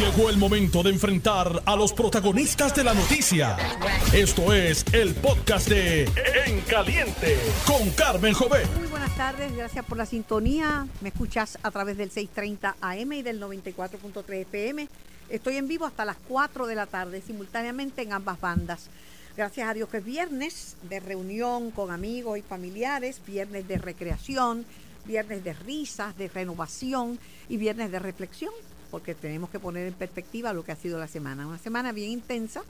Llegó 0.00 0.30
el 0.30 0.38
momento 0.38 0.82
de 0.82 0.88
enfrentar 0.88 1.62
a 1.66 1.76
los 1.76 1.92
protagonistas 1.92 2.74
de 2.74 2.84
la 2.84 2.94
noticia. 2.94 3.58
Esto 4.14 4.50
es 4.54 4.82
el 4.94 5.14
podcast 5.14 5.68
de 5.68 6.04
En 6.46 6.62
Caliente 6.62 7.36
con 7.66 7.90
Carmen 7.90 8.32
Jové. 8.32 8.64
Muy 8.78 8.88
buenas 8.88 9.14
tardes, 9.14 9.54
gracias 9.54 9.84
por 9.84 9.98
la 9.98 10.06
sintonía. 10.06 10.86
Me 11.02 11.10
escuchas 11.10 11.58
a 11.62 11.70
través 11.70 11.98
del 11.98 12.10
630 12.10 12.76
AM 12.80 13.12
y 13.12 13.20
del 13.20 13.42
94.3 13.42 14.40
FM. 14.40 14.88
Estoy 15.28 15.58
en 15.58 15.68
vivo 15.68 15.84
hasta 15.84 16.06
las 16.06 16.16
4 16.28 16.66
de 16.66 16.74
la 16.74 16.86
tarde, 16.86 17.20
simultáneamente 17.20 18.00
en 18.00 18.14
ambas 18.14 18.40
bandas. 18.40 18.88
Gracias 19.36 19.68
a 19.68 19.74
Dios 19.74 19.90
que 19.90 19.98
es 19.98 20.04
viernes 20.04 20.76
de 20.88 21.00
reunión 21.00 21.70
con 21.72 21.90
amigos 21.90 22.38
y 22.38 22.42
familiares, 22.42 23.20
viernes 23.26 23.68
de 23.68 23.76
recreación, 23.76 24.64
viernes 25.04 25.44
de 25.44 25.52
risas, 25.52 26.16
de 26.16 26.28
renovación 26.28 27.18
y 27.50 27.58
viernes 27.58 27.92
de 27.92 27.98
reflexión 27.98 28.54
porque 28.90 29.14
tenemos 29.14 29.50
que 29.50 29.58
poner 29.58 29.86
en 29.86 29.94
perspectiva 29.94 30.52
lo 30.52 30.64
que 30.64 30.72
ha 30.72 30.76
sido 30.76 30.98
la 30.98 31.08
semana. 31.08 31.46
Una 31.46 31.58
semana 31.58 31.92
bien 31.92 32.10
intensa, 32.10 32.62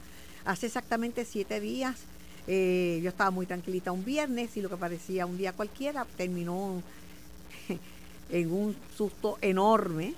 hace 0.45 0.67
exactamente 0.67 1.25
siete 1.25 1.59
días. 1.59 1.97
Eh, 2.47 2.99
yo 3.03 3.09
estaba 3.09 3.31
muy 3.31 3.45
tranquilita 3.45 3.91
un 3.91 4.03
viernes 4.03 4.57
y 4.57 4.61
lo 4.61 4.69
que 4.69 4.77
parecía 4.77 5.25
un 5.25 5.37
día 5.37 5.53
cualquiera 5.53 6.05
terminó 6.17 6.81
en 8.29 8.51
un 8.51 8.75
susto 8.97 9.37
enorme 9.41 10.15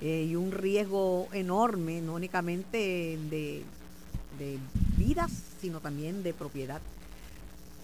eh, 0.00 0.26
y 0.30 0.34
un 0.34 0.50
riesgo 0.52 1.28
enorme, 1.32 2.00
no 2.00 2.14
únicamente 2.14 3.18
de, 3.28 3.62
de 4.38 4.58
vidas, 4.96 5.30
sino 5.60 5.80
también 5.80 6.22
de 6.22 6.32
propiedad. 6.32 6.80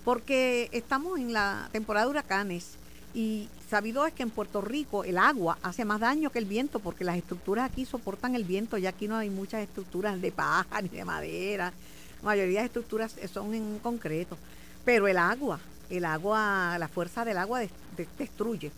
Porque 0.04 0.68
estamos 0.72 1.18
en 1.18 1.32
la 1.32 1.68
temporada 1.72 2.06
de 2.06 2.10
huracanes 2.10 2.76
y 3.16 3.48
sabido 3.70 4.06
es 4.06 4.12
que 4.12 4.22
en 4.22 4.28
Puerto 4.28 4.60
Rico 4.60 5.02
el 5.02 5.16
agua 5.16 5.56
hace 5.62 5.86
más 5.86 6.00
daño 6.00 6.28
que 6.28 6.38
el 6.38 6.44
viento 6.44 6.80
porque 6.80 7.02
las 7.02 7.16
estructuras 7.16 7.70
aquí 7.70 7.86
soportan 7.86 8.34
el 8.34 8.44
viento, 8.44 8.76
ya 8.76 8.90
aquí 8.90 9.08
no 9.08 9.16
hay 9.16 9.30
muchas 9.30 9.62
estructuras 9.62 10.20
de 10.20 10.32
paja 10.32 10.82
ni 10.82 10.90
de 10.90 11.02
madera. 11.02 11.72
La 12.20 12.26
mayoría 12.26 12.60
de 12.60 12.66
estructuras 12.66 13.16
son 13.32 13.54
en 13.54 13.78
concreto. 13.78 14.36
Pero 14.84 15.08
el 15.08 15.16
agua, 15.16 15.58
el 15.88 16.04
agua, 16.04 16.76
la 16.78 16.88
fuerza 16.88 17.24
del 17.24 17.38
agua 17.38 17.62
destruye. 18.18 18.70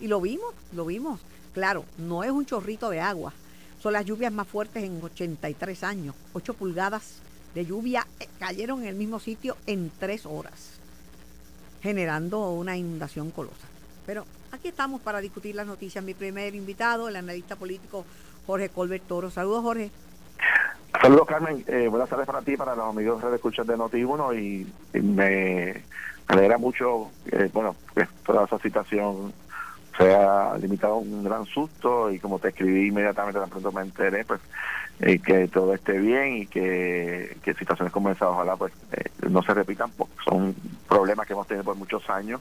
Y 0.00 0.08
lo 0.08 0.20
vimos, 0.20 0.52
lo 0.72 0.86
vimos. 0.86 1.20
Claro, 1.52 1.84
no 1.96 2.24
es 2.24 2.32
un 2.32 2.46
chorrito 2.46 2.90
de 2.90 2.98
agua. 2.98 3.32
Son 3.80 3.92
las 3.92 4.04
lluvias 4.04 4.32
más 4.32 4.48
fuertes 4.48 4.82
en 4.82 5.00
83 5.00 5.84
años. 5.84 6.16
8 6.32 6.54
pulgadas 6.54 7.18
de 7.54 7.64
lluvia 7.64 8.08
eh, 8.18 8.26
cayeron 8.40 8.82
en 8.82 8.88
el 8.88 8.96
mismo 8.96 9.20
sitio 9.20 9.56
en 9.68 9.92
3 10.00 10.26
horas, 10.26 10.80
generando 11.80 12.50
una 12.50 12.76
inundación 12.76 13.30
colosa. 13.30 13.73
Pero 14.06 14.24
aquí 14.52 14.68
estamos 14.68 15.00
para 15.00 15.20
discutir 15.20 15.54
las 15.54 15.66
noticias. 15.66 16.04
Mi 16.04 16.14
primer 16.14 16.54
invitado, 16.54 17.08
el 17.08 17.16
analista 17.16 17.56
político 17.56 18.04
Jorge 18.46 18.68
Colbert 18.68 19.04
Toro. 19.06 19.30
Saludos, 19.30 19.62
Jorge. 19.62 19.90
Saludos, 21.00 21.26
Carmen. 21.26 21.64
Eh, 21.66 21.88
buenas 21.88 22.08
tardes 22.08 22.26
para 22.26 22.42
ti, 22.42 22.56
para 22.56 22.74
los 22.74 22.88
amigos 22.88 23.22
de 23.22 23.34
escuchas 23.34 23.66
de 23.66 23.76
Noti1 23.76 24.38
y, 24.38 25.00
me 25.02 25.82
alegra 26.28 26.58
mucho, 26.58 27.10
eh, 27.26 27.50
bueno, 27.52 27.76
que 27.94 28.06
toda 28.24 28.44
esa 28.44 28.58
situación 28.58 29.32
se 29.96 30.14
ha 30.14 30.56
limitado 30.58 30.94
a 30.94 30.98
un 30.98 31.22
gran 31.24 31.44
susto 31.46 32.10
y 32.10 32.18
como 32.18 32.38
te 32.38 32.48
escribí 32.48 32.88
inmediatamente 32.88 33.38
tan 33.38 33.48
pronto 33.48 33.70
me 33.70 33.82
enteré, 33.82 34.24
pues 34.24 34.40
eh, 35.00 35.18
que 35.18 35.46
todo 35.48 35.74
esté 35.74 35.98
bien 35.98 36.38
y 36.38 36.46
que, 36.46 37.36
que 37.42 37.54
situaciones 37.54 37.92
como 37.92 38.10
esa 38.10 38.28
ojalá 38.28 38.56
pues 38.56 38.72
no 39.28 39.42
se 39.42 39.54
repitan, 39.54 39.90
porque 39.90 40.14
son 40.24 40.54
problemas 40.88 41.26
que 41.26 41.32
hemos 41.32 41.46
tenido 41.46 41.64
por 41.64 41.76
muchos 41.76 42.08
años 42.10 42.40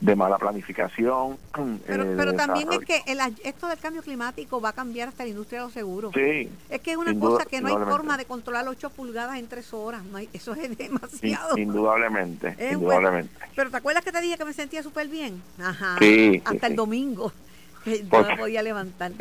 de 0.00 0.16
mala 0.16 0.38
planificación. 0.38 1.38
Pero, 1.86 2.04
eh, 2.04 2.14
pero 2.16 2.34
también 2.34 2.72
es 2.72 2.80
que 2.80 3.02
el, 3.06 3.18
esto 3.44 3.68
del 3.68 3.78
cambio 3.78 4.02
climático 4.02 4.60
va 4.60 4.70
a 4.70 4.72
cambiar 4.72 5.08
hasta 5.08 5.22
la 5.24 5.30
industria 5.30 5.60
de 5.60 5.66
los 5.66 5.72
seguros. 5.72 6.12
Sí. 6.14 6.48
Es 6.68 6.80
que 6.80 6.92
es 6.92 6.96
una 6.96 7.18
cosa 7.18 7.44
que 7.46 7.60
no 7.60 7.68
hay 7.68 7.84
forma 7.84 8.16
de 8.16 8.24
controlar 8.24 8.66
8 8.68 8.90
pulgadas 8.90 9.38
en 9.38 9.46
3 9.46 9.72
horas. 9.74 10.02
eso 10.32 10.54
es 10.54 10.76
demasiado. 10.78 11.56
indudablemente, 11.56 12.56
indudablemente. 12.72 13.30
pero 13.54 13.70
¿te 13.70 13.76
acuerdas 13.76 14.04
que 14.04 14.12
te 14.12 14.20
dije 14.20 14.36
que 14.36 14.44
me 14.44 14.52
sentía 14.52 14.82
súper 14.82 15.08
bien? 15.08 15.42
Ajá. 15.58 15.96
Sí, 15.98 16.42
hasta 16.44 16.66
el 16.66 16.76
domingo. 16.76 17.32
Yo 17.84 18.22
me 18.22 18.36
podía 18.36 18.62
levantar. 18.62 19.12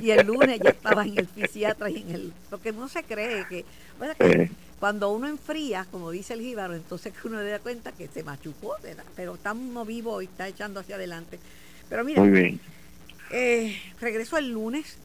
Y 0.00 0.10
el 0.10 0.26
lunes 0.26 0.60
ya 0.60 0.70
estaba 0.70 1.04
en 1.04 1.18
el 1.18 1.28
fisiatra 1.28 1.88
y 1.88 2.02
en 2.02 2.10
el... 2.10 2.32
Porque 2.50 2.70
uno 2.70 2.88
se 2.88 3.02
cree 3.04 3.46
que... 3.48 3.64
Bueno, 3.98 4.14
que 4.18 4.50
cuando 4.78 5.10
uno 5.10 5.28
enfría, 5.28 5.86
como 5.90 6.10
dice 6.10 6.34
el 6.34 6.40
jíbaro, 6.40 6.74
entonces 6.74 7.12
que 7.12 7.28
uno 7.28 7.38
se 7.38 7.48
da 7.48 7.58
cuenta 7.58 7.92
que 7.92 8.08
se 8.08 8.22
machucó, 8.22 8.74
¿verdad? 8.82 9.04
Pero 9.16 9.34
está 9.34 9.52
uno 9.52 9.84
vivo 9.84 10.22
y 10.22 10.26
está 10.26 10.46
echando 10.48 10.80
hacia 10.80 10.96
adelante. 10.96 11.38
Pero 11.88 12.04
mira, 12.04 12.22
Eh, 13.30 13.76
regreso 14.00 14.38
el 14.38 14.50
lunes, 14.50 14.96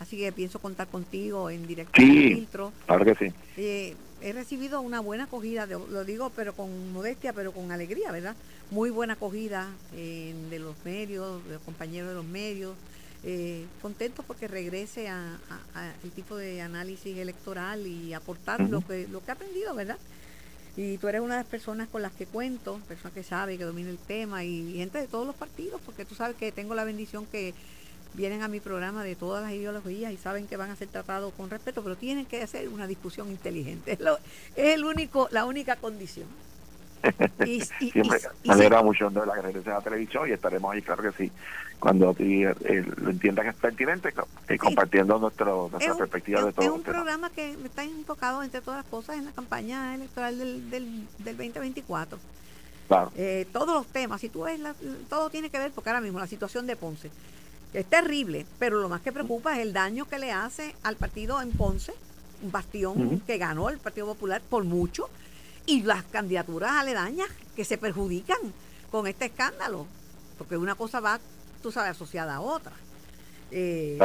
así 0.00 0.18
que 0.18 0.32
pienso 0.32 0.58
contar 0.58 0.88
contigo 0.88 1.48
en 1.48 1.66
directo 1.66 1.92
sí, 1.96 2.34
filtro. 2.34 2.72
Claro 2.86 3.04
que 3.04 3.14
sí. 3.14 3.34
Eh, 3.56 3.96
he 4.20 4.32
recibido 4.32 4.80
una 4.82 5.00
buena 5.00 5.24
acogida, 5.24 5.66
lo 5.66 6.04
digo, 6.04 6.30
pero 6.36 6.52
con 6.54 6.92
modestia, 6.92 7.32
pero 7.32 7.52
con 7.52 7.72
alegría, 7.72 8.12
¿verdad? 8.12 8.36
Muy 8.70 8.90
buena 8.90 9.14
acogida 9.14 9.70
eh, 9.94 10.34
de 10.50 10.58
los 10.58 10.74
medios, 10.84 11.42
de 11.46 11.54
los 11.54 11.62
compañeros 11.62 12.10
de 12.10 12.14
los 12.16 12.24
medios, 12.26 12.74
eh, 13.22 13.66
contento 13.82 14.22
porque 14.22 14.48
regrese 14.48 15.08
a, 15.08 15.38
el 16.02 16.10
tipo 16.10 16.36
de 16.36 16.62
análisis 16.62 17.16
electoral 17.18 17.86
y 17.86 18.14
aportar 18.14 18.60
lo 18.60 18.80
que 18.80 19.06
lo 19.08 19.22
que 19.22 19.30
ha 19.30 19.34
aprendido, 19.34 19.74
¿verdad? 19.74 19.98
Y 20.76 20.98
tú 20.98 21.08
eres 21.08 21.20
una 21.20 21.34
de 21.34 21.42
las 21.42 21.50
personas 21.50 21.88
con 21.88 22.00
las 22.00 22.12
que 22.12 22.26
cuento, 22.26 22.80
persona 22.88 23.12
que 23.12 23.22
sabe, 23.22 23.58
que 23.58 23.64
domina 23.64 23.90
el 23.90 23.98
tema 23.98 24.44
y, 24.44 24.74
gente 24.74 24.98
de 24.98 25.08
todos 25.08 25.26
los 25.26 25.36
partidos, 25.36 25.80
porque 25.84 26.04
tú 26.04 26.14
sabes 26.14 26.36
que 26.36 26.52
tengo 26.52 26.74
la 26.74 26.84
bendición 26.84 27.26
que 27.26 27.54
vienen 28.14 28.42
a 28.42 28.48
mi 28.48 28.60
programa 28.60 29.04
de 29.04 29.14
todas 29.16 29.42
las 29.42 29.52
ideologías 29.52 30.12
y 30.12 30.16
saben 30.16 30.46
que 30.46 30.56
van 30.56 30.70
a 30.70 30.76
ser 30.76 30.88
tratados 30.88 31.32
con 31.34 31.50
respeto, 31.50 31.82
pero 31.82 31.96
tienen 31.96 32.24
que 32.24 32.42
hacer 32.42 32.68
una 32.68 32.86
discusión 32.86 33.28
inteligente. 33.28 33.98
Es, 34.00 34.08
es 34.56 34.74
el 34.74 34.84
único, 34.84 35.28
la 35.30 35.44
única 35.44 35.76
condición. 35.76 36.26
Y, 37.44 37.60
Siempre 37.90 38.20
me 38.44 38.52
alegra 38.52 38.82
mucho 38.82 39.10
de 39.10 39.26
la 39.26 39.34
que 39.34 39.58
de 39.58 39.70
la 39.70 39.80
televisión 39.80 40.28
y 40.28 40.32
estaremos 40.32 40.72
ahí, 40.72 40.82
claro 40.82 41.02
que 41.02 41.12
sí, 41.12 41.32
cuando 41.78 42.14
eh, 42.18 42.84
lo 42.96 43.10
entienda 43.10 43.42
que 43.42 43.48
es 43.48 43.54
pertinente, 43.56 44.12
y 44.48 44.58
compartiendo 44.58 45.18
nuestro, 45.18 45.68
nuestra 45.70 45.94
perspectiva 45.94 46.44
de 46.44 46.52
todo. 46.52 46.64
Es 46.64 46.70
un 46.70 46.82
programa 46.82 47.30
que 47.30 47.52
está 47.64 47.82
enfocado, 47.82 48.42
entre 48.42 48.60
todas 48.60 48.84
las 48.84 48.86
cosas, 48.86 49.16
en 49.16 49.24
la 49.24 49.32
campaña 49.32 49.94
electoral 49.94 50.38
del, 50.38 50.70
del, 50.70 51.06
2024. 51.18 52.18
Claro. 52.86 53.12
Eh, 53.16 53.46
todos 53.52 53.68
los 53.68 53.86
temas, 53.86 54.20
si 54.20 54.28
tú 54.28 54.42
ves, 54.42 54.60
todo 55.08 55.30
tiene 55.30 55.48
que 55.48 55.58
ver, 55.58 55.70
porque 55.72 55.90
ahora 55.90 56.00
mismo 56.00 56.18
la 56.18 56.26
situación 56.26 56.66
de 56.66 56.76
Ponce 56.76 57.10
es 57.72 57.86
terrible, 57.86 58.46
pero 58.58 58.80
lo 58.80 58.88
más 58.88 59.00
que 59.00 59.12
preocupa 59.12 59.54
es 59.54 59.60
el 59.60 59.72
daño 59.72 60.06
que 60.06 60.18
le 60.18 60.32
hace 60.32 60.74
al 60.82 60.96
partido 60.96 61.40
en 61.40 61.52
Ponce, 61.52 61.94
un 62.42 62.50
bastión 62.50 63.20
que 63.26 63.38
ganó 63.38 63.68
el 63.70 63.78
Partido 63.78 64.06
Popular 64.06 64.42
por 64.48 64.64
mucho, 64.64 65.08
y 65.66 65.82
las 65.82 66.04
candidaturas 66.04 66.72
aledañas 66.72 67.28
que 67.54 67.64
se 67.64 67.78
perjudican 67.78 68.38
con 68.90 69.06
este 69.06 69.26
escándalo, 69.26 69.86
porque 70.38 70.56
una 70.56 70.74
cosa 70.74 71.00
va, 71.00 71.20
tú 71.62 71.70
sabes, 71.70 71.92
asociada 71.92 72.36
a 72.36 72.40
otra. 72.40 72.72
Eh, 73.50 73.98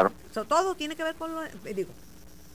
todo 0.48 0.76
tiene 0.76 0.96
que 0.96 1.04
ver 1.04 1.16
con, 1.16 1.34
lo, 1.34 1.44
eh, 1.44 1.74
digo, 1.76 1.92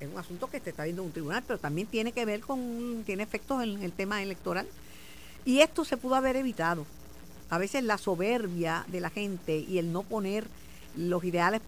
es 0.00 0.08
un 0.08 0.18
asunto 0.18 0.48
que 0.48 0.60
se 0.60 0.70
está 0.70 0.84
viendo 0.84 1.02
en 1.02 1.06
un 1.06 1.12
tribunal, 1.12 1.42
pero 1.46 1.58
también 1.58 1.86
tiene 1.86 2.12
que 2.12 2.24
ver 2.24 2.40
con, 2.40 3.02
tiene 3.04 3.22
efectos 3.22 3.62
en 3.62 3.82
el 3.82 3.92
tema 3.92 4.22
electoral. 4.22 4.66
Y 5.44 5.60
esto 5.60 5.84
se 5.84 5.96
pudo 5.96 6.14
haber 6.16 6.36
evitado. 6.36 6.86
A 7.48 7.58
veces 7.58 7.82
la 7.82 7.98
soberbia 7.98 8.84
de 8.88 9.00
la 9.00 9.10
gente 9.10 9.56
y 9.56 9.78
el 9.78 9.92
no 9.92 10.02
poner 10.02 10.46
los 10.96 11.24
ideales, 11.24 11.62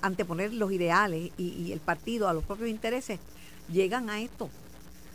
anteponer 0.00 0.54
los 0.54 0.72
ideales 0.72 1.32
y 1.36 1.72
el 1.72 1.80
partido 1.80 2.28
a 2.28 2.32
los 2.32 2.44
propios 2.44 2.70
intereses, 2.70 3.18
llegan 3.70 4.08
a 4.08 4.20
esto 4.20 4.48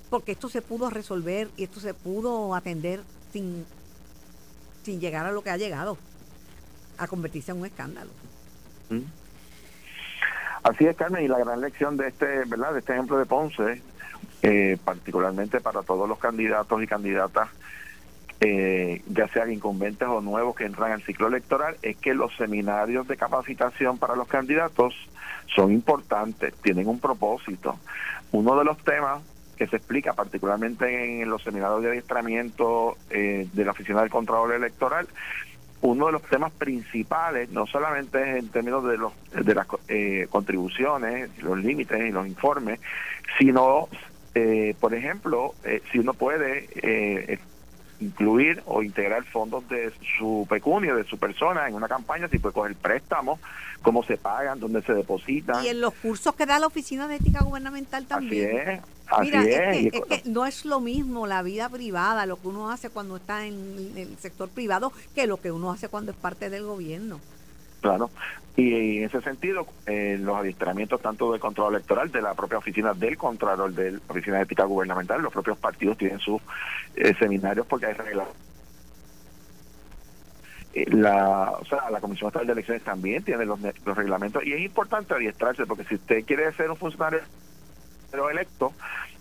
porque 0.09 0.31
esto 0.31 0.49
se 0.49 0.61
pudo 0.61 0.89
resolver 0.89 1.49
y 1.57 1.63
esto 1.63 1.79
se 1.79 1.93
pudo 1.93 2.55
atender 2.55 3.01
sin, 3.31 3.65
sin 4.83 4.99
llegar 4.99 5.25
a 5.25 5.31
lo 5.31 5.41
que 5.41 5.49
ha 5.49 5.57
llegado, 5.57 5.97
a 6.97 7.07
convertirse 7.07 7.51
en 7.51 7.59
un 7.59 7.65
escándalo. 7.65 8.11
Así 10.63 10.85
es, 10.85 10.95
Carmen, 10.95 11.23
y 11.23 11.27
la 11.27 11.39
gran 11.39 11.61
lección 11.61 11.97
de 11.97 12.07
este, 12.07 12.45
¿verdad? 12.45 12.73
De 12.73 12.79
este 12.79 12.93
ejemplo 12.93 13.17
de 13.17 13.25
Ponce, 13.25 13.81
eh, 14.41 14.77
particularmente 14.83 15.61
para 15.61 15.83
todos 15.83 16.07
los 16.07 16.19
candidatos 16.19 16.81
y 16.81 16.87
candidatas, 16.87 17.49
eh, 18.39 19.01
ya 19.07 19.27
sean 19.29 19.51
incumbentes 19.51 20.07
o 20.07 20.21
nuevos 20.21 20.55
que 20.55 20.65
entran 20.65 20.91
al 20.91 21.01
ciclo 21.03 21.27
electoral, 21.27 21.77
es 21.81 21.97
que 21.97 22.13
los 22.13 22.35
seminarios 22.35 23.07
de 23.07 23.17
capacitación 23.17 23.97
para 23.97 24.15
los 24.15 24.27
candidatos 24.27 24.93
son 25.55 25.71
importantes, 25.71 26.53
tienen 26.61 26.87
un 26.87 26.99
propósito. 26.99 27.79
Uno 28.31 28.57
de 28.57 28.65
los 28.65 28.77
temas 28.79 29.21
que 29.57 29.67
se 29.67 29.77
explica 29.77 30.13
particularmente 30.13 31.21
en 31.21 31.29
los 31.29 31.43
seminarios 31.43 31.81
de 31.81 31.89
adiestramiento 31.89 32.97
eh, 33.09 33.47
de 33.51 33.65
la 33.65 33.71
Oficina 33.71 34.01
del 34.01 34.09
Contralor 34.09 34.53
Electoral, 34.53 35.07
uno 35.81 36.07
de 36.07 36.11
los 36.13 36.21
temas 36.23 36.51
principales, 36.53 37.49
no 37.49 37.67
solamente 37.67 38.37
en 38.37 38.49
términos 38.49 38.83
de, 38.85 38.97
los, 38.97 39.13
de 39.31 39.55
las 39.55 39.67
eh, 39.87 40.27
contribuciones, 40.29 41.29
los 41.43 41.57
límites 41.57 41.99
y 41.99 42.11
los 42.11 42.25
informes, 42.25 42.79
sino, 43.37 43.87
eh, 44.33 44.75
por 44.79 44.93
ejemplo, 44.93 45.53
si 45.91 45.99
uno 45.99 46.13
puede 46.13 47.39
incluir 47.99 48.61
o 48.65 48.83
integrar 48.83 49.23
fondos 49.25 49.67
de 49.69 49.91
su 50.17 50.45
pecunio, 50.49 50.95
de 50.95 51.03
su 51.03 51.17
persona 51.17 51.67
en 51.67 51.75
una 51.75 51.87
campaña, 51.87 52.27
si 52.27 52.37
puede 52.37 52.53
coger 52.53 52.75
préstamos, 52.75 53.39
cómo 53.81 54.03
se 54.03 54.17
pagan, 54.17 54.59
dónde 54.59 54.81
se 54.81 54.93
depositan. 54.93 55.63
Y 55.63 55.69
en 55.69 55.81
los 55.81 55.93
cursos 55.93 56.35
que 56.35 56.45
da 56.45 56.59
la 56.59 56.67
Oficina 56.67 57.07
de 57.07 57.15
Ética 57.15 57.43
Gubernamental 57.43 58.05
también. 58.05 58.57
Así 58.57 58.69
es. 58.69 58.79
Así 59.07 59.21
Mira, 59.21 59.43
es. 59.43 59.93
Es, 59.93 60.01
que, 60.05 60.29
no 60.29 60.45
es 60.45 60.65
lo 60.65 60.79
mismo 60.79 61.27
la 61.27 61.41
vida 61.41 61.69
privada, 61.69 62.25
lo 62.25 62.39
que 62.41 62.47
uno 62.47 62.69
hace 62.69 62.89
cuando 62.89 63.17
está 63.17 63.45
en 63.45 63.93
el 63.95 64.17
sector 64.17 64.49
privado, 64.49 64.91
que 65.15 65.27
lo 65.27 65.37
que 65.37 65.51
uno 65.51 65.71
hace 65.71 65.87
cuando 65.87 66.11
es 66.11 66.17
parte 66.17 66.49
del 66.49 66.63
gobierno. 66.63 67.19
Claro. 67.81 68.09
Y 68.55 68.97
en 68.97 69.03
ese 69.03 69.21
sentido, 69.21 69.67
eh, 69.85 70.17
los 70.19 70.35
adiestramientos 70.35 70.99
tanto 70.99 71.31
del 71.31 71.39
control 71.39 71.75
electoral, 71.75 72.11
de 72.11 72.23
la 72.23 72.33
propia 72.33 72.57
oficina 72.57 72.93
del 72.93 73.15
Contralor, 73.15 73.71
de 73.71 73.91
la 73.91 73.99
Oficina 74.07 74.37
de 74.37 74.43
Ética 74.43 74.63
Gubernamental, 74.63 75.21
los 75.21 75.31
propios 75.31 75.59
partidos 75.59 75.97
tienen 75.97 76.17
sus 76.17 76.41
eh, 76.95 77.13
seminarios 77.19 77.67
porque 77.67 77.85
hay 77.85 77.93
reglas. 77.93 78.27
Eh, 80.73 80.85
la, 80.89 81.51
o 81.51 81.65
sea, 81.65 81.89
la 81.91 82.01
Comisión 82.01 82.29
Estatal 82.29 82.47
de 82.47 82.53
Elecciones 82.53 82.83
también 82.83 83.23
tiene 83.23 83.45
los, 83.45 83.59
los 83.61 83.95
reglamentos 83.95 84.43
y 84.43 84.53
es 84.53 84.61
importante 84.61 85.13
adiestrarse 85.13 85.67
porque 85.67 85.83
si 85.83 85.93
usted 85.93 86.25
quiere 86.25 86.51
ser 86.53 86.71
un 86.71 86.77
funcionario 86.77 87.21
electo, 88.31 88.73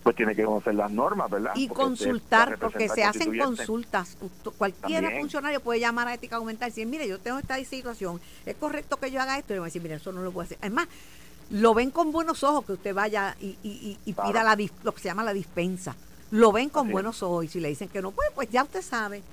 pues 0.07 0.15
tiene 0.15 0.37
que 0.37 0.45
conocer 0.45 0.73
las 0.77 0.93
normas, 0.93 1.29
¿verdad? 1.29 1.51
Y 1.57 1.67
consultar, 1.67 2.57
porque 2.61 2.89
se 2.89 3.03
hacen 3.03 3.37
consultas. 3.37 4.17
Cualquier 4.57 5.19
funcionario 5.19 5.59
puede 5.59 5.81
llamar 5.81 6.07
a 6.07 6.15
ética 6.15 6.37
argumental 6.37 6.69
y 6.69 6.71
decir, 6.71 6.87
mire, 6.87 7.09
yo 7.09 7.19
tengo 7.19 7.41
esta 7.41 7.57
situación, 7.65 8.21
es 8.45 8.55
correcto 8.55 8.99
que 8.99 9.11
yo 9.11 9.21
haga 9.21 9.37
esto, 9.37 9.53
y 9.53 9.55
me 9.55 9.59
va 9.59 9.65
a 9.65 9.67
decir, 9.67 9.83
mire, 9.83 9.97
eso 9.97 10.13
no 10.13 10.23
lo 10.23 10.31
puedo 10.31 10.45
hacer. 10.45 10.59
Además, 10.61 10.87
lo 11.51 11.75
ven 11.75 11.91
con 11.91 12.13
buenos 12.13 12.45
ojos 12.45 12.65
que 12.65 12.75
usted 12.75 12.95
vaya 12.95 13.37
y, 13.41 13.59
y, 13.65 14.13
pida 14.13 14.45
la, 14.45 14.57
lo 14.85 14.95
que 14.95 15.01
se 15.01 15.09
llama 15.09 15.25
la 15.25 15.33
dispensa. 15.33 15.97
Lo 16.31 16.53
ven 16.53 16.69
con 16.69 16.89
buenos 16.89 17.25
ojos 17.25 17.47
y 17.47 17.49
si 17.49 17.59
le 17.59 17.67
dicen 17.67 17.89
que 17.89 18.01
no 18.01 18.13
puede, 18.13 18.31
pues 18.31 18.49
ya 18.49 18.63
usted 18.63 18.83
sabe. 18.83 19.25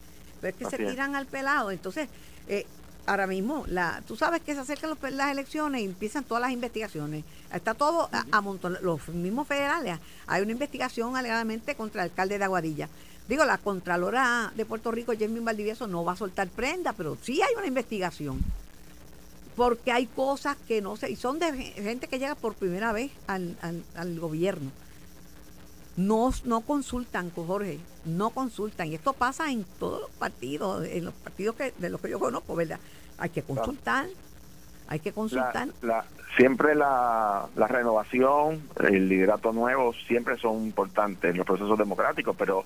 Pero 0.42 0.58
es 0.58 0.72
que 0.72 0.76
se 0.76 0.84
tiran 0.84 1.16
al 1.16 1.28
pelado. 1.28 1.70
Entonces, 1.70 2.10
eh, 2.48 2.66
ahora 3.06 3.28
mismo, 3.28 3.66
la, 3.68 4.02
tú 4.08 4.16
sabes 4.16 4.42
que 4.42 4.54
se 4.54 4.62
acercan 4.62 4.98
las 5.12 5.32
elecciones 5.32 5.82
y 5.82 5.86
empiezan 5.86 6.24
todas 6.24 6.42
las 6.42 6.52
investigaciones. 6.52 7.24
Está 7.54 7.74
todo 7.74 8.10
a, 8.32 8.42
montón. 8.42 8.78
Los 8.82 9.08
mismos 9.10 9.48
federales, 9.48 10.00
hay 10.28 10.42
una 10.42 10.52
investigación 10.52 11.16
alegadamente 11.16 11.76
contra 11.76 12.04
el 12.04 12.10
alcalde 12.10 12.38
de 12.38 12.44
Aguadilla. 12.44 12.90
Digo, 13.28 13.46
la 13.46 13.58
Contralora 13.58 14.52
de 14.56 14.66
Puerto 14.66 14.92
Rico, 14.92 15.14
Jamie 15.18 15.40
Valdivieso, 15.40 15.88
no 15.88 16.04
va 16.04 16.14
a 16.14 16.18
soltar 16.18 16.50
prenda, 16.50 16.94
pero 16.94 17.18
sí 17.22 17.42
hay 17.42 17.54
una 17.56 17.68
investigación. 17.68 18.42
Porque 19.56 19.92
hay 19.92 20.08
cosas 20.08 20.58
que 20.68 20.82
no 20.82 20.98
sé, 20.98 21.12
y 21.12 21.16
son 21.16 21.40
de 21.40 21.54
gente 21.54 22.08
que 22.08 22.20
llega 22.20 22.36
por 22.36 22.56
primera 22.56 22.92
vez 22.92 23.12
al, 23.28 23.56
al, 23.96 24.20
gobierno. 24.20 24.72
No, 25.96 26.32
no 26.46 26.62
consultan, 26.62 27.32
Jorge, 27.32 27.80
no 28.06 28.32
consultan. 28.32 28.88
Y 28.88 28.96
esto 28.96 29.14
pasa 29.14 29.52
en 29.52 29.64
todos 29.80 30.02
los 30.02 30.10
partidos, 30.12 30.86
en 30.86 31.06
los 31.06 31.14
partidos 31.14 31.56
que, 31.56 31.74
de 31.78 31.90
los 31.90 32.02
que 32.02 32.10
yo 32.10 32.20
conozco, 32.20 32.56
¿verdad? 32.56 32.80
Hay 33.18 33.30
que 33.30 33.44
consultar. 33.44 34.08
Hay 34.88 35.00
que 35.00 35.14
consultar. 35.14 35.70
La, 35.82 36.04
siempre 36.36 36.76
la, 36.76 37.48
la, 37.56 37.68
renovación, 37.68 38.62
el 38.84 39.08
liderato 39.08 39.54
nuevo, 39.54 39.94
siempre 40.08 40.38
son 40.38 40.64
importantes 40.64 41.32
en 41.32 41.38
los 41.38 41.46
procesos 41.46 41.78
democráticos, 41.78 42.36
pero 42.38 42.66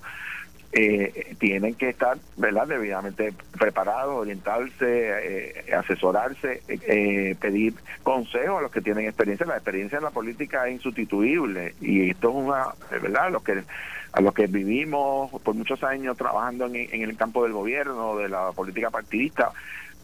eh, 0.72 1.34
tienen 1.38 1.74
que 1.74 1.88
estar 1.88 2.18
verdad 2.36 2.66
debidamente 2.66 3.32
preparados, 3.58 4.16
orientarse, 4.16 4.74
eh, 4.82 5.74
asesorarse, 5.74 6.62
eh, 6.68 7.34
pedir 7.40 7.74
consejo 8.02 8.58
a 8.58 8.62
los 8.62 8.70
que 8.70 8.82
tienen 8.82 9.06
experiencia. 9.06 9.46
La 9.46 9.56
experiencia 9.56 9.98
en 9.98 10.04
la 10.04 10.10
política 10.10 10.66
es 10.68 10.74
insustituible 10.74 11.74
y 11.80 12.10
esto 12.10 12.28
es 12.30 12.34
una, 12.34 12.66
verdad, 12.90 13.32
los 13.32 13.42
que 13.42 13.62
a 14.10 14.20
los 14.22 14.32
que 14.32 14.46
vivimos 14.46 15.30
por 15.42 15.54
muchos 15.54 15.82
años 15.84 16.16
trabajando 16.16 16.66
en, 16.66 16.76
en 16.76 17.02
el 17.02 17.16
campo 17.16 17.44
del 17.44 17.52
gobierno, 17.52 18.16
de 18.16 18.28
la 18.28 18.52
política 18.52 18.90
partidista, 18.90 19.52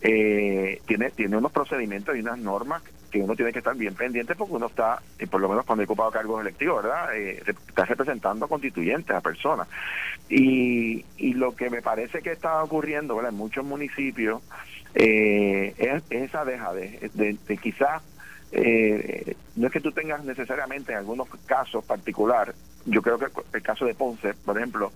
eh, 0.07 0.83
tiene, 0.87 1.11
tiene 1.11 1.39
unos 1.39 1.51
procedimientos 1.51 2.15
y 2.15 2.21
unas 2.21 2.39
normas 2.39 2.83
que 3.15 3.21
uno 3.21 3.37
tiene 3.37 3.53
que 3.53 3.61
estar 3.61 3.77
bien 3.77 3.95
pendiente 3.95 4.35
porque 4.35 4.55
uno 4.55 4.67
está, 4.67 5.01
y 5.21 5.27
por 5.27 5.41
lo 5.41 5.49
menos 5.49 5.65
cuando 5.65 5.83
he 5.83 5.85
ocupado 5.85 6.11
cargos 6.11 6.41
electivos, 6.41 6.83
¿verdad? 6.83 7.17
Eh, 7.17 7.41
está 7.47 7.85
representando 7.85 8.45
a 8.45 8.49
constituyentes, 8.49 9.15
a 9.15 9.21
personas. 9.21 9.69
Y, 10.29 11.05
y 11.17 11.35
lo 11.35 11.55
que 11.55 11.71
me 11.71 11.81
parece 11.81 12.23
que 12.23 12.33
está 12.33 12.61
ocurriendo 12.65 13.15
¿verdad? 13.15 13.31
en 13.31 13.39
muchos 13.39 13.65
municipios 13.65 14.43
eh, 14.97 15.75
es, 15.79 16.03
esa 16.11 16.45
deja 16.45 16.75
de, 16.75 17.09
de, 17.15 17.57
quizás, 17.57 18.03
eh, 18.51 19.37
no 19.55 19.69
es 19.69 19.73
que 19.73 19.81
tú 19.81 19.93
tengas 19.93 20.25
necesariamente 20.25 20.91
en 20.91 20.99
algunos 20.99 21.29
casos 21.47 21.85
particular, 21.85 22.53
yo 22.85 23.01
creo 23.01 23.17
que 23.17 23.27
el 23.53 23.63
caso 23.63 23.85
de 23.87 23.95
Ponce, 23.95 24.35
por 24.45 24.59
ejemplo, 24.59 24.91
Em, 24.91 24.93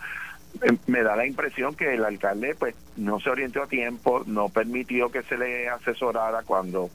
me 0.87 1.03
da 1.03 1.17
la 1.17 1.27
impresión 1.27 1.75
que 1.75 1.95
el 1.95 2.05
alcalde 2.05 2.55
pues 2.59 2.75
no 2.97 3.21
se 3.21 3.31
orientó 3.31 3.63
a 3.63 3.67
tiempo, 3.67 4.23
no 4.27 4.49
permitió 4.49 5.11
que 5.11 5.23
se 5.23 5.37
le 5.37 5.69
asesorara 5.69 6.43
cuando 6.43 6.91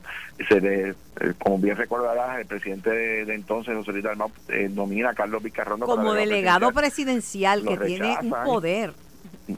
se 0.47 0.59
le, 0.59 0.89
eh, 0.89 0.95
como 1.39 1.57
bien 1.59 1.77
recordarás, 1.77 2.39
el 2.39 2.45
presidente 2.45 2.89
de, 2.89 3.33
entonces, 3.33 3.75
José 3.75 3.91
Luis 3.91 4.03
Dalmau, 4.03 4.31
eh, 4.49 4.69
nomina 4.69 5.11
a 5.11 5.13
Carlos 5.13 5.41
Vicarrón 5.41 5.79
como 5.81 6.13
delegado 6.13 6.71
presidencial, 6.71 7.63
que 7.65 7.77
tiene 7.77 8.17
un 8.21 8.31
poder. 8.45 8.93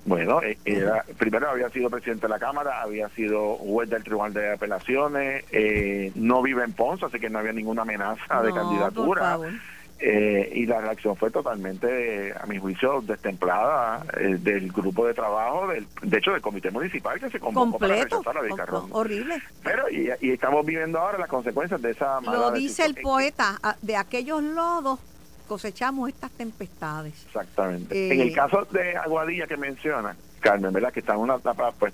Bueno, 0.06 0.42
eh, 0.42 0.58
era, 0.66 1.04
primero 1.18 1.50
había 1.50 1.70
sido 1.70 1.90
presidente 1.90 2.24
de 2.24 2.30
la 2.30 2.40
Cámara, 2.40 2.82
había 2.82 3.08
sido 3.10 3.56
juez 3.56 3.90
del 3.90 4.04
Tribunal 4.04 4.34
de 4.34 4.54
Apelaciones, 4.54 5.46
no 6.16 6.42
vive 6.42 6.64
en 6.64 6.74
Ponce, 6.74 7.06
así 7.06 7.20
que 7.20 7.30
no 7.30 7.40
había 7.40 7.54
ninguna 7.54 7.84
amenaza 7.84 8.42
de 8.42 8.52
candidatura. 8.52 9.40
Eh, 9.98 10.52
y 10.54 10.66
la 10.66 10.82
reacción 10.82 11.16
fue 11.16 11.32
totalmente, 11.32 12.34
a 12.38 12.46
mi 12.48 12.60
juicio, 12.60 13.02
destemplada 13.02 14.06
eh, 14.20 14.36
del 14.40 14.70
grupo 14.72 15.08
de 15.08 15.14
trabajo, 15.14 15.68
del, 15.68 15.88
de 16.02 16.18
hecho 16.18 16.32
del 16.32 16.42
comité 16.42 16.70
municipal 16.70 17.18
que 17.18 17.30
se 17.30 17.40
convocó 17.40 17.80
para 17.80 17.96
rechazar 17.96 18.36
a 18.38 18.78
Horrible. 18.92 19.42
Pero 19.64 19.90
y, 19.90 20.10
estamos 20.30 20.66
viviendo 20.66 21.00
ahora 21.00 21.18
las 21.18 21.30
consecuencias 21.30 21.82
de 21.82 21.92
esa 21.92 22.20
Lo 22.20 22.52
dice 22.52 22.84
el 22.86 22.96
poeta, 22.96 23.58
de 23.82 23.96
aquellos 23.96 24.44
lodos 24.44 25.00
cosechamos 25.48 26.10
estas 26.10 26.32
tempestades. 26.32 27.14
Exactamente. 27.28 27.96
Eh, 27.96 28.14
en 28.14 28.20
el 28.20 28.34
caso 28.34 28.66
de 28.72 28.98
Aguadilla 28.98 29.48
que 29.48 29.56
menciona, 29.56 30.18
Carmen, 30.42 30.74
¿verdad? 30.74 30.92
Que 30.92 31.00
está 31.00 31.14
en 31.14 31.20
una 31.20 31.36
etapa, 31.36 31.72
pues, 31.72 31.94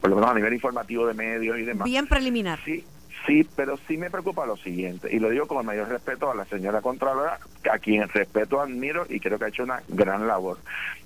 por 0.00 0.10
lo 0.10 0.16
menos 0.16 0.30
a 0.30 0.34
nivel 0.34 0.54
informativo 0.54 1.04
de 1.06 1.14
medios 1.14 1.58
y 1.58 1.64
demás. 1.64 1.84
Bien 1.84 2.06
preliminar. 2.06 2.60
Sí, 2.64 2.84
Sí, 3.26 3.46
pero 3.56 3.76
sí 3.86 3.96
me 3.96 4.10
preocupa 4.10 4.46
lo 4.46 4.56
siguiente, 4.56 5.08
y 5.10 5.18
lo 5.18 5.30
digo 5.30 5.46
con 5.46 5.58
el 5.58 5.64
mayor 5.64 5.88
respeto 5.88 6.30
a 6.30 6.34
la 6.34 6.44
señora 6.46 6.80
Contralora, 6.80 7.38
a 7.70 7.78
quien 7.78 8.08
respeto, 8.08 8.60
admiro 8.60 9.06
y 9.08 9.20
creo 9.20 9.38
que 9.38 9.46
ha 9.46 9.48
hecho 9.48 9.64
una 9.64 9.82
gran 9.88 10.26
labor. 10.26 10.58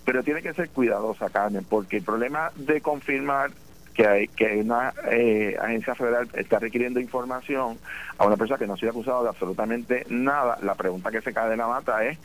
Pero 0.05 0.23
tiene 0.23 0.43
que 0.43 0.55
ser 0.55 0.69
cuidadosa, 0.71 1.31
Carmen, 1.31 1.65
porque 1.69 1.99
el 1.99 2.05
problema 2.05 2.51
de 2.55 2.81
confirmar 2.81 3.51
que 3.95 4.07
hay 4.07 4.29
que 4.29 4.57
una 4.57 4.93
eh, 5.11 5.57
agencia 5.61 5.95
federal 5.95 6.29
está 6.35 6.59
requiriendo 6.59 7.01
información 7.01 7.79
a 8.19 8.27
una 8.27 8.37
persona 8.37 8.59
que 8.59 8.67
no 8.67 8.75
ha 8.75 8.77
sido 8.77 8.91
acusada 8.91 9.23
de 9.23 9.29
absolutamente 9.29 10.07
nada, 10.09 10.59
la 10.63 10.75
pregunta 10.75 11.11
que 11.11 11.21
se 11.21 11.33
cae 11.33 11.51
de 11.51 11.57
la 11.57 11.67
mata 11.67 12.05
es, 12.05 12.19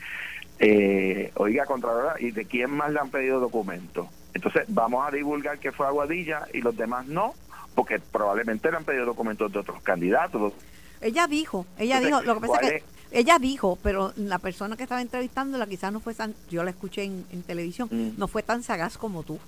eh, 0.60 1.30
oiga, 1.34 1.66
Contralora, 1.66 2.14
¿y 2.18 2.30
de 2.30 2.46
quién 2.46 2.70
más 2.70 2.90
le 2.92 3.00
han 3.00 3.10
pedido 3.10 3.40
documentos? 3.40 4.06
Entonces, 4.34 4.64
vamos 4.68 5.06
a 5.06 5.10
divulgar 5.10 5.58
que 5.58 5.72
fue 5.72 5.86
Aguadilla 5.86 6.46
y 6.52 6.60
los 6.60 6.76
demás 6.76 7.06
no 7.06 7.34
porque 7.78 8.00
probablemente 8.00 8.72
le 8.72 8.76
han 8.76 8.82
pedido 8.82 9.06
documentos 9.06 9.52
de 9.52 9.60
otros 9.60 9.80
candidatos. 9.82 10.52
Ella 11.00 11.28
dijo, 11.28 11.64
ella 11.78 12.00
dijo, 12.00 12.22
lo 12.22 12.34
que 12.34 12.48
pasa 12.48 12.60
es 12.60 12.70
que 12.72 12.84
ella 13.12 13.38
dijo, 13.38 13.78
pero 13.84 14.12
la 14.16 14.40
persona 14.40 14.76
que 14.76 14.82
estaba 14.82 15.00
entrevistándola 15.00 15.64
quizás 15.64 15.92
no 15.92 16.00
fue 16.00 16.12
tan, 16.12 16.34
yo 16.50 16.64
la 16.64 16.70
escuché 16.70 17.04
en, 17.04 17.42
televisión, 17.46 17.88
mm. 17.88 18.18
no 18.18 18.26
fue 18.26 18.42
tan 18.42 18.64
sagaz 18.64 18.98
como 18.98 19.22
tú. 19.22 19.38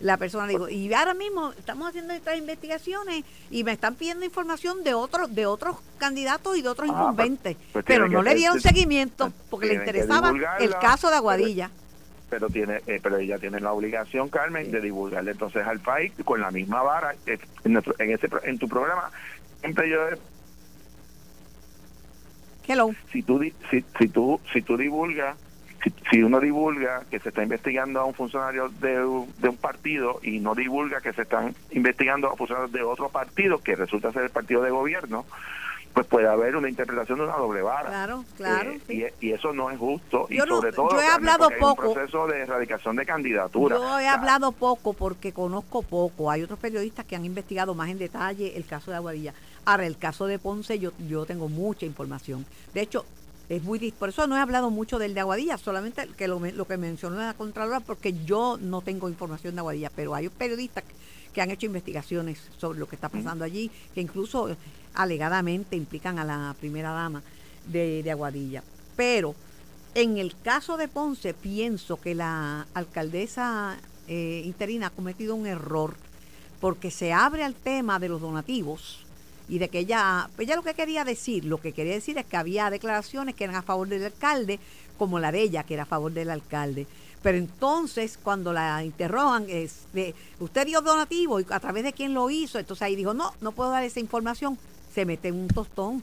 La 0.00 0.16
persona 0.16 0.48
dijo, 0.48 0.68
y 0.68 0.92
ahora 0.92 1.14
mismo 1.14 1.52
estamos 1.52 1.88
haciendo 1.88 2.14
estas 2.14 2.36
investigaciones 2.36 3.22
y 3.48 3.62
me 3.62 3.70
están 3.70 3.94
pidiendo 3.94 4.24
información 4.24 4.82
de 4.82 4.94
otros 4.94 5.32
de 5.32 5.46
otros 5.46 5.76
candidatos 5.98 6.56
y 6.56 6.62
de 6.62 6.70
otros 6.70 6.90
ah, 6.90 6.94
pues, 6.94 7.02
incumbentes, 7.04 7.56
pues 7.72 7.84
pero 7.86 8.08
no 8.08 8.24
le 8.24 8.34
dieron 8.34 8.60
seguimiento 8.60 9.32
porque 9.50 9.68
le 9.68 9.74
interesaba 9.74 10.32
el 10.58 10.76
caso 10.78 11.10
de 11.10 11.16
Aguadilla 11.16 11.70
pero 11.70 11.87
tiene 12.50 12.80
eh, 12.86 13.00
pero 13.02 13.16
ella 13.16 13.38
tiene 13.38 13.60
la 13.60 13.72
obligación 13.72 14.28
Carmen 14.28 14.70
de 14.70 14.80
divulgarle 14.80 15.32
entonces 15.32 15.66
al 15.66 15.80
país 15.80 16.12
con 16.24 16.40
la 16.40 16.50
misma 16.50 16.82
vara 16.82 17.14
en, 17.26 17.82
en 17.98 18.10
ese 18.10 18.28
en 18.44 18.58
tu 18.58 18.68
programa 18.68 19.10
siempre 19.60 19.88
yo 19.88 19.98
Hello. 22.66 22.90
si 23.10 23.22
tú 23.22 23.40
si, 23.70 23.84
si 23.98 24.08
tú 24.08 24.40
si 24.52 24.62
tú 24.62 24.76
divulgas 24.76 25.36
si, 26.10 26.22
uno 26.22 26.40
divulga 26.40 27.04
que 27.10 27.20
se 27.20 27.28
está 27.28 27.42
investigando 27.42 28.00
a 28.00 28.04
un 28.04 28.14
funcionario 28.14 28.68
de, 28.68 28.94
de, 29.38 29.48
un 29.48 29.56
partido 29.56 30.20
y 30.22 30.40
no 30.40 30.54
divulga 30.54 31.00
que 31.00 31.12
se 31.12 31.22
están 31.22 31.54
investigando 31.70 32.30
a 32.30 32.36
funcionarios 32.36 32.72
de 32.72 32.82
otro 32.82 33.08
partido 33.08 33.58
que 33.58 33.76
resulta 33.76 34.12
ser 34.12 34.24
el 34.24 34.30
partido 34.30 34.62
de 34.62 34.70
gobierno 34.70 35.24
pues 35.98 36.06
puede 36.06 36.28
haber 36.28 36.54
una 36.54 36.68
interpretación 36.68 37.18
de 37.18 37.24
una 37.24 37.36
doble 37.36 37.60
vara. 37.60 37.88
Claro, 37.88 38.24
claro. 38.36 38.70
Eh, 38.88 39.12
y, 39.20 39.32
eso 39.32 39.52
no 39.52 39.68
es 39.68 39.78
justo. 39.78 40.28
y 40.30 40.38
sobre 40.38 40.70
todo 40.70 40.90
yo 40.92 41.02
he 41.02 41.08
hablado 41.08 41.50
poco. 41.58 41.88
un 41.88 41.94
proceso 41.94 42.28
de 42.28 42.42
erradicación 42.42 42.94
de 42.94 43.04
candidatura. 43.04 43.76
Yo 43.76 43.98
he 43.98 44.06
hablado 44.06 44.52
poco 44.52 44.92
porque 44.92 45.32
conozco 45.32 45.82
poco. 45.82 46.30
Hay 46.30 46.44
otros 46.44 46.60
periodistas 46.60 47.04
que 47.04 47.16
han 47.16 47.24
investigado 47.24 47.74
más 47.74 47.88
en 47.88 47.98
detalle 47.98 48.56
el 48.56 48.64
caso 48.64 48.92
de 48.92 48.96
Aguadilla. 48.98 49.34
Ahora, 49.64 49.86
el 49.86 49.98
caso 49.98 50.26
de 50.26 50.38
Ponce, 50.38 50.78
yo, 50.78 50.92
yo 51.08 51.26
tengo 51.26 51.48
mucha 51.48 51.84
información. 51.84 52.46
De 52.74 52.82
hecho, 52.82 53.04
Es 53.48 53.64
muy, 53.64 53.90
por 53.90 54.10
eso 54.10 54.26
no 54.28 54.36
he 54.36 54.40
hablado 54.40 54.70
mucho 54.70 55.00
del 55.00 55.14
de 55.14 55.20
Aguadilla, 55.20 55.58
solamente 55.58 56.06
que 56.16 56.28
lo, 56.28 56.38
lo 56.38 56.64
que 56.66 56.76
mencionó 56.76 57.16
la 57.16 57.34
Contralora, 57.34 57.80
porque 57.80 58.12
yo 58.24 58.56
no 58.60 58.82
tengo 58.82 59.08
información 59.08 59.56
de 59.56 59.60
Aguadilla, 59.60 59.90
pero 59.96 60.14
hay 60.14 60.28
periodistas 60.28 60.84
que 61.32 61.42
han 61.42 61.50
hecho 61.50 61.66
investigaciones 61.66 62.40
sobre 62.56 62.78
lo 62.78 62.86
que 62.86 62.96
está 62.96 63.08
pasando 63.08 63.44
allí, 63.44 63.70
que 63.94 64.00
incluso 64.00 64.56
alegadamente 64.98 65.76
implican 65.76 66.18
a 66.18 66.24
la 66.24 66.54
primera 66.60 66.90
dama 66.90 67.22
de, 67.66 68.04
Aguadilla. 68.10 68.62
Pero 68.96 69.34
en 69.94 70.18
el 70.18 70.36
caso 70.36 70.76
de 70.76 70.88
Ponce, 70.88 71.32
pienso 71.32 72.00
que 72.00 72.14
la 72.14 72.66
alcaldesa 72.74 73.78
eh, 74.08 74.42
interina 74.44 74.88
ha 74.88 74.90
cometido 74.90 75.34
un 75.34 75.46
error, 75.46 75.94
porque 76.60 76.90
se 76.90 77.12
abre 77.12 77.44
al 77.44 77.54
tema 77.54 78.00
de 78.00 78.08
los 78.08 78.20
donativos 78.20 79.06
y 79.48 79.58
de 79.58 79.68
que 79.68 79.78
ella, 79.78 80.28
ella 80.36 80.56
lo 80.56 80.62
que 80.62 80.74
quería 80.74 81.04
decir, 81.04 81.44
lo 81.44 81.60
que 81.60 81.72
quería 81.72 81.94
decir 81.94 82.18
es 82.18 82.26
que 82.26 82.36
había 82.36 82.68
declaraciones 82.68 83.36
que 83.36 83.44
eran 83.44 83.56
a 83.56 83.62
favor 83.62 83.88
del 83.88 84.04
alcalde, 84.04 84.58
como 84.98 85.20
la 85.20 85.30
de 85.30 85.42
ella, 85.42 85.62
que 85.62 85.74
era 85.74 85.84
a 85.84 85.86
favor 85.86 86.12
del 86.12 86.30
alcalde. 86.30 86.88
Pero 87.22 87.38
entonces, 87.38 88.18
cuando 88.20 88.52
la 88.52 88.84
interrogan, 88.84 89.46
es 89.48 89.86
de, 89.92 90.14
usted 90.40 90.66
dio 90.66 90.80
donativo 90.80 91.38
y 91.38 91.46
a 91.50 91.60
través 91.60 91.84
de 91.84 91.92
quién 91.92 92.14
lo 92.14 92.30
hizo, 92.30 92.58
entonces 92.58 92.82
ahí 92.82 92.96
dijo, 92.96 93.14
no, 93.14 93.32
no 93.40 93.52
puedo 93.52 93.70
dar 93.70 93.84
esa 93.84 94.00
información, 94.00 94.58
se 94.98 95.04
mete 95.04 95.28
en 95.28 95.36
un 95.36 95.46
tostón. 95.46 96.02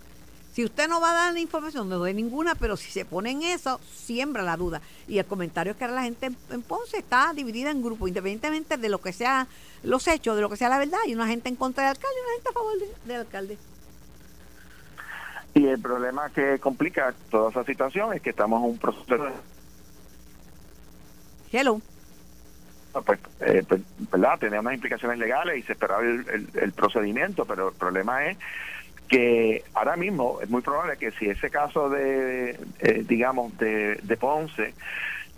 Si 0.54 0.64
usted 0.64 0.88
no 0.88 1.02
va 1.02 1.12
a 1.12 1.14
dar 1.16 1.34
la 1.34 1.42
información, 1.42 1.90
no 1.90 1.98
doy 1.98 2.14
ninguna, 2.14 2.56
pero 2.56 2.78
si 2.78 2.90
se 2.92 3.04
pone 3.04 3.32
en 3.32 3.42
eso, 3.42 3.78
siembra 3.94 4.42
la 4.42 4.56
duda. 4.56 4.80
Y 5.06 5.18
el 5.18 5.26
comentario 5.26 5.74
es 5.74 5.78
que 5.78 5.86
la 5.86 6.04
gente 6.04 6.32
en, 6.50 6.62
Ponce 6.62 6.98
está 6.98 7.34
dividida 7.36 7.72
en 7.72 7.84
grupos, 7.84 8.08
independientemente 8.08 8.78
de 8.78 8.88
lo 8.88 9.00
que 9.00 9.12
sea 9.12 9.48
los 9.84 10.08
hechos, 10.08 10.38
de 10.38 10.42
lo 10.42 10.50
que 10.50 10.56
sea 10.56 10.70
la 10.70 10.78
verdad. 10.78 11.00
Y 11.08 11.14
una 11.14 11.28
gente 11.28 11.50
en 11.50 11.58
contra 11.58 11.84
del 11.84 11.90
alcalde 11.90 12.16
y 12.16 12.24
una 12.24 12.34
gente 12.36 12.50
a 12.50 12.54
favor 12.54 12.74
del 13.06 13.20
alcalde. 13.20 13.58
Y 15.56 15.68
el 15.68 15.82
problema 15.82 16.30
que 16.30 16.58
complica 16.60 17.14
toda 17.30 17.50
esa 17.50 17.66
situación 17.66 18.14
es 18.14 18.22
que 18.22 18.30
estamos 18.30 18.64
en 18.64 18.70
un 18.70 18.78
proceso. 18.78 19.28
Hello. 21.52 21.82
Pues, 23.06 23.20
eh, 23.42 23.62
pues, 23.68 23.82
¿verdad? 24.10 24.40
Tenía 24.40 24.62
unas 24.62 24.76
implicaciones 24.76 25.20
legales 25.20 25.58
y 25.58 25.64
se 25.64 25.74
esperaba 25.74 26.02
el, 26.02 26.48
el 26.54 26.72
procedimiento, 26.72 27.44
pero 27.44 27.68
el 27.70 27.76
problema 27.76 28.26
es 28.28 28.38
que 29.08 29.64
ahora 29.74 29.96
mismo 29.96 30.40
es 30.42 30.50
muy 30.50 30.62
probable 30.62 30.98
que 30.98 31.12
si 31.12 31.30
ese 31.30 31.50
caso 31.50 31.90
de, 31.90 32.60
eh, 32.80 33.04
digamos, 33.08 33.58
de, 33.58 33.96
de 33.96 34.18
Ponce, 34.18 34.74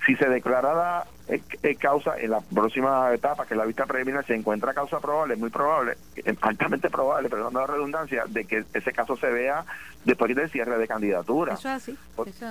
si 0.06 0.16
se 0.16 0.30
declarara 0.30 1.06
eh, 1.28 1.76
causa 1.76 2.18
en 2.18 2.32
la 2.32 2.40
próxima 2.40 3.14
etapa, 3.14 3.46
que 3.46 3.54
es 3.54 3.58
la 3.58 3.66
vista 3.66 3.86
preliminar, 3.86 4.26
se 4.26 4.36
encuentra 4.36 4.74
causa 4.74 5.00
probable, 5.00 5.34
es 5.34 5.40
muy 5.40 5.50
probable, 5.50 5.98
eh, 6.16 6.34
altamente 6.42 6.90
probable, 6.90 7.30
perdón 7.30 7.54
la 7.54 7.68
redundancia, 7.68 8.24
de 8.28 8.46
que 8.46 8.64
ese 8.74 8.94
caso 8.94 9.18
se 9.18 9.30
vea 9.30 9.66
después 10.08 10.34
del 10.34 10.50
cierre 10.50 10.78
de 10.78 10.88
candidatura. 10.88 11.54
Eso 11.54 11.68
es 11.68 11.76
así. 11.76 11.98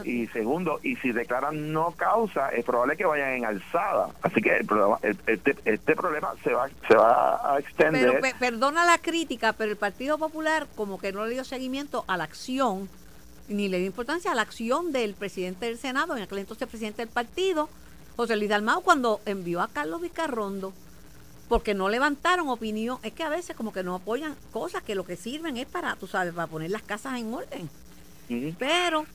Y 0.04 0.26
segundo, 0.28 0.78
y 0.82 0.94
si 0.96 1.10
declaran 1.10 1.72
no 1.72 1.92
causa, 1.92 2.50
es 2.50 2.64
probable 2.64 2.98
que 2.98 3.06
vayan 3.06 3.30
en 3.30 3.44
alzada. 3.46 4.10
Así 4.20 4.42
que 4.42 4.58
el 4.58 4.66
problema, 4.66 4.98
este, 5.02 5.56
este, 5.64 5.96
problema 5.96 6.34
se 6.44 6.52
va, 6.52 6.68
se 6.86 6.94
va 6.94 7.54
a 7.54 7.58
extender. 7.58 8.20
Pero 8.20 8.38
perdona 8.38 8.84
la 8.84 8.98
crítica, 8.98 9.54
pero 9.54 9.70
el 9.70 9.78
Partido 9.78 10.18
Popular 10.18 10.66
como 10.76 10.98
que 10.98 11.12
no 11.12 11.24
le 11.24 11.32
dio 11.32 11.44
seguimiento 11.44 12.04
a 12.08 12.18
la 12.18 12.24
acción, 12.24 12.90
ni 13.48 13.68
le 13.68 13.78
dio 13.78 13.86
importancia 13.86 14.32
a 14.32 14.34
la 14.34 14.42
acción 14.42 14.92
del 14.92 15.14
presidente 15.14 15.64
del 15.64 15.78
Senado, 15.78 16.14
en 16.14 16.24
aquel 16.24 16.38
entonces 16.38 16.68
presidente 16.68 17.02
del 17.02 17.12
partido, 17.12 17.70
José 18.16 18.36
Luis 18.36 18.50
Dalmao 18.50 18.82
cuando 18.82 19.20
envió 19.24 19.62
a 19.62 19.68
Carlos 19.68 20.02
Vicarrondo, 20.02 20.74
porque 21.48 21.74
no 21.74 21.88
levantaron 21.88 22.48
opinión, 22.48 22.98
es 23.02 23.12
que 23.12 23.22
a 23.22 23.28
veces 23.28 23.56
como 23.56 23.72
que 23.72 23.82
no 23.82 23.94
apoyan 23.94 24.34
cosas 24.52 24.82
que 24.82 24.94
lo 24.94 25.04
que 25.04 25.16
sirven 25.16 25.56
es 25.56 25.66
para, 25.66 25.94
tú 25.96 26.06
sabes, 26.06 26.34
para 26.34 26.46
poner 26.46 26.70
las 26.70 26.82
casas 26.82 27.18
en 27.18 27.32
orden. 27.32 27.70
Pero... 28.58 29.06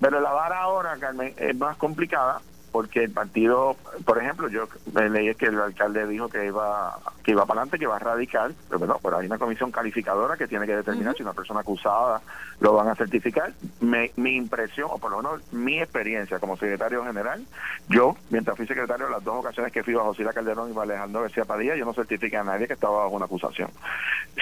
Pero 0.00 0.20
la 0.20 0.30
vara 0.30 0.60
ahora, 0.60 0.96
Carmen, 0.98 1.34
es 1.38 1.56
más 1.56 1.76
complicada 1.76 2.42
porque 2.76 3.04
el 3.04 3.10
partido, 3.10 3.74
por 4.04 4.18
ejemplo, 4.18 4.50
yo 4.50 4.68
leí 4.94 5.34
que 5.34 5.46
el 5.46 5.58
alcalde 5.58 6.06
dijo 6.06 6.28
que 6.28 6.44
iba 6.44 6.98
que 7.24 7.30
iba 7.30 7.46
para 7.46 7.62
adelante, 7.62 7.78
que 7.78 7.86
va 7.86 7.96
a 7.96 7.98
radical, 7.98 8.54
pero 8.68 8.78
bueno, 8.78 9.00
pero 9.02 9.16
hay 9.16 9.26
una 9.26 9.38
comisión 9.38 9.72
calificadora 9.72 10.36
que 10.36 10.46
tiene 10.46 10.66
que 10.66 10.76
determinar 10.76 11.16
si 11.16 11.22
una 11.22 11.32
persona 11.32 11.60
acusada 11.60 12.20
lo 12.60 12.74
van 12.74 12.88
a 12.88 12.94
certificar. 12.94 13.52
mi 13.80 14.36
impresión, 14.36 14.88
o 14.92 14.98
por 14.98 15.10
lo 15.10 15.16
menos 15.16 15.52
mi 15.52 15.80
experiencia 15.80 16.38
como 16.38 16.56
secretario 16.56 17.02
general, 17.02 17.44
yo, 17.88 18.14
mientras 18.30 18.56
fui 18.56 18.66
secretario, 18.66 19.08
las 19.08 19.24
dos 19.24 19.36
ocasiones 19.36 19.72
que 19.72 19.82
fui 19.82 19.94
a 19.94 20.00
José 20.00 20.24
Calderón 20.32 20.72
y 20.72 20.78
Alejandro 20.78 21.22
García 21.22 21.44
Padilla, 21.44 21.76
yo 21.76 21.84
no 21.84 21.94
certifiqué 21.94 22.36
a 22.36 22.44
nadie 22.44 22.66
que 22.66 22.74
estaba 22.74 23.04
bajo 23.04 23.16
una 23.16 23.24
acusación. 23.24 23.70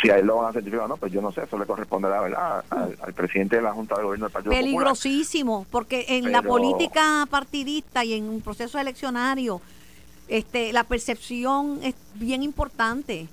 Si 0.02 0.10
a 0.10 0.18
él 0.18 0.26
lo 0.26 0.36
van 0.36 0.50
a 0.50 0.52
certificar 0.52 0.84
o 0.84 0.88
no, 0.88 0.96
pues 0.96 1.12
yo 1.12 1.22
no 1.22 1.32
sé, 1.32 1.44
eso 1.44 1.58
le 1.58 1.66
corresponde 1.66 2.10
la 2.10 2.20
verdad 2.20 2.64
al, 2.70 3.14
presidente 3.14 3.56
de 3.56 3.62
la 3.62 3.72
Junta 3.72 3.94
de 3.96 4.02
Gobierno 4.02 4.26
del 4.26 4.32
Partido 4.32 4.52
Peligrosísimo, 4.52 5.66
porque 5.70 6.04
en 6.08 6.32
la 6.32 6.42
política 6.42 7.26
partidista 7.30 8.04
y 8.04 8.14
en 8.14 8.23
en 8.24 8.30
un 8.30 8.40
proceso 8.40 8.78
eleccionario, 8.78 9.60
este, 10.28 10.72
la 10.72 10.84
percepción 10.84 11.80
es 11.82 11.94
bien 12.14 12.42
importante. 12.42 13.28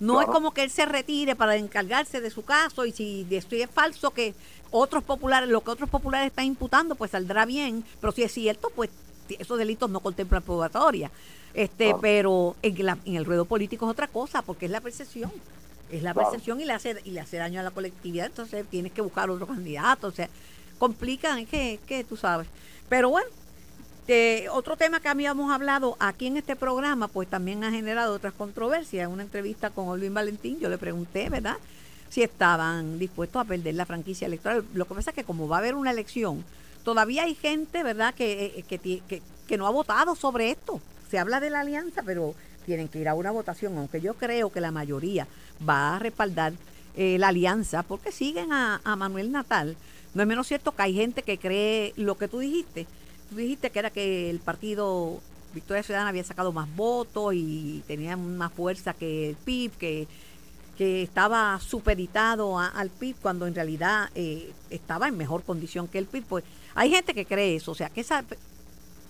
No 0.00 0.20
es 0.20 0.26
como 0.26 0.52
que 0.52 0.64
él 0.64 0.70
se 0.70 0.86
retire 0.86 1.36
para 1.36 1.56
encargarse 1.56 2.20
de 2.20 2.30
su 2.30 2.44
caso 2.44 2.84
y 2.84 2.92
si 2.92 3.26
esto 3.30 3.54
es 3.54 3.70
falso 3.70 4.10
que 4.10 4.34
otros 4.70 5.04
populares, 5.04 5.48
lo 5.48 5.62
que 5.62 5.70
otros 5.70 5.88
populares 5.88 6.28
están 6.28 6.44
imputando, 6.46 6.96
pues 6.96 7.12
saldrá 7.12 7.46
bien, 7.46 7.84
pero 8.00 8.12
si 8.12 8.22
es 8.22 8.32
cierto, 8.32 8.70
pues 8.74 8.90
esos 9.28 9.56
delitos 9.56 9.88
no 9.88 10.00
contemplan 10.00 10.42
probatoria. 10.42 11.10
Este, 11.54 11.94
pero 12.00 12.56
en, 12.62 12.76
en, 13.04 13.16
el 13.16 13.24
ruedo 13.24 13.44
político 13.44 13.86
es 13.86 13.92
otra 13.92 14.08
cosa, 14.08 14.42
porque 14.42 14.66
es 14.66 14.72
la 14.72 14.80
percepción. 14.80 15.32
Es 15.90 16.02
la 16.02 16.12
percepción 16.12 16.60
y 16.60 16.64
le 16.64 16.72
hace 16.72 17.00
y 17.04 17.10
le 17.10 17.20
hace 17.20 17.36
daño 17.36 17.60
a 17.60 17.62
la 17.62 17.70
colectividad, 17.70 18.26
entonces 18.26 18.66
tienes 18.68 18.90
que 18.90 19.00
buscar 19.00 19.30
otro 19.30 19.46
candidato, 19.46 20.08
o 20.08 20.10
sea, 20.10 20.28
complican, 20.78 21.38
es 21.38 21.48
que, 21.48 21.78
que 21.86 22.02
tú 22.02 22.16
sabes. 22.16 22.48
Pero 22.88 23.10
bueno, 23.10 23.28
otro 24.50 24.76
tema 24.76 25.00
que 25.00 25.08
habíamos 25.08 25.52
hablado 25.52 25.96
aquí 25.98 26.26
en 26.26 26.36
este 26.36 26.56
programa, 26.56 27.08
pues 27.08 27.28
también 27.28 27.64
ha 27.64 27.70
generado 27.70 28.14
otras 28.14 28.34
controversias. 28.34 29.06
En 29.06 29.12
una 29.12 29.22
entrevista 29.22 29.70
con 29.70 29.88
Olvin 29.88 30.12
Valentín, 30.12 30.58
yo 30.60 30.68
le 30.68 30.78
pregunté, 30.78 31.30
¿verdad?, 31.30 31.56
si 32.10 32.22
estaban 32.22 32.98
dispuestos 32.98 33.40
a 33.40 33.44
perder 33.44 33.74
la 33.74 33.86
franquicia 33.86 34.26
electoral. 34.26 34.64
Lo 34.74 34.84
que 34.84 34.94
pasa 34.94 35.10
es 35.10 35.16
que 35.16 35.24
como 35.24 35.48
va 35.48 35.56
a 35.56 35.58
haber 35.60 35.74
una 35.74 35.90
elección, 35.90 36.44
todavía 36.84 37.24
hay 37.24 37.34
gente, 37.34 37.82
¿verdad?, 37.82 38.14
que, 38.14 38.54
eh, 38.56 38.62
que, 38.62 39.22
que, 39.48 39.56
no 39.58 39.66
ha 39.66 39.70
votado 39.70 40.14
sobre 40.14 40.50
esto. 40.50 40.80
Se 41.10 41.18
habla 41.18 41.40
de 41.40 41.50
la 41.50 41.60
alianza, 41.60 42.02
pero 42.04 42.34
tienen 42.66 42.88
que 42.88 43.00
ir 43.00 43.08
a 43.08 43.14
una 43.14 43.30
votación, 43.30 43.76
aunque 43.78 44.00
yo 44.00 44.14
creo 44.14 44.52
que 44.52 44.60
la 44.60 44.70
mayoría 44.70 45.26
va 45.66 45.96
a 45.96 45.98
respaldar 45.98 46.52
eh, 46.96 47.16
la 47.18 47.28
alianza 47.28 47.82
porque 47.82 48.12
siguen 48.12 48.52
a, 48.52 48.80
a 48.84 48.96
Manuel 48.96 49.32
Natal. 49.32 49.76
No 50.14 50.22
es 50.22 50.28
menos 50.28 50.46
cierto 50.46 50.72
que 50.72 50.82
hay 50.82 50.94
gente 50.94 51.22
que 51.22 51.38
cree 51.38 51.92
lo 51.96 52.16
que 52.16 52.28
tú 52.28 52.38
dijiste, 52.38 52.86
dijiste 53.42 53.70
que 53.70 53.78
era 53.78 53.90
que 53.90 54.30
el 54.30 54.40
partido 54.40 55.20
Victoria 55.54 55.82
Ciudadana 55.82 56.10
había 56.10 56.24
sacado 56.24 56.52
más 56.52 56.68
votos 56.74 57.32
y 57.34 57.82
tenía 57.86 58.16
más 58.16 58.52
fuerza 58.52 58.92
que 58.92 59.30
el 59.30 59.36
PIB, 59.36 59.72
que, 59.72 60.08
que 60.76 61.02
estaba 61.02 61.58
supeditado 61.60 62.58
al 62.58 62.90
PIB 62.90 63.16
cuando 63.22 63.46
en 63.46 63.54
realidad 63.54 64.10
eh, 64.14 64.52
estaba 64.70 65.08
en 65.08 65.16
mejor 65.16 65.44
condición 65.44 65.88
que 65.88 65.98
el 65.98 66.06
PIB. 66.06 66.24
Pues 66.24 66.44
hay 66.74 66.90
gente 66.90 67.14
que 67.14 67.24
cree 67.24 67.56
eso, 67.56 67.70
o 67.70 67.74
sea, 67.74 67.88
que 67.88 68.00
esa, 68.00 68.24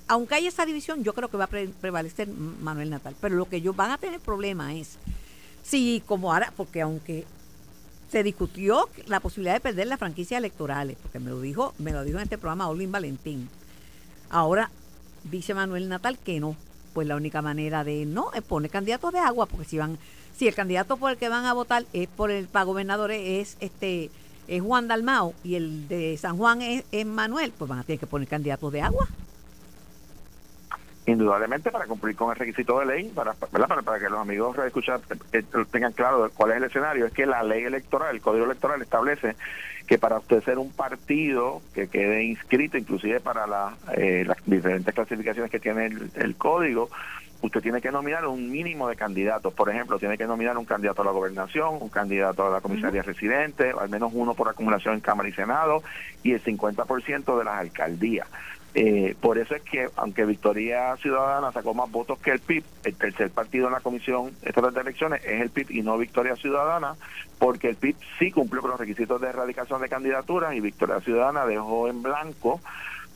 aunque 0.06 0.34
hay 0.34 0.46
esa 0.46 0.66
división, 0.66 1.02
yo 1.02 1.14
creo 1.14 1.28
que 1.28 1.38
va 1.38 1.44
a 1.44 1.48
prevalecer 1.48 2.28
Manuel 2.28 2.90
Natal. 2.90 3.16
Pero 3.20 3.36
lo 3.36 3.48
que 3.48 3.56
ellos 3.56 3.74
van 3.74 3.90
a 3.90 3.98
tener 3.98 4.20
problema 4.20 4.74
es 4.74 4.98
si, 5.62 6.02
como 6.06 6.32
ahora, 6.32 6.52
porque 6.56 6.82
aunque 6.82 7.24
se 8.10 8.22
discutió 8.22 8.88
la 9.06 9.18
posibilidad 9.18 9.54
de 9.54 9.60
perder 9.60 9.86
las 9.86 9.98
franquicias 9.98 10.38
electorales, 10.38 10.98
porque 11.02 11.18
me 11.18 11.30
lo 11.30 11.40
dijo, 11.40 11.74
me 11.78 11.90
lo 11.90 12.04
dijo 12.04 12.18
en 12.18 12.24
este 12.24 12.38
programa 12.38 12.68
Olvin 12.68 12.92
Valentín 12.92 13.48
Ahora 14.30 14.70
dice 15.24 15.54
Manuel 15.54 15.88
Natal 15.88 16.18
que 16.18 16.40
no. 16.40 16.56
Pues 16.92 17.08
la 17.08 17.16
única 17.16 17.42
manera 17.42 17.82
de 17.82 18.06
no 18.06 18.32
es 18.34 18.42
poner 18.42 18.70
candidatos 18.70 19.12
de 19.12 19.18
agua, 19.18 19.46
porque 19.46 19.64
si 19.64 19.78
van, 19.78 19.98
si 20.36 20.46
el 20.46 20.54
candidato 20.54 20.96
por 20.96 21.10
el 21.10 21.16
que 21.16 21.28
van 21.28 21.44
a 21.44 21.52
votar 21.52 21.84
es 21.92 22.08
por 22.08 22.30
el 22.30 22.46
para 22.46 22.64
gobernadores 22.64 23.20
es 23.20 23.56
este 23.58 24.10
es 24.46 24.62
Juan 24.62 24.86
Dalmao 24.86 25.34
y 25.42 25.56
el 25.56 25.88
de 25.88 26.16
San 26.18 26.36
Juan 26.36 26.62
es, 26.62 26.84
es 26.92 27.06
Manuel, 27.06 27.52
pues 27.56 27.68
van 27.68 27.80
a 27.80 27.82
tener 27.82 27.98
que 27.98 28.06
poner 28.06 28.28
candidatos 28.28 28.72
de 28.72 28.82
agua 28.82 29.08
indudablemente 31.06 31.70
para 31.70 31.86
cumplir 31.86 32.16
con 32.16 32.30
el 32.30 32.36
requisito 32.36 32.78
de 32.80 32.86
ley, 32.86 33.12
para, 33.14 33.34
para, 33.34 33.66
para 33.66 33.98
que 33.98 34.08
los 34.08 34.20
amigos 34.20 34.56
escuchar 34.58 35.00
tengan 35.70 35.92
claro 35.92 36.30
cuál 36.34 36.52
es 36.52 36.56
el 36.58 36.64
escenario, 36.64 37.06
es 37.06 37.12
que 37.12 37.26
la 37.26 37.42
ley 37.42 37.64
electoral, 37.64 38.14
el 38.14 38.22
código 38.22 38.46
electoral 38.46 38.80
establece 38.80 39.36
que 39.86 39.98
para 39.98 40.18
usted 40.18 40.42
ser 40.42 40.58
un 40.58 40.72
partido 40.72 41.60
que 41.74 41.88
quede 41.88 42.24
inscrito, 42.24 42.78
inclusive 42.78 43.20
para 43.20 43.74
eh, 43.96 44.24
las 44.26 44.38
diferentes 44.46 44.94
clasificaciones 44.94 45.50
que 45.50 45.60
tiene 45.60 45.90
el, 46.14 46.36
código, 46.36 46.88
usted 47.42 47.60
tiene 47.60 47.82
que 47.82 47.90
nominar 47.90 48.26
un 48.26 48.50
mínimo 48.50 48.88
de 48.88 48.96
candidatos. 48.96 49.52
Por 49.52 49.68
ejemplo, 49.68 49.98
tiene 49.98 50.16
que 50.16 50.26
nominar 50.26 50.56
un 50.56 50.64
candidato 50.64 51.02
a 51.02 51.04
la 51.04 51.10
gobernación, 51.10 51.76
un 51.80 51.90
candidato 51.90 52.46
a 52.46 52.50
la 52.50 52.60
comisaría 52.62 53.02
residente, 53.02 53.72
al 53.78 53.90
menos 53.90 54.12
uno 54.14 54.32
por 54.32 54.48
acumulación 54.48 54.94
en 54.94 55.00
Cámara 55.00 55.28
y 55.28 55.32
Senado, 55.32 55.82
y 56.22 56.32
el 56.32 56.42
50% 56.42 57.38
de 57.38 57.44
las 57.44 57.58
alcaldías. 57.58 58.26
Eh, 58.76 59.14
por 59.20 59.38
eso 59.38 59.54
es 59.54 59.62
que, 59.62 59.88
aunque 59.94 60.24
Victoria 60.24 60.96
Ciudadana 60.96 61.52
sacó 61.52 61.74
más 61.74 61.88
votos 61.92 62.18
que 62.18 62.32
el 62.32 62.40
PIB, 62.40 62.64
el 62.84 62.96
tercer 62.96 63.30
partido 63.30 63.68
en 63.68 63.74
la 63.74 63.80
Comisión 63.80 64.32
Estatal 64.42 64.74
de 64.74 64.80
Elecciones 64.80 65.24
es 65.24 65.40
el 65.40 65.50
PIB 65.50 65.70
y 65.70 65.82
no 65.82 65.96
Victoria 65.96 66.34
Ciudadana, 66.34 66.96
porque 67.38 67.68
el 67.68 67.76
PIB 67.76 67.94
sí 68.18 68.32
cumplió 68.32 68.62
con 68.62 68.72
los 68.72 68.80
requisitos 68.80 69.20
de 69.20 69.28
erradicación 69.28 69.80
de 69.80 69.88
candidaturas 69.88 70.54
y 70.54 70.60
Victoria 70.60 70.98
Ciudadana 71.00 71.46
dejó 71.46 71.86
en 71.88 72.02
blanco 72.02 72.60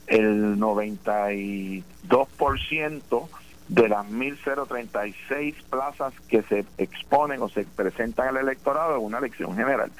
el 0.06 0.56
92% 0.58 3.28
de 3.66 3.88
las 3.88 4.06
1.036 4.06 5.54
plazas 5.68 6.14
que 6.28 6.42
se 6.42 6.64
exponen 6.78 7.42
o 7.42 7.48
se 7.48 7.64
presentan 7.64 8.28
al 8.28 8.36
electorado 8.38 8.94
en 8.96 9.04
una 9.04 9.18
elección 9.18 9.56
general. 9.56 9.90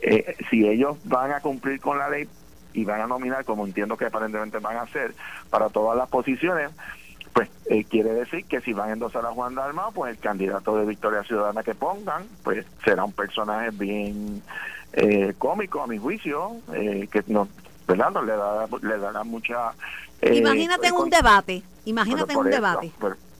Eh, 0.00 0.36
si 0.50 0.68
ellos 0.68 0.98
van 1.04 1.30
a 1.32 1.40
cumplir 1.40 1.80
con 1.80 1.98
la 1.98 2.10
ley 2.10 2.28
y 2.74 2.84
van 2.84 3.00
a 3.00 3.06
nominar, 3.06 3.44
como 3.44 3.66
entiendo 3.66 3.96
que 3.96 4.06
aparentemente 4.06 4.58
van 4.58 4.76
a 4.76 4.82
hacer, 4.82 5.14
para 5.48 5.70
todas 5.70 5.96
las 5.96 6.08
posiciones, 6.08 6.70
pues 7.32 7.48
eh, 7.66 7.84
quiere 7.84 8.12
decir 8.12 8.44
que 8.44 8.60
si 8.60 8.72
van 8.72 8.90
a 8.90 8.92
endosar 8.92 9.24
a 9.24 9.30
Juan 9.30 9.54
Dalmao, 9.54 9.92
pues 9.92 10.14
el 10.14 10.20
candidato 10.20 10.76
de 10.76 10.84
Victoria 10.84 11.22
Ciudadana 11.22 11.62
que 11.62 11.74
pongan, 11.74 12.24
pues 12.42 12.66
será 12.84 13.04
un 13.04 13.12
personaje 13.12 13.70
bien 13.70 14.42
eh, 14.92 15.34
cómico 15.38 15.82
a 15.82 15.86
mi 15.86 15.98
juicio, 15.98 16.52
eh, 16.72 17.08
que 17.10 17.24
no, 17.26 17.48
¿verdad? 17.88 18.10
No 18.12 18.22
le, 18.22 18.36
da, 18.36 18.66
le 18.82 18.98
dará 18.98 19.24
mucha... 19.24 19.72
imagínate 20.22 20.88
en 20.88 20.94
un 20.94 21.10
debate, 21.10 21.62
imagínate 21.84 22.32
en 22.32 22.38
un 22.38 22.50
debate. 22.50 22.92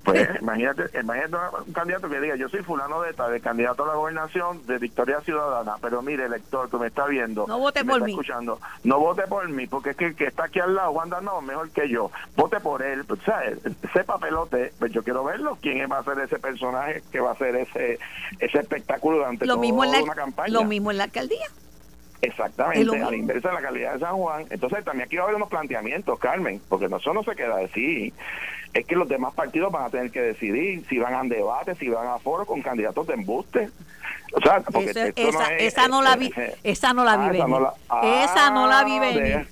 Pues 0.05 0.29
imagínate, 0.41 0.99
imagínate 0.99 1.37
un 1.67 1.73
candidato 1.73 2.09
que 2.09 2.21
diga, 2.21 2.37
yo 2.37 2.49
soy 2.49 2.63
fulano 2.63 3.01
de 3.03 3.13
tal, 3.15 3.33
de 3.33 3.41
candidato 3.41 3.85
a 3.85 3.89
la 3.89 3.95
gobernación 3.95 4.65
de 4.67 4.79
Victoria 4.79 5.21
Ciudadana, 5.21 5.77
pero 5.81 6.03
mire, 6.03 6.27
elector, 6.27 6.69
que 6.69 6.77
me 6.77 6.89
está 6.89 7.07
viendo, 7.07 7.47
no 7.47 7.59
vote 7.59 7.85
por 7.85 8.03
mí. 8.03 8.13
escuchando, 8.13 8.61
no 8.83 9.01
vote 9.01 9.23
por 9.27 9.49
mí, 9.49 9.67
porque 9.67 9.91
es 9.91 9.97
que 9.97 10.07
el 10.07 10.15
que 10.15 10.27
está 10.27 10.45
aquí 10.45 10.61
al 10.61 10.75
lado, 10.75 10.93
Juan 10.93 11.11
no 11.23 11.41
mejor 11.41 11.71
que 11.71 11.89
yo, 11.89 12.11
vote 12.37 12.61
por 12.61 12.83
él, 12.83 13.05
pues, 13.05 13.21
¿sabes? 13.25 13.59
ese 13.65 14.05
papelote, 14.05 14.73
pues 14.79 14.93
yo 14.93 15.03
quiero 15.03 15.25
verlo, 15.25 15.59
quién 15.61 15.91
va 15.91 15.99
a 15.99 16.05
ser 16.05 16.19
ese 16.19 16.39
personaje 16.39 17.03
que 17.11 17.21
va 17.21 17.33
a 17.33 17.37
ser 17.37 17.57
ese 17.57 17.99
ese 18.41 18.59
espectáculo 18.59 19.19
durante 19.19 19.47
lo 19.47 19.57
mismo 19.59 19.85
en 19.85 20.03
una 20.03 20.15
campaña. 20.15 20.53
Lo 20.53 20.65
mismo 20.65 20.91
en 20.91 20.99
la 20.99 21.05
alcaldía. 21.05 21.47
Exactamente, 22.23 23.03
a 23.03 23.11
la 23.11 23.17
inversa 23.17 23.49
de 23.49 23.55
la 23.55 23.61
calidad 23.61 23.95
de 23.95 24.01
San 24.01 24.17
Juan. 24.17 24.47
Entonces 24.49 24.85
también 24.85 25.07
aquí 25.07 25.17
va 25.17 25.23
a 25.23 25.25
haber 25.27 25.37
unos 25.37 25.49
planteamientos, 25.49 26.19
Carmen, 26.19 26.61
porque 26.69 26.89
no, 26.89 26.97
eso 26.97 27.13
no 27.13 27.23
se 27.23 27.37
queda 27.37 27.59
así. 27.59 28.13
Es 28.75 28.85
que 28.87 28.97
los 28.97 29.09
demás 29.09 29.33
partidos 29.35 29.71
van 29.73 29.85
a 29.85 29.91
tener 29.91 30.11
que 30.11 30.21
decidir 30.21 30.85
si 30.89 30.99
van 30.99 31.15
a 31.15 31.23
debate, 31.23 31.75
si 31.77 31.89
van 31.89 32.09
a 32.09 32.19
foro 32.19 32.45
con 32.45 32.61
candidatos 32.61 33.07
de 33.07 33.15
embuste. 33.15 33.71
O 34.35 34.41
sea, 34.41 34.61
porque 34.61 35.13
esa, 35.15 35.55
esa, 35.55 35.89
no 35.89 36.03
la 36.03 36.17
vi, 36.17 36.33
esa 36.65 36.93
no 36.93 37.05
la 37.05 37.17
vi 37.17 37.39
esa 38.03 38.51
no 38.51 38.67
la 38.67 38.83
vi 38.85 38.99
venir. 38.99 39.47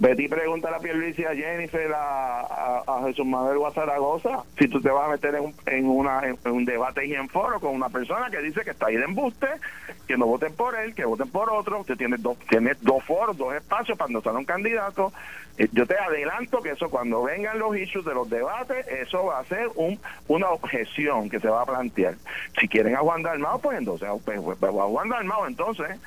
Betty 0.00 0.26
pregunta 0.26 0.68
a 0.74 0.80
Pierluisi, 0.80 1.24
a 1.24 1.34
Jennifer, 1.34 1.92
a, 1.92 2.82
a, 2.86 3.02
Jesús 3.06 3.24
Manuel 3.24 3.58
Guazaragoza, 3.58 4.42
si 4.58 4.66
tú 4.66 4.80
te 4.80 4.90
vas 4.90 5.06
a 5.06 5.12
meter 5.12 5.36
en 5.36 5.44
un, 5.44 5.54
en 5.66 5.88
una, 5.88 6.22
en 6.26 6.38
un 6.44 6.64
debate 6.64 7.06
y 7.06 7.14
en 7.14 7.28
foro 7.28 7.60
con 7.60 7.74
una 7.74 7.88
persona 7.88 8.30
que 8.30 8.38
dice 8.38 8.62
que 8.62 8.70
está 8.70 8.86
ahí 8.86 8.96
de 8.96 9.04
embuste, 9.04 9.46
que 10.08 10.16
no 10.16 10.26
voten 10.26 10.52
por 10.54 10.74
él, 10.74 10.92
que 10.94 11.04
voten 11.04 11.30
por 11.30 11.50
otro, 11.50 11.80
usted 11.80 11.96
tiene 11.96 12.16
dos, 12.18 12.36
tiene 12.48 12.72
dos 12.80 13.04
foros, 13.04 13.36
dos 13.36 13.54
espacios 13.54 13.96
para 13.96 14.10
no 14.10 14.20
un 14.20 14.44
candidato. 14.44 15.12
Eh, 15.56 15.68
yo 15.72 15.86
te 15.86 15.96
adelanto 15.96 16.60
que 16.62 16.70
eso 16.70 16.90
cuando 16.90 17.22
vengan 17.22 17.58
los 17.60 17.76
issues 17.76 18.04
de 18.04 18.14
los 18.14 18.28
debates, 18.28 18.86
eso 18.88 19.26
va 19.26 19.38
a 19.38 19.44
ser 19.44 19.68
un, 19.76 20.00
una 20.26 20.48
objeción 20.50 21.30
que 21.30 21.38
se 21.38 21.48
va 21.48 21.62
a 21.62 21.66
plantear. 21.66 22.16
Si 22.58 22.66
quieren 22.66 22.96
a 22.96 23.00
Juan 23.00 23.22
Dalmao, 23.22 23.60
pues 23.60 23.78
entonces, 23.78 24.08
pues, 24.24 24.40
pues, 24.40 24.58
pues 24.58 24.72
a 24.72 24.82
Juan 24.82 25.08
Dalmao 25.08 25.46
entonces 25.46 26.00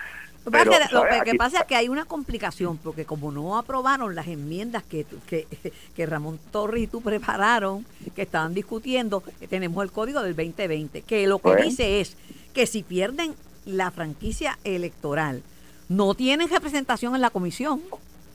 lo, 0.45 1.23
que, 1.23 1.35
pasa 1.35 1.62
es 1.62 1.65
que 1.65 1.75
hay 1.75 1.88
una 1.89 2.05
complicación, 2.05 2.77
porque 2.77 3.05
como 3.05 3.31
no 3.31 3.57
aprobaron 3.57 4.13
las 4.15 4.27
enmiendas 4.27 4.83
que, 4.83 5.05
que, 5.27 5.47
que 5.95 6.05
Ramón 6.05 6.39
Torres 6.51 6.83
y 6.83 6.88
tú 6.88 7.01
prepararon, 7.01 7.85
que 8.15 8.23
estaban 8.23 8.53
discutiendo, 8.53 9.23
tenemos 9.50 9.83
el 9.83 9.91
código 9.91 10.21
del 10.21 10.35
2020, 10.35 11.03
que 11.03 11.27
lo 11.27 11.39
que 11.39 11.43
pues. 11.43 11.63
dice 11.63 12.01
es 12.01 12.17
que 12.53 12.67
si 12.67 12.83
pierden 12.83 13.35
la 13.65 13.91
franquicia 13.91 14.57
electoral, 14.63 15.43
no 15.89 16.13
tienen 16.13 16.50
representación 16.50 17.15
en 17.15 17.21
la 17.21 17.29
comisión. 17.29 17.81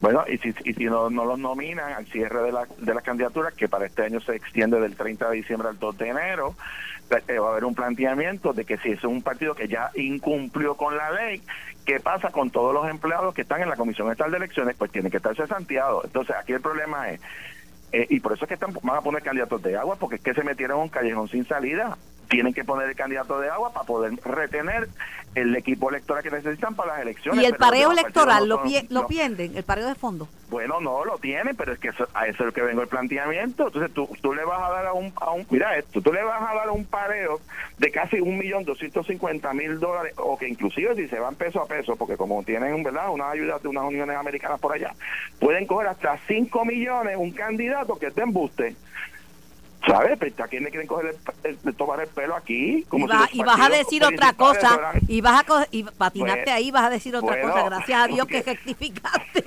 Bueno, 0.00 0.24
y 0.28 0.38
si, 0.38 0.54
y 0.64 0.74
si 0.74 0.84
no, 0.84 1.10
no 1.10 1.24
los 1.24 1.38
nominan 1.38 1.92
al 1.92 2.06
cierre 2.06 2.42
de, 2.42 2.52
la, 2.52 2.68
de 2.78 2.94
las 2.94 3.02
candidaturas, 3.02 3.52
que 3.54 3.68
para 3.68 3.86
este 3.86 4.02
año 4.02 4.20
se 4.20 4.36
extiende 4.36 4.80
del 4.80 4.94
30 4.94 5.28
de 5.28 5.36
diciembre 5.36 5.68
al 5.68 5.78
2 5.78 5.98
de 5.98 6.08
enero, 6.08 6.54
eh, 6.54 6.97
va 7.10 7.48
a 7.48 7.50
haber 7.52 7.64
un 7.64 7.74
planteamiento 7.74 8.52
de 8.52 8.64
que 8.64 8.78
si 8.78 8.90
es 8.90 9.04
un 9.04 9.22
partido 9.22 9.54
que 9.54 9.68
ya 9.68 9.90
incumplió 9.94 10.76
con 10.76 10.96
la 10.96 11.10
ley, 11.10 11.42
¿qué 11.84 12.00
pasa 12.00 12.30
con 12.30 12.50
todos 12.50 12.74
los 12.74 12.88
empleados 12.88 13.34
que 13.34 13.42
están 13.42 13.62
en 13.62 13.68
la 13.68 13.76
Comisión 13.76 14.10
Estatal 14.10 14.30
de 14.32 14.38
Elecciones? 14.38 14.76
Pues 14.76 14.92
tienen 14.92 15.10
que 15.10 15.16
estar 15.18 15.34
cesanteados. 15.34 16.04
Entonces, 16.04 16.36
aquí 16.36 16.52
el 16.52 16.60
problema 16.60 17.10
es, 17.10 17.20
eh, 17.92 18.06
y 18.10 18.20
por 18.20 18.32
eso 18.32 18.44
es 18.44 18.48
que 18.48 18.54
están, 18.54 18.72
van 18.82 18.96
a 18.96 19.00
poner 19.00 19.22
candidatos 19.22 19.62
de 19.62 19.76
agua, 19.76 19.96
porque 19.96 20.16
es 20.16 20.22
que 20.22 20.34
se 20.34 20.44
metieron 20.44 20.78
en 20.78 20.82
un 20.84 20.88
callejón 20.88 21.28
sin 21.28 21.46
salida 21.46 21.96
tienen 22.28 22.52
que 22.54 22.64
poner 22.64 22.88
el 22.88 22.96
candidato 22.96 23.40
de 23.40 23.48
agua 23.48 23.72
para 23.72 23.86
poder 23.86 24.12
retener 24.24 24.88
el 25.34 25.54
equipo 25.56 25.90
electoral 25.90 26.22
que 26.22 26.30
necesitan 26.30 26.74
para 26.74 26.94
las 26.94 27.02
elecciones. 27.02 27.42
¿Y 27.42 27.46
el 27.46 27.54
pareo 27.54 27.92
electoral 27.92 28.48
lo, 28.48 28.62
lo 28.88 29.06
pierden, 29.06 29.56
el 29.56 29.62
pareo 29.62 29.86
de 29.86 29.94
fondo? 29.94 30.28
Bueno, 30.48 30.80
no 30.80 31.04
lo 31.04 31.18
tienen, 31.18 31.54
pero 31.56 31.72
es 31.72 31.78
que 31.78 31.88
a 31.88 32.26
eso 32.26 32.38
es 32.42 32.46
lo 32.46 32.52
que 32.52 32.62
vengo 32.62 32.82
el 32.82 32.88
planteamiento. 32.88 33.66
Entonces 33.66 33.92
tú, 33.92 34.08
tú 34.22 34.34
le 34.34 34.44
vas 34.44 34.62
a 34.62 34.70
dar 34.70 34.86
a 34.86 34.92
un, 34.94 35.12
a 35.16 35.30
un, 35.30 35.46
mira 35.50 35.76
esto, 35.76 36.00
tú 36.00 36.12
le 36.12 36.22
vas 36.22 36.40
a 36.40 36.54
dar 36.54 36.70
un 36.70 36.84
pareo 36.86 37.40
de 37.76 37.90
casi 37.90 38.20
un 38.20 38.38
millón 38.38 38.64
doscientos 38.64 39.06
cincuenta 39.06 39.52
mil 39.52 39.78
dólares, 39.78 40.14
o 40.16 40.38
que 40.38 40.48
inclusive 40.48 40.94
si 40.96 41.08
se 41.08 41.18
van 41.18 41.34
peso 41.34 41.60
a 41.60 41.66
peso, 41.66 41.96
porque 41.96 42.16
como 42.16 42.42
tienen 42.42 42.82
verdad 42.82 43.10
unas 43.10 43.32
ayudas 43.32 43.62
de 43.62 43.68
unas 43.68 43.84
uniones 43.84 44.16
americanas 44.16 44.58
por 44.60 44.72
allá, 44.72 44.94
pueden 45.38 45.66
coger 45.66 45.88
hasta 45.88 46.18
5 46.26 46.64
millones 46.64 47.16
un 47.18 47.32
candidato 47.32 47.98
que 47.98 48.06
esté 48.06 48.22
embuste 48.22 48.74
¿Sabes? 49.88 50.40
¿A 50.40 50.48
quién 50.48 50.64
le 50.64 50.70
quieren 50.70 50.86
coger 50.86 51.16
el, 51.44 51.74
tomar 51.74 52.00
el 52.00 52.08
pelo 52.08 52.36
aquí? 52.36 52.84
Como 52.88 53.06
y, 53.06 53.42
vas 53.42 53.60
a 53.60 53.68
decir 53.68 54.04
otra 54.04 54.32
cosa, 54.34 54.92
y 55.06 55.20
vas 55.20 55.44
a 55.48 55.66
y 55.70 55.82
patinarte 55.84 56.44
pues, 56.44 56.54
ahí, 56.54 56.70
vas 56.70 56.84
a 56.84 56.90
decir 56.90 57.16
otra 57.16 57.40
cosa. 57.40 57.62
Gracias 57.64 58.02
a 58.02 58.06
Dios 58.06 58.26
que 58.26 58.42
rectificaste. 58.46 59.44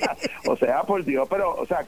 o 0.46 0.56
sea, 0.56 0.82
por 0.82 1.04
Dios, 1.04 1.28
pero, 1.30 1.54
o 1.54 1.66
sea, 1.66 1.84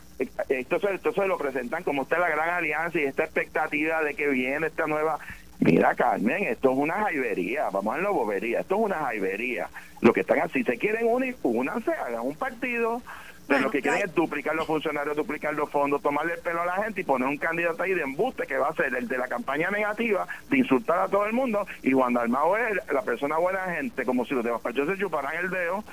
esto 0.48 0.78
se, 0.78 0.94
esto 0.94 1.12
se 1.12 1.26
lo 1.26 1.36
presentan 1.36 1.82
como 1.82 2.02
esta 2.02 2.18
la 2.18 2.28
gran 2.28 2.50
alianza 2.50 2.98
y 2.98 3.04
esta 3.04 3.24
expectativa 3.24 4.02
de 4.02 4.14
que 4.14 4.28
viene 4.28 4.68
esta 4.68 4.86
nueva. 4.86 5.18
Mira, 5.58 5.94
Carmen, 5.94 6.44
esto 6.44 6.70
es 6.70 6.76
una 6.76 6.94
jaibería, 6.94 7.70
vamos 7.70 7.96
a 7.96 7.98
la 7.98 8.10
bobería, 8.10 8.60
esto 8.60 8.74
es 8.74 8.80
una 8.82 8.96
jaibería. 8.96 9.68
Lo 10.02 10.12
que 10.12 10.20
están 10.20 10.40
así, 10.40 10.62
se 10.62 10.76
quieren 10.76 11.06
unir, 11.06 11.36
únanse, 11.42 11.92
hagan 11.92 12.20
un 12.20 12.36
partido 12.36 13.00
pero 13.46 13.60
lo 13.60 13.70
que 13.70 13.80
quieren 13.80 14.02
es 14.02 14.14
duplicar 14.14 14.54
los 14.56 14.66
funcionarios, 14.66 15.16
duplicar 15.16 15.54
los 15.54 15.70
fondos, 15.70 16.02
tomarle 16.02 16.34
el 16.34 16.40
pelo 16.40 16.62
a 16.62 16.66
la 16.66 16.82
gente 16.82 17.00
y 17.00 17.04
poner 17.04 17.28
un 17.28 17.36
candidato 17.36 17.82
ahí 17.82 17.94
de 17.94 18.02
embuste 18.02 18.46
que 18.46 18.58
va 18.58 18.68
a 18.68 18.74
ser 18.74 18.94
el 18.94 19.06
de 19.06 19.18
la 19.18 19.28
campaña 19.28 19.70
negativa, 19.70 20.26
de 20.50 20.58
insultar 20.58 20.98
a 20.98 21.08
todo 21.08 21.26
el 21.26 21.32
mundo. 21.32 21.66
Y 21.82 21.92
Juan 21.92 22.14
Dalmao 22.14 22.56
es 22.56 22.76
la 22.92 23.02
persona 23.02 23.36
buena 23.38 23.64
gente, 23.76 24.04
como 24.04 24.24
si 24.24 24.34
los 24.34 24.44
demás 24.44 24.62
se 24.62 24.98
chuparan 24.98 25.36
el 25.36 25.50
dedo. 25.50 25.84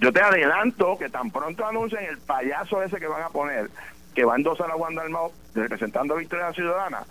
Yo 0.00 0.12
te 0.12 0.20
adelanto 0.20 0.96
que 0.96 1.08
tan 1.08 1.30
pronto 1.30 1.66
anuncien 1.66 2.04
el 2.04 2.18
payaso 2.18 2.82
ese 2.82 2.98
que 2.98 3.06
van 3.06 3.22
a 3.22 3.28
poner, 3.28 3.70
que 4.14 4.24
va 4.24 4.34
a 4.34 4.36
endosar 4.36 4.70
a 4.70 4.74
Juan 4.74 4.94
Dalmao 4.94 5.32
representando 5.54 6.14
a 6.14 6.18
Victoria 6.18 6.52
Ciudadana, 6.52 7.04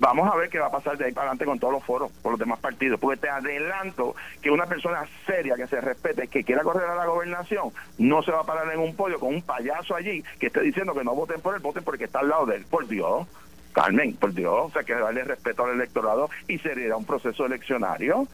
Vamos 0.00 0.32
a 0.32 0.34
ver 0.34 0.48
qué 0.48 0.58
va 0.58 0.68
a 0.68 0.70
pasar 0.70 0.96
de 0.96 1.04
ahí 1.04 1.12
para 1.12 1.26
adelante 1.26 1.44
con 1.44 1.58
todos 1.58 1.74
los 1.74 1.84
foros, 1.84 2.10
con 2.22 2.32
los 2.32 2.38
demás 2.40 2.58
partidos, 2.58 2.98
porque 2.98 3.20
te 3.20 3.28
adelanto 3.28 4.16
que 4.40 4.50
una 4.50 4.64
persona 4.64 5.06
seria, 5.26 5.56
que 5.56 5.66
se 5.66 5.78
respete, 5.78 6.26
que 6.26 6.42
quiera 6.42 6.62
correr 6.62 6.88
a 6.88 6.94
la 6.94 7.04
gobernación, 7.04 7.70
no 7.98 8.22
se 8.22 8.32
va 8.32 8.40
a 8.40 8.44
parar 8.44 8.72
en 8.72 8.80
un 8.80 8.96
podio 8.96 9.20
con 9.20 9.34
un 9.34 9.42
payaso 9.42 9.94
allí 9.94 10.24
que 10.38 10.46
esté 10.46 10.62
diciendo 10.62 10.94
que 10.94 11.04
no 11.04 11.14
voten 11.14 11.42
por 11.42 11.54
él, 11.54 11.60
voten 11.60 11.84
porque 11.84 12.04
está 12.04 12.20
al 12.20 12.30
lado 12.30 12.46
de 12.46 12.56
él. 12.56 12.64
Por 12.64 12.88
Dios, 12.88 13.28
Carmen, 13.74 14.16
por 14.16 14.32
Dios, 14.32 14.54
o 14.54 14.70
sea, 14.70 14.84
que 14.84 14.94
darle 14.94 15.22
respeto 15.22 15.66
al 15.66 15.72
electorado 15.72 16.30
y 16.48 16.58
sería 16.58 16.96
un 16.96 17.04
proceso 17.04 17.44
eleccionario. 17.44 18.26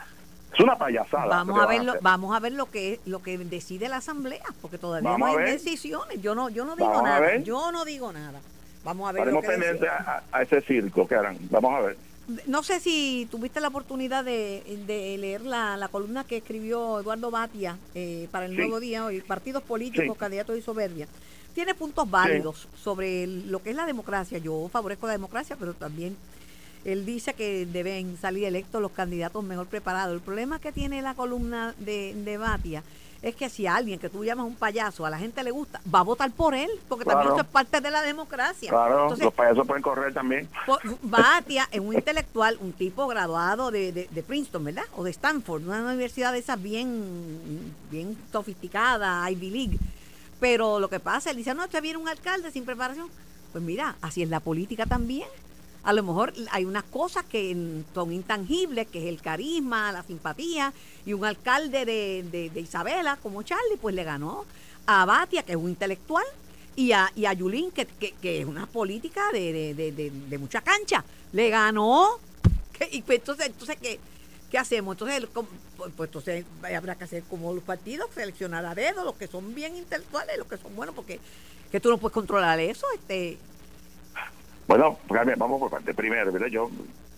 Es 0.55 0.61
una 0.61 0.77
payasada. 0.77 1.27
Vamos 1.27 1.61
a 1.61 1.67
ver, 1.67 1.85
lo, 1.85 1.95
vamos 2.01 2.35
a 2.35 2.39
ver 2.39 2.53
lo 2.53 2.71
que 2.71 3.01
lo 3.05 3.21
que 3.23 3.37
decide 3.37 3.89
la 3.89 3.97
asamblea, 3.97 4.45
porque 4.63 4.79
todavía 4.79 5.19
no 5.19 5.27
hay 5.27 5.39
decisiones. 5.39 6.23
Yo 6.23 6.37
no, 6.37 6.49
yo 6.49 6.65
no 6.65 6.77
digo 6.77 7.03
nada. 7.03 7.37
Yo 7.39 7.73
no 7.73 7.85
digo 7.85 8.13
nada. 8.13 8.41
Vamos 8.87 9.09
a 9.09 9.13
ver. 9.13 9.21
Estaremos 9.21 9.45
pendientes 9.45 9.91
a, 9.91 10.43
ese 10.43 10.61
circo 10.63 11.09
que 11.09 11.17
harán. 11.17 11.37
Vamos 11.51 11.75
a 11.75 11.81
ver. 11.81 11.97
No 12.47 12.63
sé 12.63 12.79
si 12.81 13.27
tuviste 13.31 13.61
la 13.61 13.69
oportunidad 13.69 14.25
de, 14.25 14.63
leer 14.87 15.43
la, 15.43 15.89
columna 15.91 16.25
que 16.25 16.39
escribió 16.39 17.01
Eduardo 17.01 17.31
Batia 17.31 17.79
eh, 17.95 18.29
para 18.31 18.47
el 18.47 18.57
Nuevo 18.57 18.81
Día 18.81 19.05
hoy, 19.05 19.21
Partidos 19.21 19.63
Políticos, 19.65 20.17
Candidatos 20.17 20.57
y 20.57 20.63
Soberbia. 20.63 21.09
Tiene 21.55 21.75
puntos 21.75 22.09
válidos 22.09 22.69
sobre 22.77 23.27
lo 23.27 23.61
que 23.61 23.71
es 23.71 23.77
la 23.77 23.87
democracia. 23.87 24.39
Yo 24.39 24.69
favorezco 24.69 25.07
la 25.07 25.15
democracia, 25.15 25.57
pero 25.59 25.75
también 25.75 26.17
él 26.85 27.05
dice 27.05 27.35
que 27.35 27.67
deben 27.67 28.17
salir 28.17 28.45
electos 28.45 28.81
los 28.81 28.93
candidatos 28.93 29.43
mejor 29.43 29.67
preparados. 29.67 30.15
El 30.15 30.21
problema 30.21 30.61
que 30.61 30.71
tiene 30.71 31.03
la 31.03 31.15
columna 31.15 31.75
de, 31.79 32.15
de 32.15 32.37
Batia 32.39 32.85
es 33.23 33.35
que 33.35 33.49
si 33.49 33.67
alguien 33.67 33.99
que 33.99 34.09
tú 34.09 34.25
llamas 34.25 34.47
un 34.47 34.55
payaso 34.55 35.07
a 35.07 35.11
la 35.11 35.19
gente 35.19 35.43
le 35.43 35.51
gusta, 35.51 35.81
va 35.93 36.01
a 36.01 36.03
votar 36.03 36.31
por 36.31 36.55
él, 36.55 36.71
porque 36.89 37.05
también 37.05 37.33
eso 37.33 37.41
es 37.41 37.47
parte 37.47 37.81
de 37.81 37.91
la 37.91 38.03
democracia. 38.03 38.71
Claro, 38.71 39.15
los 39.17 39.35
payasos 39.35 39.67
pueden 39.67 39.83
correr 39.83 40.13
también. 40.15 40.49
Batia 41.03 41.69
es 41.71 41.81
un 41.81 41.95
intelectual, 41.95 42.59
un 42.61 42.73
tipo 42.73 43.07
graduado 43.07 43.71
de, 43.71 43.93
de, 43.93 44.23
Princeton, 44.23 44.65
¿verdad? 44.65 44.85
O 44.97 45.05
de 45.05 45.11
Stanford, 45.11 45.67
una 45.67 45.83
universidad 45.83 46.33
de 46.33 46.39
esas 46.39 46.61
bien, 46.61 47.75
bien 47.91 48.17
sofisticada, 48.31 49.29
Ivy 49.31 49.51
League. 49.51 49.79
Pero 50.39 50.81
lo 50.81 50.89
que 50.89 51.01
pasa, 51.01 51.31
él 51.31 51.37
dice, 51.37 51.55
no, 51.55 51.65
usted 51.65 51.83
viene 51.83 51.99
un 51.99 52.09
alcalde 52.09 52.51
sin 52.51 52.65
preparación. 52.65 53.09
Pues 53.53 53.65
mira, 53.65 53.97
así 54.03 54.23
es 54.23 54.29
la 54.29 54.41
política 54.41 54.85
también. 54.87 55.29
A 55.87 55.93
lo 55.93 56.03
mejor 56.03 56.35
hay 56.51 56.65
unas 56.65 56.83
cosas 56.83 57.25
que 57.27 57.57
son 57.95 58.13
intangibles, 58.13 58.89
que 58.89 58.99
es 58.99 59.05
el 59.05 59.21
carisma, 59.23 59.93
la 59.93 60.03
simpatía, 60.03 60.73
y 61.07 61.13
un 61.13 61.25
alcalde 61.25 61.85
de, 61.85 62.51
de, 62.53 62.61
Isabela, 62.61 63.17
como 63.23 63.45
Charlie, 63.45 63.77
pues 63.81 63.95
le 63.95 64.03
ganó 64.03 64.45
a 64.85 65.05
Batia, 65.05 65.45
que 65.45 65.53
es 65.53 65.57
un 65.57 65.69
intelectual, 65.69 66.25
y 66.75 66.91
a, 66.91 67.13
y 67.15 67.27
a 67.27 67.33
Yulín, 67.35 67.71
que, 67.71 67.87
que, 67.87 68.41
es 68.41 68.47
una 68.47 68.67
política 68.67 69.31
de, 69.33 69.75
de, 69.75 70.39
mucha 70.39 70.61
cancha. 70.61 71.05
Le 71.33 71.51
ganó. 71.51 72.19
y 72.91 73.03
pues 73.03 73.21
entonces, 73.21 73.47
entonces 73.47 73.77
¿qué, 73.81 74.01
¿qué 74.51 74.59
hacemos? 74.59 74.95
Entonces, 74.95 75.29
pues, 75.33 75.47
pues, 75.97 76.09
entonces 76.09 76.45
habrá 76.77 76.97
que 76.97 77.05
hacer 77.05 77.23
como 77.31 77.55
los 77.55 77.63
partidos, 77.63 78.11
seleccionar 78.13 78.67
a 78.67 78.75
dedo, 78.75 79.05
los 79.05 79.15
que 79.15 79.29
son 79.29 79.55
bien 79.55 79.77
intelectuales, 79.77 80.37
los 80.37 80.49
que 80.49 80.57
son 80.57 80.75
buenos, 80.75 80.97
porque 80.97 81.21
que 81.71 81.79
tú 81.79 81.91
no 81.91 81.99
puedes 81.99 82.13
controlar 82.13 82.59
eso. 82.59 82.87
este 82.93 83.39
bueno, 84.67 84.99
vamos 85.37 85.61
por 85.61 85.71
parte. 85.71 85.95
Primero, 85.95 86.33
¿verdad? 86.33 86.49
yo 86.49 86.71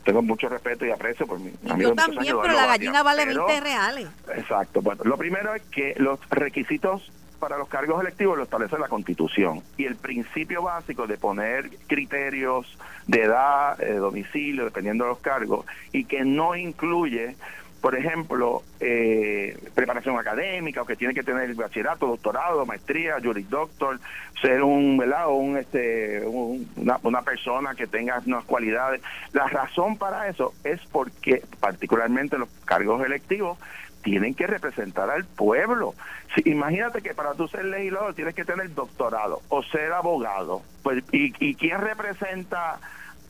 tengo 0.05 0.23
mucho 0.23 0.49
respeto 0.49 0.87
y 0.87 0.91
aprecio 0.91 1.27
por 1.27 1.39
mi 1.39 1.53
amigo. 1.69 1.91
Yo 1.91 1.95
también, 1.95 2.37
pero 2.41 2.55
la 2.55 2.67
gallina 2.67 3.03
vale 3.03 3.27
20 3.27 3.61
reales. 3.61 4.09
Exacto. 4.35 4.81
Bueno, 4.81 5.03
lo 5.05 5.17
primero 5.17 5.55
es 5.55 5.63
que 5.65 5.95
los 5.99 6.19
requisitos 6.31 7.11
para 7.39 7.57
los 7.57 7.69
cargos 7.69 8.01
electivos 8.01 8.37
lo 8.37 8.45
establece 8.45 8.79
la 8.79 8.89
Constitución. 8.89 9.63
Y 9.77 9.85
el 9.85 9.97
principio 9.97 10.63
básico 10.63 11.07
de 11.07 11.17
poner 11.17 11.71
criterios 11.87 12.67
de 13.07 13.23
edad, 13.23 13.77
de 13.79 13.97
domicilio, 13.97 14.65
dependiendo 14.65 15.05
de 15.05 15.11
los 15.11 15.19
cargos, 15.19 15.65
y 15.93 16.05
que 16.05 16.25
no 16.25 16.57
incluye 16.57 17.37
por 17.81 17.95
ejemplo, 17.95 18.62
eh, 18.81 19.57
preparación 19.75 20.19
académica 20.19 20.83
o 20.83 20.87
que 20.87 20.97
tiene 20.97 21.14
que 21.14 21.23
tener 21.23 21.55
bachillerato, 21.55 22.07
doctorado, 22.07 22.67
maestría, 22.67 23.17
jurisdoctor, 23.23 24.01
ser 24.41 24.62
un, 24.62 24.99
¿verdad? 24.99 25.29
un, 25.29 25.57
este, 25.57 26.23
una, 26.27 26.99
una, 27.03 27.23
persona 27.23 27.75
que 27.75 27.87
tenga 27.87 28.21
unas 28.27 28.45
cualidades. 28.45 29.01
La 29.33 29.47
razón 29.47 29.97
para 29.97 30.29
eso 30.29 30.55
es 30.64 30.81
porque, 30.91 31.43
particularmente 31.61 32.37
los 32.38 32.49
cargos 32.64 33.05
electivos, 33.05 33.59
tienen 34.03 34.35
que 34.35 34.47
representar 34.47 35.11
al 35.11 35.25
pueblo. 35.25 35.95
Si, 36.35 36.51
imagínate 36.51 37.03
que 37.03 37.14
para 37.14 37.35
tú 37.35 37.47
ser 37.49 37.64
legislador 37.64 38.14
tienes 38.14 38.35
que 38.35 38.45
tener 38.45 38.75
doctorado 38.75 39.41
o 39.49 39.62
ser 39.62 39.93
abogado. 39.93 40.62
Pues, 40.83 41.05
¿y, 41.12 41.33
y 41.38 41.55
quién 41.55 41.81
representa 41.81 42.79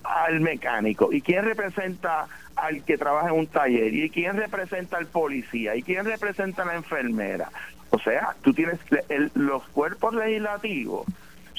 al 0.08 0.40
mecánico? 0.40 1.12
¿Y 1.12 1.20
quién 1.20 1.44
representa 1.44 2.26
al 2.56 2.82
que 2.84 2.98
trabaja 2.98 3.28
en 3.28 3.34
un 3.34 3.46
taller? 3.46 3.94
¿Y 3.94 4.10
quién 4.10 4.36
representa 4.36 4.96
al 4.96 5.06
policía? 5.06 5.76
¿Y 5.76 5.82
quién 5.82 6.04
representa 6.04 6.62
a 6.62 6.66
la 6.66 6.74
enfermera? 6.76 7.50
O 7.90 7.98
sea, 7.98 8.34
tú 8.42 8.52
tienes 8.52 8.78
los 9.34 9.62
cuerpos 9.68 10.14
legislativos 10.14 11.06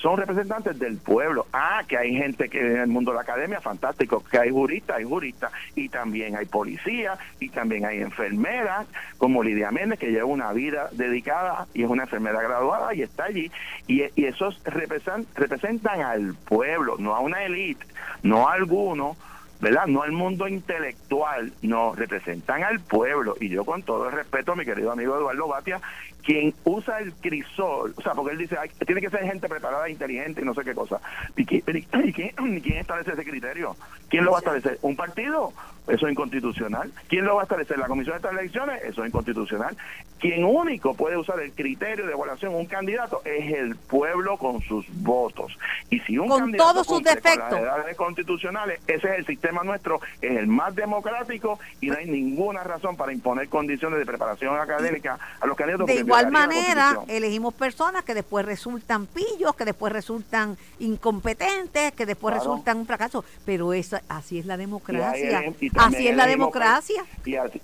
son 0.01 0.17
representantes 0.17 0.77
del 0.79 0.97
pueblo. 0.97 1.47
Ah, 1.53 1.83
que 1.87 1.97
hay 1.97 2.15
gente 2.15 2.49
que 2.49 2.59
en 2.59 2.77
el 2.77 2.87
mundo 2.87 3.11
de 3.11 3.15
la 3.15 3.21
academia, 3.21 3.61
fantástico, 3.61 4.23
que 4.23 4.39
hay 4.39 4.49
juristas, 4.49 4.97
hay 4.97 5.03
juristas, 5.03 5.51
y 5.75 5.89
también 5.89 6.35
hay 6.35 6.45
policías, 6.45 7.19
y 7.39 7.49
también 7.49 7.85
hay 7.85 7.99
enfermeras, 7.99 8.87
como 9.17 9.43
Lidia 9.43 9.71
Méndez, 9.71 9.99
que 9.99 10.11
lleva 10.11 10.25
una 10.25 10.51
vida 10.53 10.89
dedicada 10.91 11.67
y 11.73 11.83
es 11.83 11.89
una 11.89 12.03
enfermera 12.03 12.41
graduada 12.41 12.93
y 12.93 13.01
está 13.01 13.25
allí, 13.25 13.51
y, 13.87 14.03
esos 14.23 14.61
representan, 14.63 15.25
representan 15.35 16.01
al 16.01 16.35
pueblo, 16.35 16.95
no 16.99 17.15
a 17.15 17.19
una 17.19 17.43
élite, 17.43 17.85
no 18.23 18.47
a 18.47 18.53
alguno, 18.53 19.17
¿verdad? 19.59 19.87
No 19.87 20.03
al 20.03 20.11
mundo 20.11 20.47
intelectual, 20.47 21.51
no, 21.61 21.93
representan 21.93 22.63
al 22.63 22.79
pueblo. 22.79 23.35
Y 23.39 23.49
yo 23.49 23.65
con 23.65 23.83
todo 23.83 24.07
el 24.07 24.13
respeto 24.13 24.55
mi 24.55 24.65
querido 24.65 24.91
amigo 24.91 25.17
Eduardo 25.17 25.47
Batia, 25.47 25.81
quien 26.29 26.53
usa 26.63 26.99
el 26.99 27.11
crisol, 27.13 27.95
o 27.97 28.01
sea, 28.03 28.13
porque 28.13 28.33
él 28.33 28.37
dice, 28.37 28.55
tiene 28.85 29.01
que 29.01 29.09
ser 29.09 29.23
gente 29.23 29.49
preparada, 29.49 29.89
inteligente 29.89 30.41
y 30.41 30.45
no 30.45 30.53
sé 30.53 30.63
qué 30.63 30.75
cosa. 30.75 31.01
¿Y 31.35 31.43
quién, 31.43 31.63
quién, 32.13 32.77
establece 32.77 33.13
ese 33.13 33.25
criterio? 33.25 33.75
¿Quién 34.09 34.25
lo 34.25 34.31
va 34.33 34.37
a 34.37 34.41
establecer? 34.41 34.77
¿Un 34.83 34.95
partido? 34.95 35.51
Eso 35.87 36.05
es 36.05 36.11
inconstitucional. 36.11 36.91
¿Quién 37.07 37.25
lo 37.25 37.35
va 37.35 37.41
a 37.41 37.43
establecer? 37.45 37.79
¿La 37.79 37.87
Comisión 37.87 38.13
de 38.13 38.17
estas 38.17 38.33
elecciones? 38.33 38.83
Eso 38.83 39.01
es 39.01 39.07
inconstitucional. 39.07 39.75
Quien 40.19 40.43
único 40.43 40.93
puede 40.93 41.17
usar 41.17 41.39
el 41.39 41.51
criterio 41.51 42.05
de 42.05 42.11
evaluación 42.11 42.53
un 42.53 42.67
candidato 42.67 43.21
es 43.25 43.51
el 43.53 43.75
pueblo 43.75 44.37
con 44.37 44.61
sus 44.61 44.85
votos. 45.01 45.57
Y 45.89 45.99
si 46.01 46.19
un 46.19 46.27
con 46.27 46.41
candidato 46.41 46.73
todos 46.73 46.87
sus 46.87 47.01
defectos. 47.01 47.57
Con 47.57 47.65
las 47.65 47.95
constitucionales, 47.95 48.81
ese 48.85 49.07
es 49.07 49.19
el 49.19 49.25
sistema 49.25 49.63
nuestro, 49.63 49.99
es 50.21 50.37
el 50.37 50.45
más 50.45 50.75
democrático 50.75 51.59
y 51.81 51.87
no 51.87 51.97
hay 51.97 52.05
ninguna 52.05 52.63
razón 52.63 52.95
para 52.95 53.11
imponer 53.11 53.49
condiciones 53.49 53.97
de 53.97 54.05
preparación 54.05 54.59
académica 54.59 55.17
a 55.39 55.47
los 55.47 55.57
candidatos. 55.57 55.87
De 55.87 56.03
igual 56.19 56.31
manera, 56.31 56.99
elegimos 57.07 57.53
personas 57.53 58.03
que 58.03 58.13
después 58.13 58.45
resultan 58.45 59.05
pillos, 59.07 59.55
que 59.55 59.65
después 59.65 59.91
resultan 59.93 60.57
incompetentes, 60.79 61.93
que 61.93 62.05
después 62.05 62.35
resultan 62.35 62.77
un 62.77 62.85
fracaso. 62.85 63.23
Pero 63.45 63.73
esa, 63.73 64.01
así 64.09 64.39
es 64.39 64.45
la 64.45 64.57
democracia. 64.57 65.43
así 65.77 66.07
es 66.07 66.15
la 66.15 66.27
democracia. 66.27 67.05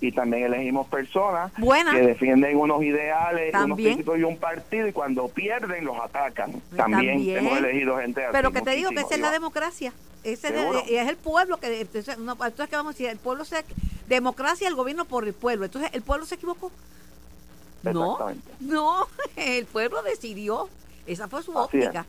Y, 0.00 0.12
también 0.12 0.44
elegimos 0.44 0.86
personas 0.88 1.52
que 1.52 2.00
defienden 2.00 2.56
unos 2.56 2.82
ideales, 2.82 3.54
unos 3.54 3.76
principios 3.76 4.18
y 4.18 4.22
un 4.22 4.36
partido 4.38 4.88
y 4.88 4.92
cuando 4.92 5.28
pierden 5.28 5.84
los 5.84 5.98
atacan. 5.98 6.60
También, 6.74 7.28
hemos 7.28 7.58
elegido 7.58 7.98
gente 7.98 8.24
así. 8.24 8.32
Pero 8.32 8.52
que 8.52 8.62
te 8.62 8.70
digo 8.70 8.90
que 8.90 9.00
esa 9.00 9.14
es 9.14 9.20
la 9.20 9.30
democracia. 9.30 9.92
Ese 10.24 10.48
es 10.88 11.08
el 11.08 11.16
pueblo 11.16 11.58
que 11.58 11.80
entonces, 11.80 12.16
entonces 12.18 12.68
que 12.68 12.76
vamos 12.76 12.90
a 12.90 12.92
decir 12.94 13.08
el 13.08 13.18
pueblo 13.18 13.44
se 13.44 13.64
democracia 14.08 14.66
el 14.66 14.74
gobierno 14.74 15.04
por 15.04 15.24
el 15.24 15.34
pueblo 15.34 15.64
entonces 15.64 15.90
el 15.92 16.02
pueblo 16.02 16.26
se 16.26 16.34
equivocó 16.34 16.72
no 17.92 18.18
no 18.60 19.06
el 19.36 19.66
pueblo 19.66 20.02
decidió 20.02 20.68
esa 21.06 21.28
fue 21.28 21.42
su 21.42 21.56
óptica 21.56 22.06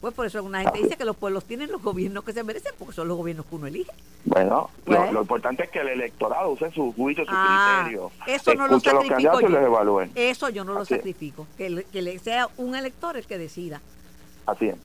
pues 0.00 0.14
por 0.14 0.26
eso 0.26 0.42
una 0.42 0.62
gente 0.62 0.82
dice 0.82 0.96
que 0.96 1.04
los 1.04 1.16
pueblos 1.16 1.44
tienen 1.44 1.72
los 1.72 1.82
gobiernos 1.82 2.22
que 2.22 2.32
se 2.32 2.44
merecen 2.44 2.72
porque 2.78 2.94
son 2.94 3.08
los 3.08 3.16
gobiernos 3.16 3.46
que 3.46 3.56
uno 3.56 3.66
elige. 3.66 3.90
Bueno, 4.24 4.70
lo, 4.86 4.96
pues. 4.96 5.12
importante 5.12 5.64
es 5.64 5.70
que 5.70 5.80
el 5.80 5.88
electorado 5.88 6.50
use 6.50 6.70
su 6.70 6.92
juicio, 6.92 7.24
su 7.24 7.30
ah, 7.34 7.80
criterio. 7.82 8.12
Eso 8.26 8.54
no 8.54 8.68
lo 8.68 8.78
sacrifico 8.78 9.40
yo. 9.40 10.00
Eso 10.14 10.48
yo 10.50 10.64
no 10.64 10.74
lo 10.74 10.84
sacrifico. 10.84 11.46
Que, 11.56 11.84
que 11.90 12.02
le 12.02 12.18
sea 12.20 12.48
un 12.58 12.76
elector 12.76 13.16
el 13.16 13.26
que 13.26 13.38
decida. 13.38 13.80
Así 14.46 14.68
es. 14.68 14.76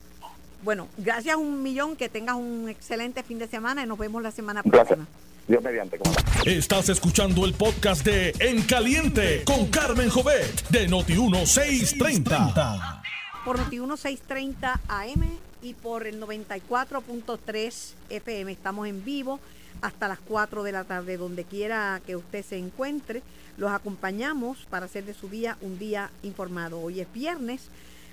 Bueno, 0.64 0.88
gracias 0.98 1.36
un 1.36 1.62
millón, 1.62 1.98
que 1.98 2.08
tengas 2.08 2.38
un 2.38 2.70
excelente 2.70 3.22
fin 3.22 3.38
de 3.38 3.48
semana 3.48 3.84
y 3.84 3.86
nos 3.86 3.98
vemos 3.98 4.24
la 4.24 4.32
semana 4.32 4.64
próxima. 4.64 5.06
Dios 5.46 5.62
mediante. 5.62 6.00
Estás 6.46 6.88
escuchando 6.88 7.46
el 7.46 7.54
podcast 7.54 8.06
de 8.06 8.34
En 8.40 8.62
Caliente 8.62 9.44
con 9.44 9.68
Carmen 9.68 10.10
Jovet 10.10 10.70
de 10.70 10.88
Noti1630. 10.88 13.02
Por 13.44 13.60
Noti1630 13.60 14.80
AM 14.88 15.24
y 15.62 15.74
por 15.74 16.08
el 16.08 16.22
94.3 16.22 17.94
FM. 18.10 18.50
Estamos 18.50 18.88
en 18.88 19.04
vivo 19.04 19.42
hasta 19.82 20.08
las 20.08 20.20
4 20.20 20.64
de 20.64 20.72
la 20.72 20.86
tarde, 20.86 21.18
donde 21.18 21.44
quiera 21.44 22.00
que 22.08 22.16
usted 22.16 22.46
se 22.46 22.58
encuentre. 22.58 23.22
Los 23.58 23.72
acompañamos 23.72 24.66
para 24.70 24.86
hacer 24.86 25.04
de 25.04 25.14
su 25.14 25.28
día 25.28 25.58
un 25.60 25.78
día 25.78 26.10
informado. 26.24 26.80
Hoy 26.80 27.02
es 27.02 27.12
viernes 27.12 27.68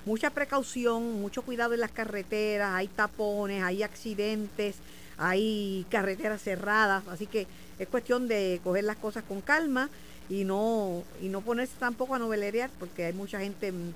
mucha 0.06 0.30
precaución, 0.30 1.20
mucho 1.20 1.42
cuidado 1.42 1.74
en 1.74 1.80
las 1.80 1.90
carreteras, 1.90 2.74
hay 2.74 2.88
tapones, 2.88 3.62
hay 3.62 3.82
accidentes, 3.82 4.76
hay 5.18 5.86
carreteras 5.90 6.42
cerradas, 6.42 7.06
así 7.08 7.26
que 7.26 7.46
es 7.78 7.88
cuestión 7.88 8.28
de 8.28 8.60
coger 8.64 8.84
las 8.84 8.96
cosas 8.96 9.24
con 9.24 9.40
calma 9.40 9.90
y 10.28 10.44
no 10.44 11.02
y 11.20 11.28
no 11.28 11.40
ponerse 11.40 11.74
tampoco 11.78 12.14
a 12.14 12.18
novelerear 12.18 12.70
porque 12.78 13.04
hay 13.04 13.12
mucha 13.12 13.40
gente 13.40 13.72
mm, 13.72 13.92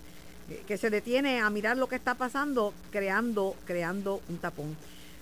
que 0.67 0.77
se 0.77 0.90
detiene 0.90 1.40
a 1.40 1.49
mirar 1.49 1.77
lo 1.77 1.88
que 1.88 1.97
está 1.97 2.14
pasando 2.14 2.75
creando 2.90 3.55
creando 3.64 4.21
un 4.29 4.38
tapón. 4.38 4.77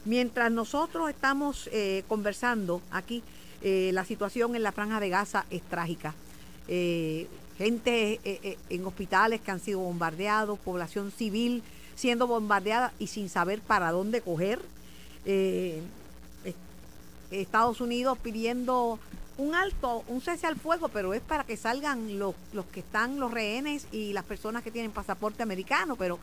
Mientras 0.04 0.50
nosotros 0.50 1.08
estamos 1.10 1.68
eh, 1.72 2.02
conversando 2.08 2.82
aquí, 2.90 3.22
eh, 3.62 3.90
la 3.92 4.04
situación 4.04 4.56
en 4.56 4.64
la 4.64 4.72
franja 4.72 4.98
de 4.98 5.08
Gaza 5.08 5.46
es 5.50 5.62
trágica. 5.62 6.14
Eh, 6.66 7.28
gente 7.58 8.14
eh, 8.24 8.40
eh, 8.42 8.58
en 8.70 8.84
hospitales 8.86 9.40
que 9.40 9.50
han 9.50 9.60
sido 9.60 9.80
bombardeados, 9.80 10.58
población 10.58 11.10
civil 11.10 11.62
siendo 11.94 12.26
bombardeada 12.26 12.92
y 12.98 13.06
sin 13.06 13.28
saber 13.28 13.60
para 13.60 13.92
dónde 13.92 14.20
coger. 14.20 14.60
Eh, 15.24 15.82
Estados 17.30 17.80
Unidos 17.80 18.18
pidiendo 18.18 18.98
un 19.38 19.54
alto, 19.54 20.04
un 20.08 20.20
cese 20.20 20.46
al 20.46 20.56
fuego, 20.56 20.88
pero 20.88 21.14
es 21.14 21.22
para 21.22 21.44
que 21.44 21.56
salgan 21.56 22.18
los, 22.18 22.34
los 22.52 22.66
que 22.66 22.80
están, 22.80 23.18
los 23.18 23.30
rehenes 23.30 23.86
y 23.90 24.12
las 24.12 24.24
personas 24.24 24.62
que 24.62 24.70
tienen 24.70 24.90
pasaporte 24.90 25.42
americano, 25.42 25.96
pero 25.96 26.18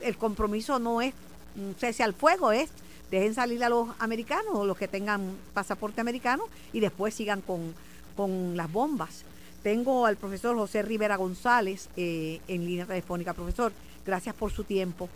el 0.00 0.16
compromiso 0.16 0.78
no 0.78 1.02
es 1.02 1.12
un 1.56 1.74
cese 1.78 2.02
al 2.02 2.14
fuego, 2.14 2.50
es 2.50 2.70
dejen 3.10 3.34
salir 3.34 3.62
a 3.62 3.68
los 3.68 3.88
americanos 3.98 4.54
o 4.54 4.64
los 4.64 4.76
que 4.76 4.88
tengan 4.88 5.36
pasaporte 5.52 6.00
americano 6.00 6.44
y 6.72 6.80
después 6.80 7.14
sigan 7.14 7.40
con, 7.42 7.74
con 8.16 8.56
las 8.56 8.70
bombas. 8.72 9.24
Tengo 9.64 10.04
al 10.04 10.16
profesor 10.16 10.54
José 10.56 10.82
Rivera 10.82 11.16
González 11.16 11.88
eh, 11.96 12.38
en 12.48 12.66
línea 12.66 12.84
telefónica. 12.84 13.32
Profesor, 13.32 13.72
gracias 14.04 14.34
por 14.34 14.52
su 14.52 14.62
tiempo. 14.62 15.08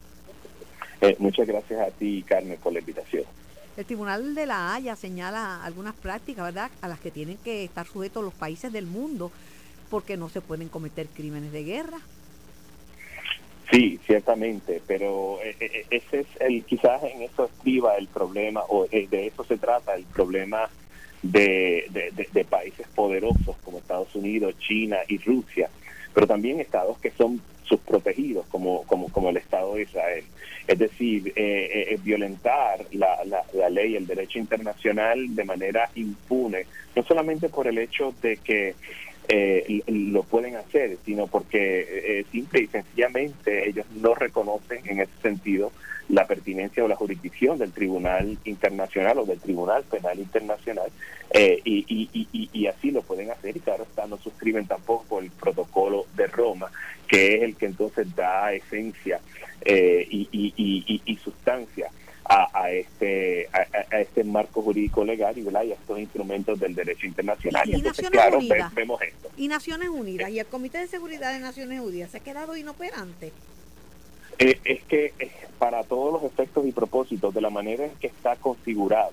Eh, 1.02 1.16
muchas 1.18 1.46
gracias 1.46 1.78
a 1.86 1.90
ti, 1.90 2.24
Carmen, 2.26 2.56
por 2.56 2.72
la 2.72 2.78
invitación. 2.78 3.24
El 3.76 3.84
Tribunal 3.84 4.34
de 4.34 4.46
la 4.46 4.72
Haya 4.72 4.96
señala 4.96 5.62
algunas 5.62 5.94
prácticas, 5.94 6.46
¿verdad?, 6.46 6.70
a 6.80 6.88
las 6.88 6.98
que 6.98 7.10
tienen 7.10 7.36
que 7.36 7.62
estar 7.62 7.86
sujetos 7.86 8.24
los 8.24 8.32
países 8.32 8.72
del 8.72 8.86
mundo 8.86 9.30
porque 9.90 10.16
no 10.16 10.30
se 10.30 10.40
pueden 10.40 10.70
cometer 10.70 11.08
crímenes 11.08 11.52
de 11.52 11.64
guerra. 11.64 11.98
Sí, 13.70 14.00
ciertamente, 14.06 14.80
pero 14.86 15.40
eh, 15.42 15.56
eh, 15.60 15.86
ese 15.90 16.20
es 16.20 16.26
el 16.40 16.64
quizás 16.64 17.02
en 17.04 17.20
eso 17.20 17.44
estriba 17.44 17.96
el 17.96 18.08
problema 18.08 18.62
o 18.66 18.86
de 18.86 19.26
eso 19.26 19.44
se 19.44 19.58
trata 19.58 19.94
el 19.94 20.04
problema 20.04 20.70
de, 21.22 22.12
de, 22.32 22.44
países 22.44 22.86
poderosos 22.94 23.56
como 23.64 23.78
Estados 23.78 24.14
Unidos, 24.14 24.54
China 24.58 24.98
y 25.08 25.18
Rusia, 25.18 25.68
pero 26.14 26.26
también 26.26 26.60
estados 26.60 26.98
que 26.98 27.10
son 27.10 27.40
subprotegidos 27.64 28.46
como, 28.46 28.84
como, 28.84 29.08
como 29.10 29.28
el 29.30 29.36
Estado 29.36 29.74
de 29.74 29.82
Israel. 29.82 30.24
Es 30.66 30.78
decir, 30.78 31.32
eh, 31.36 31.98
violentar 32.02 32.86
la, 32.92 33.24
la, 33.24 33.42
la 33.52 33.68
ley, 33.68 33.96
el 33.96 34.06
derecho 34.06 34.38
internacional 34.38 35.34
de 35.34 35.44
manera 35.44 35.90
impune, 35.94 36.66
no 36.94 37.02
solamente 37.02 37.48
por 37.48 37.66
el 37.66 37.78
hecho 37.78 38.14
de 38.22 38.36
que 38.38 38.74
eh, 39.28 39.82
lo 39.86 40.22
pueden 40.22 40.56
hacer, 40.56 40.96
sino 41.04 41.26
porque 41.26 42.20
eh, 42.20 42.24
simple 42.32 42.62
y 42.62 42.66
sencillamente 42.66 43.68
ellos 43.68 43.84
no 44.00 44.14
reconocen 44.14 44.80
en 44.86 45.00
ese 45.00 45.12
sentido 45.20 45.70
la 46.08 46.26
pertinencia 46.26 46.84
o 46.84 46.88
la 46.88 46.96
jurisdicción 46.96 47.58
del 47.58 47.72
Tribunal 47.72 48.38
Internacional 48.44 49.18
o 49.18 49.26
del 49.26 49.38
Tribunal 49.40 49.84
Penal 49.84 50.18
Internacional 50.18 50.90
eh, 51.30 51.60
y, 51.64 51.84
y, 51.88 52.48
y, 52.52 52.66
así 52.66 52.90
lo 52.90 53.02
pueden 53.02 53.30
hacer 53.30 53.54
y 53.54 53.60
claro 53.60 53.82
está, 53.82 54.06
no 54.06 54.16
suscriben 54.16 54.66
tampoco 54.66 55.20
el 55.20 55.30
protocolo 55.30 56.06
de 56.16 56.26
Roma, 56.26 56.70
que 57.06 57.36
es 57.36 57.42
el 57.42 57.56
que 57.56 57.66
entonces 57.66 58.14
da 58.16 58.52
esencia 58.54 59.20
eh, 59.60 60.06
y, 60.10 61.18
sustancia 61.22 61.90
a, 62.24 62.70
este 62.70 63.48
a, 63.52 64.00
este 64.00 64.24
marco 64.24 64.62
jurídico 64.62 65.04
legal 65.04 65.36
y, 65.36 65.46
a 65.54 65.74
estos 65.74 65.98
instrumentos 65.98 66.58
del 66.58 66.74
derecho 66.74 67.06
internacional. 67.06 67.68
Y, 67.68 67.82
claro, 68.10 68.38
vemos 68.74 69.02
esto. 69.02 69.30
Y 69.36 69.48
Naciones 69.48 69.90
Unidas 69.90 70.30
y 70.30 70.38
el 70.38 70.46
Comité 70.46 70.78
de 70.78 70.86
Seguridad 70.86 71.32
de 71.34 71.40
Naciones 71.40 71.80
Unidas 71.80 72.10
se 72.10 72.18
ha 72.18 72.20
quedado 72.20 72.56
inoperante. 72.56 73.32
Eh, 74.38 74.58
es 74.64 74.82
que 74.84 75.12
para 75.58 75.82
todos 75.82 76.12
los 76.12 76.30
efectos 76.30 76.66
y 76.66 76.72
propósitos, 76.72 77.34
de 77.34 77.40
la 77.40 77.50
manera 77.50 77.84
en 77.84 77.90
que 78.00 78.06
está 78.06 78.36
configurado, 78.36 79.12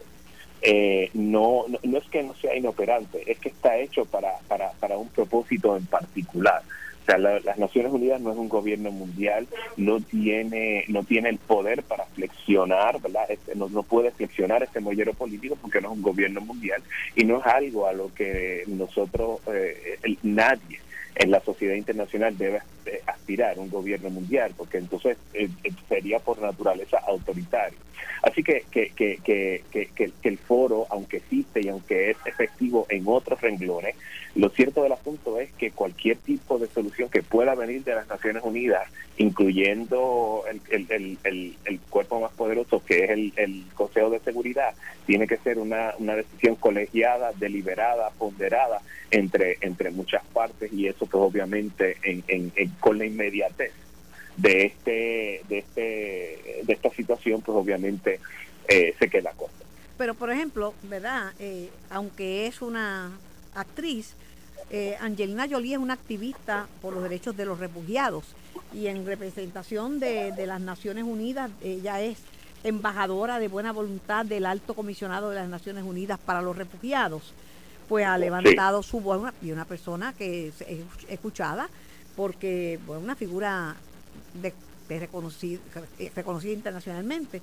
eh, 0.61 1.09
no, 1.13 1.65
no, 1.83 1.97
es 1.97 2.05
que 2.05 2.23
no 2.23 2.33
sea 2.35 2.55
inoperante, 2.55 3.23
es 3.31 3.39
que 3.39 3.49
está 3.49 3.77
hecho 3.77 4.05
para, 4.05 4.37
para, 4.47 4.71
para 4.73 4.97
un 4.97 5.09
propósito 5.09 5.75
en 5.77 5.85
particular. 5.85 6.63
O 7.01 7.05
sea, 7.05 7.19
las 7.19 7.59
Naciones 7.59 7.91
Unidas 7.91 8.19
no 8.19 8.31
es 8.31 8.37
un 8.37 8.49
gobierno 8.49 8.89
mundial, 8.89 9.47
no 9.77 10.01
tiene 10.01 10.85
no 10.87 11.03
tiene 11.03 11.29
el 11.29 11.37
poder 11.37 11.83
para 11.83 12.05
flexionar, 12.05 12.99
¿verdad? 12.99 13.29
Este, 13.29 13.53
no, 13.53 13.69
no 13.69 13.83
puede 13.83 14.09
flexionar 14.09 14.63
este 14.63 14.79
mollero 14.79 15.13
político 15.13 15.55
porque 15.61 15.81
no 15.81 15.89
es 15.89 15.97
un 15.97 16.01
gobierno 16.01 16.41
mundial 16.41 16.81
y 17.15 17.23
no 17.23 17.41
es 17.41 17.45
algo 17.45 17.85
a 17.85 17.93
lo 17.93 18.11
que 18.15 18.63
nosotros, 18.65 19.39
eh, 19.53 19.99
nadie 20.23 20.79
en 21.13 21.29
la 21.29 21.41
sociedad 21.41 21.75
internacional 21.75 22.35
debe 22.35 22.57
eh, 22.85 23.01
aspirar 23.07 23.57
un 23.59 23.69
gobierno 23.69 24.09
mundial, 24.09 24.53
porque 24.55 24.77
entonces 24.77 25.17
eh, 25.33 25.49
eh, 25.63 25.71
sería 25.89 26.19
por 26.19 26.41
naturaleza 26.41 26.99
autoritario. 27.07 27.77
Así 28.21 28.43
que 28.43 28.65
que, 28.71 28.89
que, 28.89 29.19
que, 29.23 29.63
que, 29.71 30.11
el 30.23 30.37
foro, 30.37 30.87
aunque 30.89 31.17
existe 31.17 31.61
y 31.61 31.69
aunque 31.69 32.11
es 32.11 32.17
efectivo 32.25 32.87
en 32.89 33.03
otros 33.07 33.39
renglones, 33.41 33.95
lo 34.35 34.49
cierto 34.49 34.83
del 34.83 34.91
asunto 34.91 35.39
es 35.39 35.51
que 35.53 35.71
cualquier 35.71 36.17
tipo 36.17 36.57
de 36.57 36.67
solución 36.67 37.09
que 37.09 37.23
pueda 37.23 37.55
venir 37.55 37.83
de 37.83 37.95
las 37.95 38.07
Naciones 38.07 38.43
Unidas, 38.43 38.87
incluyendo 39.17 40.43
el, 40.49 40.85
el, 40.89 41.17
el, 41.23 41.55
el 41.65 41.79
cuerpo 41.89 42.19
más 42.19 42.31
poderoso 42.31 42.83
que 42.83 43.05
es 43.05 43.09
el, 43.37 43.63
Consejo 43.75 44.09
de 44.09 44.19
Seguridad, 44.19 44.73
tiene 45.05 45.27
que 45.27 45.37
ser 45.37 45.57
una, 45.57 45.93
una 45.99 46.15
decisión 46.15 46.55
colegiada, 46.55 47.31
deliberada, 47.37 48.09
ponderada 48.17 48.81
entre, 49.11 49.57
entre 49.61 49.91
muchas 49.91 50.23
partes 50.33 50.71
y 50.73 50.87
eso 50.87 51.05
pues 51.05 51.23
obviamente 51.23 51.97
en, 52.03 52.23
en, 52.27 52.51
con 52.79 52.97
la 52.97 53.05
inmediatez 53.05 53.71
de 54.37 54.65
este 54.65 55.41
de 55.47 55.57
este 55.59 56.63
de 56.63 56.73
esta 56.73 56.89
situación 56.91 57.41
pues 57.41 57.55
obviamente 57.57 58.19
eh, 58.67 58.93
se 58.99 59.09
queda 59.09 59.31
corta. 59.31 59.65
Pero 59.97 60.13
por 60.13 60.31
ejemplo 60.31 60.73
verdad 60.83 61.33
eh, 61.39 61.69
aunque 61.89 62.47
es 62.47 62.61
una 62.61 63.11
actriz 63.53 64.13
eh, 64.71 64.97
Angelina 64.99 65.47
Jolie 65.49 65.73
es 65.73 65.79
una 65.79 65.93
activista 65.93 66.67
por 66.81 66.93
los 66.93 67.03
derechos 67.03 67.37
de 67.37 67.45
los 67.45 67.59
refugiados 67.59 68.25
y 68.73 68.87
en 68.87 69.05
representación 69.05 69.99
de, 69.99 70.31
de 70.31 70.47
las 70.47 70.59
Naciones 70.59 71.03
Unidas 71.03 71.51
ella 71.63 72.01
es 72.01 72.17
embajadora 72.63 73.39
de 73.39 73.47
buena 73.47 73.71
voluntad 73.71 74.25
del 74.25 74.45
alto 74.45 74.73
comisionado 74.73 75.29
de 75.29 75.35
las 75.35 75.47
Naciones 75.47 75.83
Unidas 75.83 76.19
para 76.19 76.41
los 76.41 76.57
refugiados 76.57 77.33
pues 77.87 78.05
ha 78.05 78.17
levantado 78.17 78.83
su 78.83 78.99
voz 78.99 79.31
y 79.41 79.51
una 79.51 79.65
persona 79.65 80.13
que 80.17 80.47
es 80.47 80.61
escuchada 81.07 81.69
porque 82.15 82.75
es 82.75 82.89
una 82.89 83.15
figura 83.15 83.75
de, 84.33 84.53
reconocida, 84.99 85.59
reconocida 86.15 86.53
internacionalmente 86.53 87.41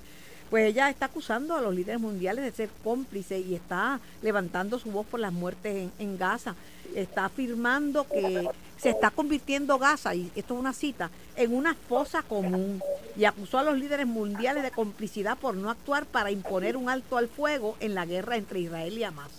pues 0.53 0.67
ella 0.67 0.87
está 0.91 1.07
acusando 1.07 1.55
a 1.55 1.61
los 1.61 1.73
líderes 1.73 1.99
mundiales 1.99 2.45
de 2.45 2.51
ser 2.51 2.69
cómplices 2.83 3.43
y 3.43 3.55
está 3.55 3.99
levantando 4.21 4.77
su 4.77 4.91
voz 4.91 5.03
por 5.07 5.19
las 5.19 5.33
muertes 5.33 5.89
en, 5.97 6.17
Gaza. 6.19 6.53
Está 6.93 7.25
afirmando 7.25 8.07
que 8.07 8.47
se 8.77 8.91
está 8.91 9.09
convirtiendo 9.09 9.79
Gaza, 9.79 10.13
y 10.13 10.31
esto 10.35 10.53
es 10.53 10.59
una 10.59 10.73
cita, 10.73 11.09
en 11.35 11.55
una 11.55 11.73
fosa 11.73 12.21
común 12.21 12.83
y 13.17 13.25
acusó 13.25 13.57
a 13.57 13.63
los 13.63 13.79
líderes 13.79 14.05
mundiales 14.05 14.61
de 14.61 14.69
complicidad 14.69 15.39
por 15.39 15.55
no 15.55 15.71
actuar 15.71 16.05
para 16.05 16.29
imponer 16.29 16.77
un 16.77 16.87
alto 16.87 17.17
al 17.17 17.29
fuego 17.29 17.75
en 17.79 17.95
la 17.95 18.05
guerra 18.05 18.37
entre 18.37 18.59
Israel 18.59 18.95
y 18.95 19.03
Hamas. 19.03 19.31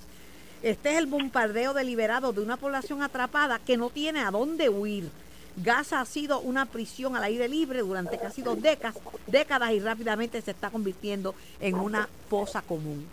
Este 0.64 0.90
es 0.90 0.98
el 0.98 1.06
bombardeo 1.06 1.74
deliberado 1.74 2.32
de 2.32 2.40
una 2.40 2.56
población 2.56 3.02
atrapada 3.02 3.60
que 3.60 3.76
no 3.76 3.88
tiene 3.88 4.18
a 4.18 4.32
dónde 4.32 4.68
huir. 4.68 5.10
Gaza 5.56 6.00
ha 6.00 6.04
sido 6.04 6.40
una 6.40 6.66
prisión 6.66 7.16
al 7.16 7.24
aire 7.24 7.48
libre 7.48 7.80
durante 7.80 8.18
casi 8.18 8.42
dos 8.42 8.60
décadas, 8.60 8.96
décadas 9.26 9.72
y 9.72 9.80
rápidamente 9.80 10.40
se 10.42 10.50
está 10.50 10.70
convirtiendo 10.70 11.34
en 11.60 11.76
una 11.76 12.08
fosa 12.28 12.62
común. 12.62 13.06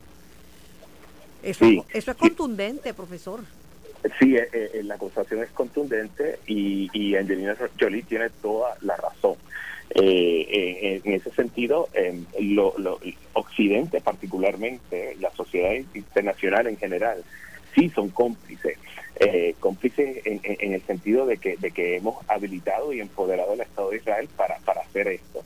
Eso, 1.43 1.65
eso 1.93 2.11
es 2.11 2.17
contundente, 2.17 2.93
profesor. 2.93 3.41
Sí, 4.19 4.35
eh, 4.35 4.49
eh, 4.51 4.81
la 4.83 4.95
acusación 4.95 5.43
es 5.43 5.49
contundente 5.51 6.39
y, 6.47 6.89
y 6.93 7.15
Angelina 7.15 7.55
Jolie 7.79 8.03
tiene 8.03 8.29
toda 8.29 8.75
la 8.81 8.95
razón. 8.95 9.35
Eh, 9.93 11.01
en, 11.03 11.13
ese 11.13 11.31
sentido, 11.31 11.89
eh, 11.93 12.23
lo, 12.39 12.73
Occidente 13.33 13.99
particularmente, 13.99 15.17
la 15.19 15.31
sociedad 15.31 15.73
internacional 15.93 16.67
en 16.67 16.77
general, 16.77 17.23
sí 17.75 17.89
son 17.89 18.09
cómplices. 18.09 18.77
Eh, 19.19 19.55
cómplices 19.59 20.25
en, 20.25 20.73
el 20.73 20.81
sentido 20.83 21.25
de 21.25 21.37
que, 21.37 21.55
de 21.57 21.71
que 21.71 21.97
hemos 21.97 22.17
habilitado 22.27 22.91
y 22.91 23.01
empoderado 23.01 23.53
al 23.53 23.61
Estado 23.61 23.91
de 23.91 23.97
Israel 23.97 24.27
para, 24.35 24.57
para 24.59 24.81
hacer 24.81 25.07
esto 25.09 25.43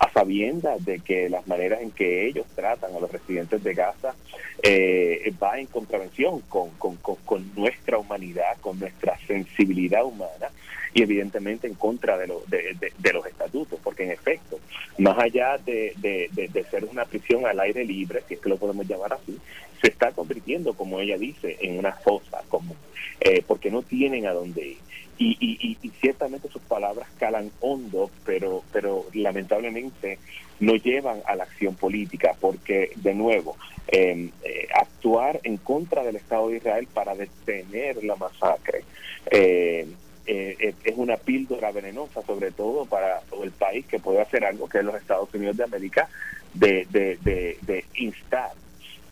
a 0.00 0.10
sabiendas 0.12 0.84
de 0.84 1.00
que 1.00 1.28
las 1.28 1.46
maneras 1.46 1.80
en 1.82 1.90
que 1.90 2.26
ellos 2.26 2.46
tratan 2.54 2.94
a 2.94 3.00
los 3.00 3.10
residentes 3.10 3.62
de 3.64 3.74
Gaza 3.74 4.14
eh, 4.62 5.32
va 5.42 5.58
en 5.58 5.66
contravención 5.66 6.40
con, 6.48 6.70
con, 6.78 6.96
con, 6.96 7.54
nuestra 7.56 7.98
humanidad, 7.98 8.56
con 8.60 8.78
nuestra 8.78 9.18
sensibilidad 9.26 10.04
humana 10.04 10.50
y 10.98 11.02
evidentemente 11.02 11.68
en 11.68 11.74
contra 11.74 12.18
de, 12.18 12.26
de, 12.26 13.12
los 13.12 13.24
estatutos, 13.24 13.78
porque 13.84 14.02
en 14.02 14.10
efecto, 14.10 14.58
más 14.98 15.16
allá 15.16 15.56
de, 15.56 15.94
de, 15.96 16.64
ser 16.72 16.86
una 16.86 17.04
prisión 17.04 17.46
al 17.46 17.60
aire 17.60 17.84
libre, 17.84 18.24
si 18.26 18.34
es 18.34 18.40
que 18.40 18.48
lo 18.48 18.56
podemos 18.56 18.84
llamar 18.84 19.12
así, 19.12 19.38
se 19.80 19.90
está 19.90 20.10
convirtiendo, 20.10 20.74
como 20.74 20.98
ella 20.98 21.16
dice, 21.16 21.56
en 21.60 21.78
una 21.78 21.92
fosa 21.92 22.42
común, 22.48 22.76
eh, 23.20 23.44
porque 23.46 23.70
no 23.70 23.82
tienen 23.82 24.26
a 24.26 24.32
dónde 24.32 24.66
ir. 24.70 24.78
Y, 25.20 25.36
y, 25.40 25.88
ciertamente 26.00 26.48
sus 26.48 26.62
palabras 26.62 27.08
calan 27.18 27.52
hondo, 27.60 28.10
pero, 28.24 28.64
pero 28.72 29.06
lamentablemente 29.12 30.18
no 30.58 30.74
llevan 30.74 31.20
a 31.26 31.36
la 31.36 31.44
acción 31.44 31.76
política, 31.76 32.34
porque 32.40 32.90
de 32.96 33.14
nuevo, 33.14 33.56
em, 33.86 34.30
eh, 34.42 34.66
actuar 34.74 35.38
en 35.44 35.58
contra 35.58 36.02
del 36.02 36.16
Estado 36.16 36.48
de 36.48 36.56
Israel 36.56 36.88
para 36.92 37.14
detener 37.14 38.02
la 38.02 38.16
masacre 38.16 38.82
eh, 39.30 39.86
eh, 40.28 40.74
es 40.84 40.94
una 40.96 41.16
píldora 41.16 41.72
venenosa, 41.72 42.22
sobre 42.22 42.50
todo 42.50 42.84
para 42.84 43.22
el 43.42 43.50
país 43.50 43.86
que 43.86 43.98
puede 43.98 44.20
hacer 44.20 44.44
algo 44.44 44.68
que 44.68 44.78
es 44.78 44.84
los 44.84 44.94
Estados 44.94 45.32
Unidos 45.32 45.56
de 45.56 45.64
América, 45.64 46.08
de, 46.52 46.86
de, 46.90 47.18
de, 47.22 47.56
de 47.62 47.84
instar 47.96 48.52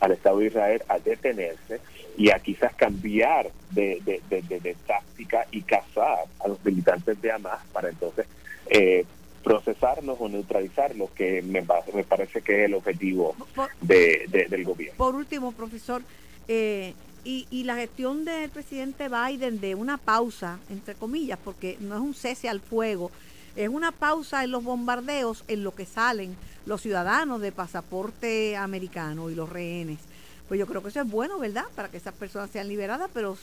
al 0.00 0.12
Estado 0.12 0.38
de 0.40 0.46
Israel 0.46 0.82
a 0.88 0.98
detenerse 0.98 1.80
y 2.18 2.30
a 2.30 2.38
quizás 2.38 2.74
cambiar 2.74 3.50
de, 3.70 4.00
de, 4.04 4.76
táctica 4.86 5.46
y 5.50 5.62
cazar 5.62 6.24
a 6.40 6.48
los 6.48 6.62
militantes 6.64 7.20
de 7.20 7.32
Hamas 7.32 7.64
para 7.72 7.88
entonces 7.88 8.26
eh, 8.68 9.04
procesarlos 9.42 10.16
o 10.20 10.28
neutralizarlos, 10.28 11.10
que 11.12 11.40
me, 11.42 11.64
me 11.94 12.04
parece 12.04 12.42
que 12.42 12.60
es 12.60 12.66
el 12.66 12.74
objetivo 12.74 13.34
de, 13.80 14.26
del 14.50 14.64
gobierno. 14.64 14.98
Por 14.98 15.14
último, 15.14 15.52
profesor, 15.52 16.02
eh, 16.48 16.94
y, 17.26 17.46
y 17.50 17.64
la 17.64 17.74
gestión 17.74 18.24
del 18.24 18.50
presidente 18.50 19.08
Biden 19.08 19.60
de 19.60 19.74
una 19.74 19.98
pausa, 19.98 20.58
entre 20.70 20.94
comillas, 20.94 21.38
porque 21.42 21.76
no 21.80 21.96
es 21.96 22.00
un 22.00 22.14
cese 22.14 22.48
al 22.48 22.60
fuego, 22.60 23.10
es 23.56 23.68
una 23.68 23.90
pausa 23.90 24.44
en 24.44 24.52
los 24.52 24.62
bombardeos 24.62 25.44
en 25.48 25.64
lo 25.64 25.74
que 25.74 25.86
salen 25.86 26.36
los 26.66 26.82
ciudadanos 26.82 27.40
de 27.40 27.52
pasaporte 27.52 28.56
americano 28.56 29.28
y 29.28 29.34
los 29.34 29.48
rehenes. 29.48 29.98
Pues 30.46 30.60
yo 30.60 30.66
creo 30.66 30.82
que 30.82 30.90
eso 30.90 31.00
es 31.00 31.10
bueno, 31.10 31.38
¿verdad? 31.38 31.64
Para 31.74 31.88
que 31.88 31.96
esas 31.96 32.14
personas 32.14 32.50
sean 32.50 32.68
liberadas, 32.68 33.10
pero 33.12 33.36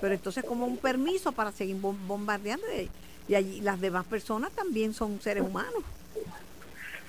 pero 0.00 0.14
entonces 0.14 0.44
como 0.44 0.66
un 0.66 0.78
permiso 0.78 1.32
para 1.32 1.52
seguir 1.52 1.76
bombardeando 1.76 2.66
y, 3.28 3.34
allí 3.34 3.60
las 3.60 3.80
demás 3.80 4.06
personas 4.06 4.50
también 4.52 4.92
son 4.92 5.20
seres 5.20 5.44
humanos. 5.44 5.84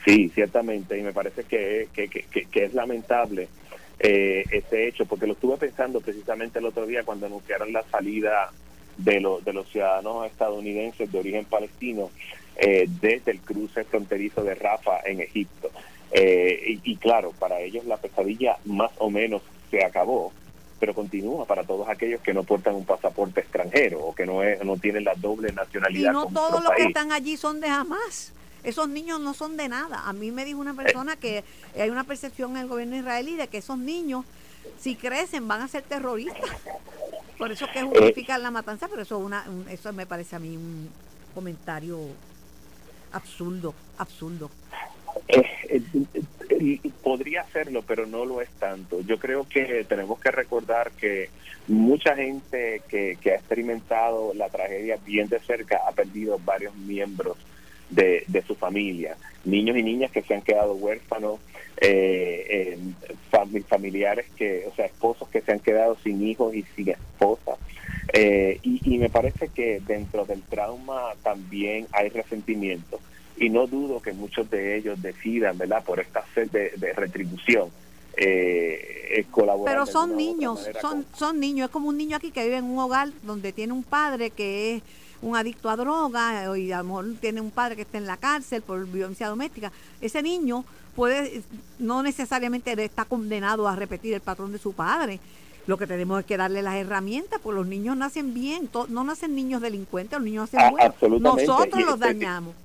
Sí, 0.06 0.30
ciertamente, 0.30 0.98
y 1.00 1.02
me 1.02 1.14
parece 1.14 1.46
que, 1.46 1.88
que, 1.94 2.08
que, 2.08 2.64
es 2.64 2.74
lamentable 2.76 3.48
eh, 4.04 4.44
ese 4.50 4.88
hecho, 4.88 5.06
porque 5.06 5.28
lo 5.28 5.34
estuve 5.34 5.58
pensando 5.58 6.02
precisamente 6.02 6.58
el 6.58 6.66
otro 6.66 6.88
día 6.88 7.04
cuando 7.04 7.28
anunciaron 7.28 7.72
la 7.72 7.84
salida 7.84 8.52
de, 8.98 9.24
de 9.46 9.54
los 9.54 9.70
ciudadanos 9.70 10.26
estadounidenses 10.26 11.12
de 11.12 11.20
origen 11.20 11.46
palestino 11.46 12.10
eh, 12.56 12.88
desde 13.00 13.32
el 13.32 13.40
cruce 13.42 13.84
fronterizo 13.84 14.44
de 14.44 14.56
Rafa 14.56 15.02
en 15.06 15.22
Egipto. 15.22 15.70
Eh, 16.12 16.80
y, 16.84 16.96
claro, 16.98 17.32
para 17.38 17.62
ellos 17.62 17.86
la 17.86 17.98
pesadilla 17.98 18.58
más 18.66 18.92
o 18.98 19.12
menos 19.12 19.44
se 19.70 19.86
acabó, 19.86 20.34
pero 20.80 20.96
continúa 20.96 21.46
para 21.46 21.64
todos 21.64 21.88
aquellos 21.88 22.22
que 22.22 22.34
no 22.34 22.44
portan 22.44 22.74
un 22.74 22.86
pasaporte 22.86 23.42
extranjero 23.42 24.00
o 24.00 24.16
que 24.16 24.26
no, 24.26 24.42
es, 24.42 24.64
no 24.66 24.78
tienen 24.78 25.04
la 25.04 25.14
doble 25.14 25.52
nacionalidad. 25.54 26.10
Y 26.10 26.14
no 26.14 26.26
todos 26.26 26.64
los 26.64 26.74
que 26.74 26.84
están 26.84 27.12
allí 27.12 27.38
son 27.38 27.62
de 27.62 27.70
jamás. 27.70 28.34
Esos 28.64 28.90
niños 28.90 29.20
no 29.20 29.34
son 29.34 29.58
de 29.58 29.68
nada. 29.68 30.08
A 30.08 30.14
mí 30.14 30.32
me 30.32 30.46
dijo 30.46 30.60
una 30.60 30.74
persona 30.74 31.16
que 31.16 31.44
hay 31.76 31.90
una 31.90 32.04
percepción 32.04 32.52
en 32.52 32.64
el 32.64 32.68
gobierno 32.68 32.96
israelí 32.96 33.36
de 33.36 33.48
que 33.48 33.58
esos 33.58 33.78
niños, 33.78 34.26
si 34.80 34.96
crecen, 34.96 35.48
van 35.48 35.62
a 35.62 35.68
ser 35.68 35.84
terroristas. 35.84 36.52
Por 37.38 37.52
eso 37.52 37.66
que 37.74 37.82
justifican 37.82 38.44
la 38.44 38.52
matanza, 38.52 38.88
pero 38.88 39.02
eso, 39.02 39.18
una, 39.18 39.46
eso 39.70 39.92
me 39.94 40.06
parece 40.06 40.36
a 40.36 40.40
mí 40.40 40.56
un 40.56 40.90
comentario 41.34 42.00
absurdo, 43.12 43.74
absurdo. 43.98 44.52
Podría 47.02 47.42
hacerlo, 47.42 47.82
pero 47.82 48.06
no 48.06 48.26
lo 48.26 48.42
es 48.42 48.50
tanto. 48.52 49.02
Yo 49.02 49.18
creo 49.18 49.48
que 49.50 49.84
tenemos 49.86 50.20
que 50.20 50.30
recordar 50.30 50.92
que 50.92 51.32
mucha 51.68 52.16
gente 52.16 52.84
que, 52.88 53.18
que 53.20 53.32
ha 53.32 53.36
experimentado 53.36 54.34
la 54.36 54.50
tragedia 54.50 55.00
bien 55.04 55.28
de 55.28 55.40
cerca 55.40 55.82
ha 55.88 55.92
perdido 55.94 56.40
varios 56.46 56.76
miembros 56.76 57.38
de, 57.92 58.24
de 58.28 58.42
su 58.42 58.56
familia. 58.56 59.16
Niños 59.46 59.78
y 59.78 59.84
niñas 59.84 60.12
que 60.12 60.24
se 60.24 60.34
han 60.34 60.42
quedado 60.42 60.74
huérfanos, 60.74 61.40
eh, 61.80 62.78
familiares 63.68 64.26
que, 64.36 64.66
o 64.72 64.76
sea, 64.76 64.86
esposos 64.86 65.28
que 65.30 65.42
se 65.42 65.52
han 65.52 65.60
quedado 65.60 65.98
sin 66.04 66.26
hijos 66.28 66.54
y 66.54 66.64
sin 66.76 66.90
esposas. 66.90 67.58
Eh, 68.14 68.60
y, 68.64 68.98
me 68.98 69.10
parece 69.10 69.48
que 69.48 69.82
dentro 69.86 70.26
del 70.26 70.42
trauma 70.42 71.14
también 71.24 71.88
hay 71.94 72.10
resentimiento 72.10 73.00
y 73.38 73.50
no 73.50 73.68
dudo 73.68 74.02
que 74.02 74.12
muchos 74.12 74.50
de 74.50 74.78
ellos 74.78 75.02
decidan, 75.02 75.58
¿verdad?, 75.58 75.84
por 75.84 76.00
esta 76.00 76.24
sed 76.36 76.50
de, 76.52 76.94
retribución. 76.94 77.70
Eh, 78.18 79.20
eh, 79.20 79.26
colaborar 79.32 79.74
Pero 79.74 79.86
son 79.86 80.18
niños, 80.18 80.70
son, 80.82 81.06
son 81.16 81.40
niños, 81.40 81.70
es 81.70 81.72
como 81.72 81.88
un 81.88 81.98
niño 81.98 82.18
aquí 82.18 82.32
que 82.32 82.44
vive 82.44 82.58
en 82.58 82.66
un 82.66 82.78
hogar 82.78 83.10
donde 83.24 83.54
tiene 83.54 83.72
un 83.72 83.84
padre 83.84 84.32
que 84.32 84.76
es 84.76 84.84
un 85.22 85.36
adicto 85.36 85.70
a 85.70 85.76
droga 85.76 86.58
y 86.58 86.72
a 86.72 86.80
lo 86.80 86.84
mejor 86.84 87.06
tiene 87.20 87.42
un 87.42 87.52
padre 87.52 87.76
que 87.76 87.84
está 87.84 87.98
en 87.98 88.08
la 88.08 88.18
cárcel 88.18 88.62
por 88.62 88.86
violencia 88.88 89.28
doméstica. 89.28 89.72
Ese 90.00 90.22
niño 90.22 90.66
puede, 90.96 91.44
no 91.80 92.04
necesariamente 92.04 92.72
está 92.84 93.06
condenado 93.06 93.68
a 93.68 93.76
repetir 93.76 94.14
el 94.14 94.22
patrón 94.22 94.52
de 94.52 94.58
su 94.58 94.74
padre. 94.74 95.20
Lo 95.68 95.78
que 95.78 95.86
tenemos 95.86 96.20
es 96.20 96.26
que 96.26 96.38
darle 96.38 96.64
las 96.64 96.76
herramientas, 96.76 97.40
porque 97.42 97.60
los 97.60 97.68
niños 97.68 97.96
nacen 97.96 98.34
bien, 98.34 98.70
no 98.90 99.04
nacen 99.04 99.36
niños 99.36 99.62
delincuentes, 99.62 100.18
los 100.18 100.26
niños 100.26 100.52
nacen 100.52 100.60
ah, 100.60 100.94
buenos. 101.00 101.22
Nosotros 101.22 101.86
los 101.86 102.00
dañamos. 102.00 102.56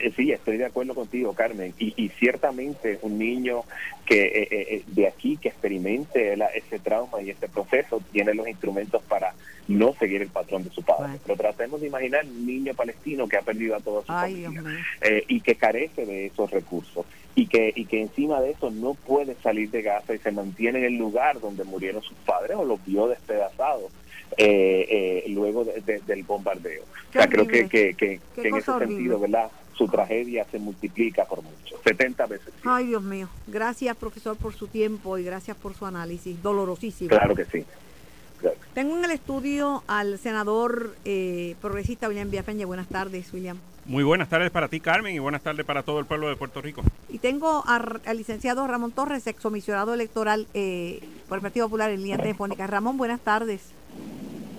Eh, 0.00 0.12
sí, 0.16 0.32
estoy 0.32 0.56
de 0.56 0.64
acuerdo 0.64 0.94
contigo, 0.94 1.34
Carmen. 1.34 1.74
Y, 1.78 2.08
ciertamente 2.18 2.98
un 3.02 3.18
niño 3.18 3.64
que 4.04 4.22
eh, 4.24 4.48
eh, 4.50 4.82
de 4.86 5.06
aquí 5.06 5.36
que 5.36 5.48
experimente 5.48 6.34
ese 6.54 6.78
trauma 6.78 7.22
y 7.22 7.30
ese 7.30 7.48
proceso 7.48 8.02
tiene 8.12 8.34
los 8.34 8.48
instrumentos 8.48 9.02
para 9.02 9.34
no 9.68 9.94
seguir 9.94 10.22
el 10.22 10.28
patrón 10.28 10.64
de 10.64 10.70
su 10.70 10.82
padre. 10.82 11.18
Pero 11.24 11.36
tratemos 11.36 11.80
de 11.80 11.86
imaginar 11.86 12.24
un 12.24 12.46
niño 12.46 12.74
palestino 12.74 13.28
que 13.28 13.36
ha 13.36 13.42
perdido 13.42 13.76
a 13.76 13.80
toda 13.80 14.00
su 14.00 14.08
familia 14.08 14.50
y 15.28 15.40
que 15.40 15.54
carece 15.54 16.04
de 16.06 16.26
esos 16.26 16.50
recursos 16.50 17.06
y 17.34 17.46
que 17.46 17.72
y 17.74 17.84
que 17.84 18.00
encima 18.00 18.40
de 18.40 18.50
eso 18.50 18.70
no 18.70 18.94
puede 18.94 19.36
salir 19.36 19.70
de 19.70 19.82
Gaza 19.82 20.14
y 20.14 20.18
se 20.18 20.32
mantiene 20.32 20.80
en 20.80 20.84
el 20.86 20.94
lugar 20.96 21.40
donde 21.40 21.64
murieron 21.64 22.02
sus 22.02 22.16
padres 22.18 22.56
o 22.56 22.64
los 22.64 22.84
vio 22.84 23.06
despedazados 23.06 23.92
luego 25.28 25.64
del 25.64 26.22
bombardeo. 26.24 26.82
o 26.82 27.12
sea, 27.12 27.28
creo 27.28 27.46
que, 27.46 27.68
que, 27.68 27.94
que, 27.94 28.20
en 28.36 28.56
ese 28.56 28.72
sentido, 28.78 29.20
¿verdad? 29.20 29.50
Su 29.80 29.88
tragedia 29.88 30.44
se 30.50 30.58
multiplica 30.58 31.24
por 31.24 31.42
mucho, 31.42 31.80
70 31.82 32.26
veces. 32.26 32.52
Ay, 32.64 32.88
Dios 32.88 33.02
mío. 33.02 33.30
Gracias, 33.46 33.96
profesor, 33.96 34.36
por 34.36 34.52
su 34.52 34.66
tiempo 34.66 35.16
y 35.16 35.24
gracias 35.24 35.56
por 35.56 35.72
su 35.72 35.86
análisis. 35.86 36.42
Dolorosísimo. 36.42 37.08
Claro 37.08 37.34
que 37.34 37.46
sí. 37.46 37.64
Tengo 38.74 38.98
en 38.98 39.06
el 39.06 39.10
estudio 39.10 39.82
al 39.86 40.18
senador 40.18 40.94
eh, 41.06 41.56
progresista 41.62 42.08
William 42.08 42.30
Villafañe. 42.30 42.66
Buenas 42.66 42.88
tardes, 42.88 43.32
William. 43.32 43.56
Muy 43.86 44.04
buenas 44.04 44.28
tardes 44.28 44.50
para 44.50 44.68
ti, 44.68 44.80
Carmen, 44.80 45.14
y 45.14 45.18
buenas 45.18 45.40
tardes 45.40 45.64
para 45.64 45.82
todo 45.82 45.98
el 45.98 46.04
pueblo 46.04 46.28
de 46.28 46.36
Puerto 46.36 46.60
Rico. 46.60 46.82
Y 47.08 47.18
tengo 47.18 47.64
al 47.66 48.18
licenciado 48.18 48.66
Ramón 48.66 48.92
Torres, 48.92 49.26
excomisionado 49.26 49.94
electoral 49.94 50.46
eh, 50.52 51.00
por 51.26 51.38
el 51.38 51.42
Partido 51.42 51.66
Popular 51.66 51.90
en 51.90 52.02
línea 52.02 52.18
telefónica. 52.18 52.66
Ramón, 52.66 52.98
buenas 52.98 53.20
tardes. 53.20 53.62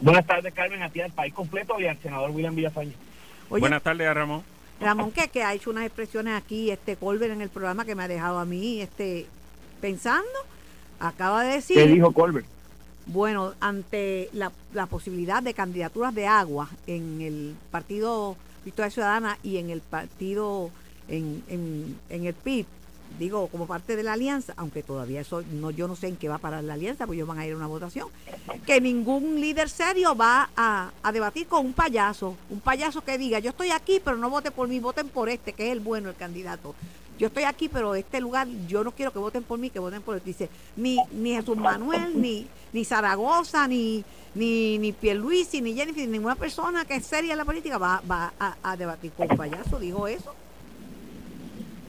Buenas 0.01 0.25
tardes, 0.25 0.51
Carmen, 0.51 0.81
a 0.81 0.89
ti 0.89 0.99
al 0.99 1.11
país 1.11 1.31
completo 1.31 1.79
y 1.79 1.85
al 1.85 1.99
senador 1.99 2.31
William 2.31 2.55
Villafañe. 2.55 2.93
buenas 3.49 3.83
tardes, 3.83 4.11
Ramón. 4.11 4.43
Ramón, 4.81 5.11
que, 5.11 5.27
que 5.27 5.43
ha 5.43 5.53
hecho 5.53 5.69
unas 5.69 5.85
expresiones 5.85 6.35
aquí, 6.35 6.71
este 6.71 6.95
Colbert 6.95 7.33
en 7.33 7.41
el 7.41 7.49
programa 7.49 7.85
que 7.85 7.95
me 7.95 8.03
ha 8.03 8.07
dejado 8.07 8.39
a 8.39 8.45
mí 8.45 8.81
este 8.81 9.27
pensando, 9.79 10.27
acaba 10.99 11.43
de 11.43 11.53
decir... 11.53 11.77
¿Qué 11.77 11.87
dijo 11.87 12.11
Colbert? 12.11 12.45
Bueno, 13.05 13.53
ante 13.59 14.29
la, 14.33 14.51
la 14.73 14.85
posibilidad 14.85 15.41
de 15.41 15.53
candidaturas 15.53 16.13
de 16.13 16.27
agua 16.27 16.69
en 16.87 17.21
el 17.21 17.55
Partido 17.71 18.35
Victoria 18.63 18.91
Ciudadana 18.91 19.37
y 19.43 19.57
en 19.57 19.69
el 19.69 19.81
partido, 19.81 20.69
en, 21.07 21.43
en, 21.47 21.97
en 22.09 22.25
el 22.25 22.33
PIB, 22.33 22.65
digo, 23.19 23.47
como 23.47 23.67
parte 23.67 23.95
de 23.95 24.03
la 24.03 24.13
alianza, 24.13 24.53
aunque 24.57 24.83
todavía 24.83 25.21
eso 25.21 25.43
no, 25.51 25.71
yo 25.71 25.87
no 25.87 25.95
sé 25.95 26.07
en 26.07 26.17
qué 26.17 26.29
va 26.29 26.35
a 26.35 26.39
parar 26.39 26.63
la 26.63 26.73
alianza, 26.73 27.05
porque 27.05 27.17
ellos 27.17 27.27
van 27.27 27.39
a 27.39 27.45
ir 27.45 27.53
a 27.53 27.57
una 27.57 27.67
votación, 27.67 28.07
que 28.65 28.81
ningún 28.81 29.39
líder 29.39 29.69
serio 29.69 30.15
va 30.15 30.49
a, 30.55 30.91
debatir 31.11 31.47
con 31.47 31.65
un 31.65 31.73
payaso, 31.73 32.35
un 32.49 32.59
payaso 32.59 33.03
que 33.03 33.17
diga, 33.17 33.39
yo 33.39 33.49
estoy 33.49 33.71
aquí, 33.71 34.01
pero 34.03 34.17
no 34.17 34.29
voten 34.29 34.53
por 34.53 34.67
mí, 34.67 34.79
voten 34.79 35.09
por 35.09 35.29
este, 35.29 35.53
que 35.53 35.67
es 35.67 35.71
el 35.71 35.79
bueno, 35.79 36.09
el 36.09 36.15
candidato. 36.15 36.75
Yo 37.19 37.27
estoy 37.27 37.43
aquí, 37.43 37.69
pero 37.69 37.93
este 37.93 38.19
lugar, 38.19 38.47
yo 38.67 38.83
no 38.83 38.91
quiero 38.91 39.13
que 39.13 39.19
voten 39.19 39.43
por 39.43 39.59
mí, 39.59 39.69
que 39.69 39.77
voten 39.77 40.01
por 40.01 40.15
él. 40.15 40.23
Dice, 40.25 40.49
ni, 40.75 40.97
ni 41.11 41.35
Jesús 41.35 41.55
Manuel, 41.55 42.19
ni, 42.19 42.47
ni 42.73 42.83
Zaragoza, 42.83 43.67
ni, 43.67 44.03
ni, 44.33 44.79
ni 44.79 44.91
Pierluisi, 44.91 45.61
ni 45.61 45.75
Jennifer, 45.75 46.07
ninguna 46.07 46.35
persona 46.35 46.83
que 46.85 46.95
es 46.95 47.05
seria 47.05 47.33
en 47.33 47.37
la 47.37 47.45
política 47.45 47.77
va, 47.77 48.01
va 48.09 48.33
a, 48.39 48.55
a 48.63 48.75
debatir 48.75 49.11
con 49.11 49.29
un 49.29 49.37
payaso, 49.37 49.77
dijo 49.77 50.07
eso. 50.07 50.33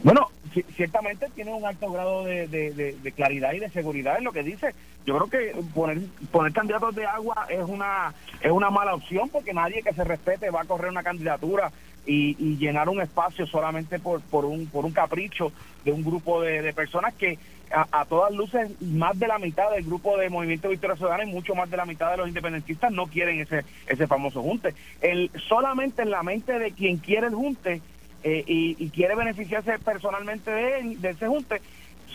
Bueno, 0.03 0.29
ciertamente 0.77 1.29
tiene 1.35 1.53
un 1.53 1.65
alto 1.65 1.91
grado 1.91 2.25
de, 2.25 3.13
claridad 3.15 3.53
y 3.53 3.61
de 3.61 3.71
seguridad 3.71 4.19
en 4.19 4.25
lo 4.25 4.33
que 4.33 4.43
dice. 4.43 4.75
Yo 5.05 5.17
creo 5.19 5.31
que 5.31 5.61
poner, 5.75 5.99
poner 6.31 6.53
candidatos 6.53 6.95
de 6.95 7.07
agua 7.07 7.47
es 7.49 7.65
una 7.67 8.15
es 8.41 8.51
una 8.51 8.71
mala 8.71 8.95
opción 8.95 9.29
porque 9.29 9.53
nadie 9.53 9.83
que 9.83 9.93
se 9.93 10.05
respete 10.05 10.51
va 10.51 10.63
a 10.63 10.65
correr 10.65 10.91
una 10.91 11.03
candidatura 11.03 11.71
y, 12.07 12.57
llenar 12.57 12.89
un 12.89 13.01
espacio 13.01 13.47
solamente 13.47 13.99
por, 13.99 14.21
por, 14.23 14.45
un, 14.45 14.67
por 14.67 14.85
un 14.85 14.93
capricho 14.93 15.53
de 15.85 15.93
un 15.93 16.03
grupo 16.03 16.41
de, 16.41 16.73
personas 16.73 17.15
que 17.15 17.39
a, 17.71 18.05
todas 18.05 18.33
luces 18.35 18.71
más 18.83 19.19
de 19.19 19.27
la 19.27 19.39
mitad 19.39 19.71
del 19.71 19.85
grupo 19.85 20.19
de 20.19 20.29
Movimiento 20.29 20.69
Victoria 20.69 20.97
Ciudadana 20.97 21.25
y 21.25 21.33
mucho 21.33 21.55
más 21.55 21.71
de 21.71 21.77
la 21.77 21.87
mitad 21.87 22.11
de 22.11 22.19
los 22.19 22.29
independentistas 22.29 22.93
no 22.93 23.07
quieren 23.07 23.41
ese 23.41 23.65
ese 23.87 24.07
famoso 24.07 24.43
junte. 24.43 24.75
El, 25.01 25.31
solamente 25.49 26.03
en 26.03 26.11
la 26.11 26.23
mente 26.23 26.59
de 26.59 26.73
quien 26.73 26.99
quiere 26.99 27.29
el 27.29 27.35
junte 27.35 27.81
eh, 28.23 28.45
y, 28.47 28.91
quiere 28.91 29.15
beneficiarse 29.15 29.79
personalmente 29.79 30.51
de, 30.51 30.97
de 30.99 31.11
ese 31.11 31.27
junte, 31.27 31.61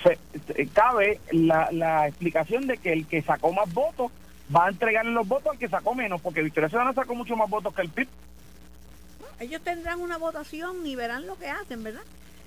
se, 0.04 0.67
cabe 0.67 1.20
la, 1.32 1.70
la, 1.72 2.08
explicación 2.08 2.67
de 2.67 2.78
que 2.78 2.93
el 2.93 3.08
que 3.08 3.22
sacó 3.22 3.52
más 3.52 3.74
votos 3.74 4.12
va 4.56 4.65
a 4.65 4.70
entregarle 4.70 5.12
los 5.12 5.28
votos 5.28 5.54
al 5.54 5.58
que 5.60 5.67
sacó 5.67 5.96
menos, 5.96 6.22
porque 6.22 6.41
Victoria 6.41 6.70
Ciudadana 6.70 6.93
sacó 6.93 7.15
mucho 7.15 7.36
más 7.36 7.50
votos 7.50 7.74
que 7.74 7.82
el 7.82 7.89
PIB. 7.89 8.08
Ellos 9.39 9.62
tendrán 9.62 10.02
una 10.02 10.17
votación 10.17 10.86
y 10.86 10.96
verán 10.96 11.28
lo 11.28 11.38
que 11.38 11.50
hacen, 11.50 11.84
¿verdad? 11.84 12.04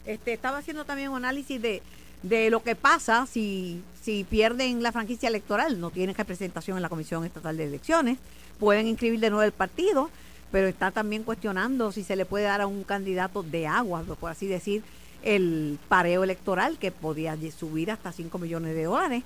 Este, 0.07 0.33
estaba 0.33 0.59
haciendo 0.59 0.85
también 0.85 1.11
un 1.11 1.18
análisis 1.18 1.61
de, 1.61 1.83
de 2.23 2.51
lo 2.51 2.62
que 2.62 2.75
pasa 2.75 3.27
si, 3.27 3.83
si 4.03 4.25
pierden 4.25 4.83
la 4.83 4.92
franquicia 4.92 5.29
electoral, 5.29 5.81
no 5.81 5.90
tienen 5.90 6.16
representación 6.16 6.77
en 6.79 6.83
la 6.83 6.88
Comisión 6.88 7.25
Estatal 7.25 7.57
de 7.57 7.64
Elecciones, 7.64 8.18
pueden 8.59 8.87
inscribir 8.87 9.20
de 9.20 9.31
nuevo 9.31 9.42
el 9.42 9.53
partido 9.53 10.11
pero 10.51 10.69
está 10.69 10.91
también 10.91 11.23
cuestionando 11.23 11.93
si 11.93 12.03
se 12.03 12.17
le 12.17 12.25
puede 12.25 12.45
dar 12.45 12.61
a 12.61 12.67
un 12.67 12.85
candidato 12.85 13.43
de 13.43 13.67
agua, 13.67 14.03
por 14.19 14.31
así 14.31 14.47
decir, 14.47 14.83
el 15.23 15.79
pareo 15.89 16.25
electoral 16.25 16.79
que 16.79 16.91
podía 16.91 17.37
subir 17.57 17.91
hasta 17.91 18.13
5 18.13 18.39
millones 18.39 18.75
de 18.75 18.85
dólares, 18.85 19.23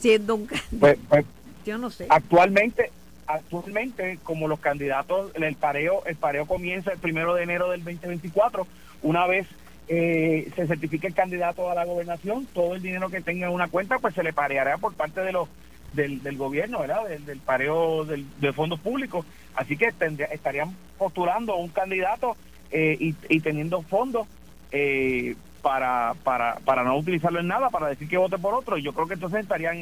siendo 0.00 0.36
un 0.36 0.48
pues, 0.78 0.98
pues, 1.08 1.24
yo 1.64 1.78
no 1.78 1.90
sé. 1.90 2.06
Actualmente, 2.08 2.90
actualmente 3.26 4.18
como 4.22 4.48
los 4.48 4.60
candidatos, 4.60 5.32
el 5.34 5.54
pareo, 5.56 6.04
el 6.06 6.16
pareo 6.16 6.46
comienza 6.46 6.92
el 6.92 6.98
primero 6.98 7.34
de 7.34 7.42
enero 7.44 7.70
del 7.70 7.84
2024, 7.84 8.66
una 9.02 9.26
vez 9.26 9.46
eh, 9.88 10.50
se 10.56 10.66
certifique 10.66 11.06
el 11.06 11.14
candidato 11.14 11.70
a 11.70 11.74
la 11.74 11.84
gobernación, 11.84 12.46
todo 12.46 12.74
el 12.74 12.82
dinero 12.82 13.10
que 13.10 13.20
tenga 13.20 13.46
en 13.46 13.52
una 13.52 13.68
cuenta, 13.68 13.98
pues 13.98 14.14
se 14.14 14.22
le 14.22 14.32
pareará 14.32 14.78
por 14.78 14.94
parte 14.94 15.20
de 15.20 15.32
los 15.32 15.48
del, 15.92 16.22
del 16.22 16.36
gobierno, 16.36 16.80
¿verdad? 16.80 17.08
Del, 17.08 17.24
del 17.24 17.38
pareo 17.38 18.04
del, 18.04 18.24
de 18.40 18.52
fondos 18.52 18.80
públicos. 18.80 19.24
Así 19.54 19.76
que 19.76 19.92
tendría, 19.92 20.26
estarían 20.26 20.74
postulando 20.98 21.56
un 21.56 21.68
candidato 21.68 22.36
eh, 22.70 22.96
y, 22.98 23.14
y, 23.28 23.40
teniendo 23.40 23.82
fondos 23.82 24.26
eh, 24.70 25.36
para, 25.60 26.14
para, 26.24 26.56
para 26.64 26.82
no 26.84 26.96
utilizarlo 26.96 27.40
en 27.40 27.48
nada, 27.48 27.70
para 27.70 27.88
decir 27.88 28.08
que 28.08 28.16
vote 28.16 28.38
por 28.38 28.54
otro. 28.54 28.78
Y 28.78 28.82
yo 28.82 28.92
creo 28.92 29.06
que 29.06 29.14
entonces 29.14 29.40
estarían 29.40 29.76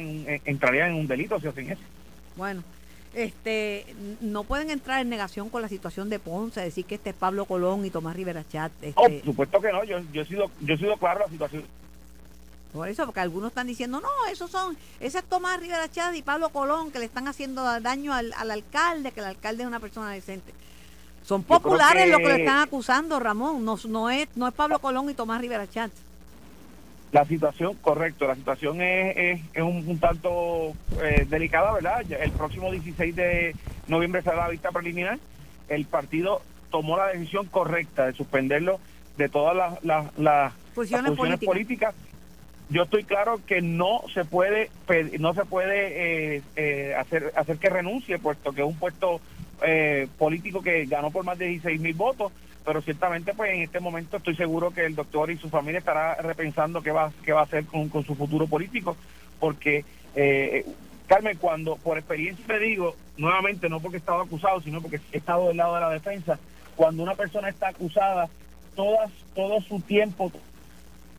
entrarían 0.45 0.89
en 0.89 0.95
un 0.95 1.07
delito 1.07 1.39
si 1.39 1.47
hacen 1.47 1.71
eso. 1.71 1.81
Bueno, 2.35 2.63
este 3.13 3.85
no 4.21 4.43
pueden 4.43 4.69
entrar 4.71 5.01
en 5.01 5.09
negación 5.09 5.49
con 5.49 5.61
la 5.61 5.67
situación 5.67 6.09
de 6.09 6.19
Ponce, 6.19 6.61
decir 6.61 6.85
que 6.85 6.95
este 6.95 7.09
es 7.11 7.15
Pablo 7.15 7.45
Colón 7.45 7.85
y 7.85 7.89
Tomás 7.89 8.15
Rivera 8.15 8.47
Chat. 8.47 8.71
Este... 8.81 8.93
Oh, 8.95 9.09
por 9.09 9.23
supuesto 9.23 9.61
que 9.61 9.71
no, 9.71 9.83
yo, 9.83 9.99
yo, 10.13 10.21
he 10.21 10.25
sido, 10.25 10.51
yo 10.61 10.75
he 10.75 10.77
sido 10.77 10.97
claro 10.97 11.21
la 11.21 11.29
situación. 11.29 11.63
Por 12.73 12.87
eso, 12.87 13.05
porque 13.05 13.19
algunos 13.19 13.49
están 13.49 13.67
diciendo, 13.67 13.99
no, 13.99 14.07
esos 14.31 14.49
son, 14.49 14.77
ese 14.99 15.19
es 15.19 15.23
Tomás 15.25 15.59
Rivera 15.59 15.89
Chad 15.89 16.13
y 16.13 16.21
Pablo 16.21 16.49
Colón 16.49 16.91
que 16.91 16.99
le 16.99 17.05
están 17.05 17.27
haciendo 17.27 17.63
daño 17.81 18.13
al, 18.13 18.33
al 18.37 18.49
alcalde, 18.49 19.11
que 19.11 19.19
el 19.19 19.25
alcalde 19.25 19.63
es 19.63 19.67
una 19.67 19.79
persona 19.79 20.11
decente. 20.11 20.53
Son 21.25 21.43
populares 21.43 22.05
que... 22.05 22.11
lo 22.11 22.17
que 22.19 22.29
le 22.29 22.39
están 22.39 22.59
acusando, 22.59 23.19
Ramón, 23.19 23.63
no, 23.65 23.77
no, 23.87 24.09
es, 24.09 24.27
no 24.35 24.47
es 24.47 24.53
Pablo 24.53 24.79
Colón 24.79 25.09
y 25.09 25.13
Tomás 25.13 25.41
Rivera 25.41 25.69
Chat. 25.69 25.91
La 27.11 27.25
situación, 27.25 27.75
correcto, 27.81 28.25
la 28.25 28.35
situación 28.35 28.81
es, 28.81 29.17
es, 29.17 29.41
es 29.53 29.61
un, 29.61 29.83
un, 29.85 29.99
tanto 29.99 30.73
eh, 31.01 31.27
delicada, 31.29 31.73
¿verdad? 31.73 32.09
El 32.09 32.31
próximo 32.31 32.71
16 32.71 33.13
de 33.13 33.55
noviembre 33.87 34.21
será 34.21 34.37
la 34.37 34.47
vista 34.47 34.71
preliminar. 34.71 35.19
El 35.67 35.85
partido 35.85 36.41
tomó 36.69 36.95
la 36.95 37.07
decisión 37.07 37.47
correcta 37.47 38.05
de 38.05 38.13
suspenderlo 38.13 38.79
de 39.17 39.27
todas 39.27 39.55
las, 39.55 39.83
las, 39.83 40.17
las 40.17 40.53
funciones 40.73 41.39
políticas. 41.43 41.93
Yo 42.71 42.83
estoy 42.83 43.03
claro 43.03 43.39
que 43.45 43.61
no 43.61 44.01
se 44.13 44.25
puede 44.25 44.71
no 45.19 45.33
se 45.33 45.45
puede 45.45 46.35
eh, 46.37 46.41
eh, 46.55 46.95
hacer 46.95 47.31
hacer 47.35 47.57
que 47.57 47.69
renuncie, 47.69 48.17
puesto 48.17 48.53
que 48.53 48.61
es 48.61 48.67
un 48.67 48.79
puesto 48.79 49.21
eh, 49.61 50.07
político 50.17 50.61
que 50.61 50.85
ganó 50.85 51.11
por 51.11 51.23
más 51.23 51.37
de 51.37 51.45
16 51.47 51.79
mil 51.79 51.93
votos 51.93 52.31
pero 52.65 52.81
ciertamente 52.81 53.33
pues 53.33 53.51
en 53.51 53.61
este 53.61 53.79
momento 53.79 54.17
estoy 54.17 54.35
seguro 54.35 54.71
que 54.71 54.85
el 54.85 54.95
doctor 54.95 55.31
y 55.31 55.37
su 55.37 55.49
familia 55.49 55.79
estará 55.79 56.15
repensando 56.15 56.81
qué 56.81 56.91
va, 56.91 57.11
qué 57.23 57.33
va 57.33 57.41
a 57.41 57.43
hacer 57.43 57.65
con, 57.65 57.89
con 57.89 58.05
su 58.05 58.15
futuro 58.15 58.47
político, 58.47 58.95
porque 59.39 59.83
eh, 60.15 60.65
Carmen, 61.07 61.37
cuando 61.37 61.75
por 61.77 61.97
experiencia 61.97 62.45
te 62.45 62.59
digo, 62.59 62.95
nuevamente 63.17 63.67
no 63.67 63.79
porque 63.79 63.97
he 63.97 63.99
estado 63.99 64.21
acusado, 64.21 64.61
sino 64.61 64.81
porque 64.81 64.99
he 65.11 65.17
estado 65.17 65.47
del 65.47 65.57
lado 65.57 65.75
de 65.75 65.81
la 65.81 65.89
defensa, 65.89 66.39
cuando 66.75 67.03
una 67.03 67.15
persona 67.15 67.49
está 67.49 67.69
acusada, 67.69 68.29
todas, 68.75 69.11
todo 69.35 69.59
su 69.61 69.79
tiempo, 69.81 70.31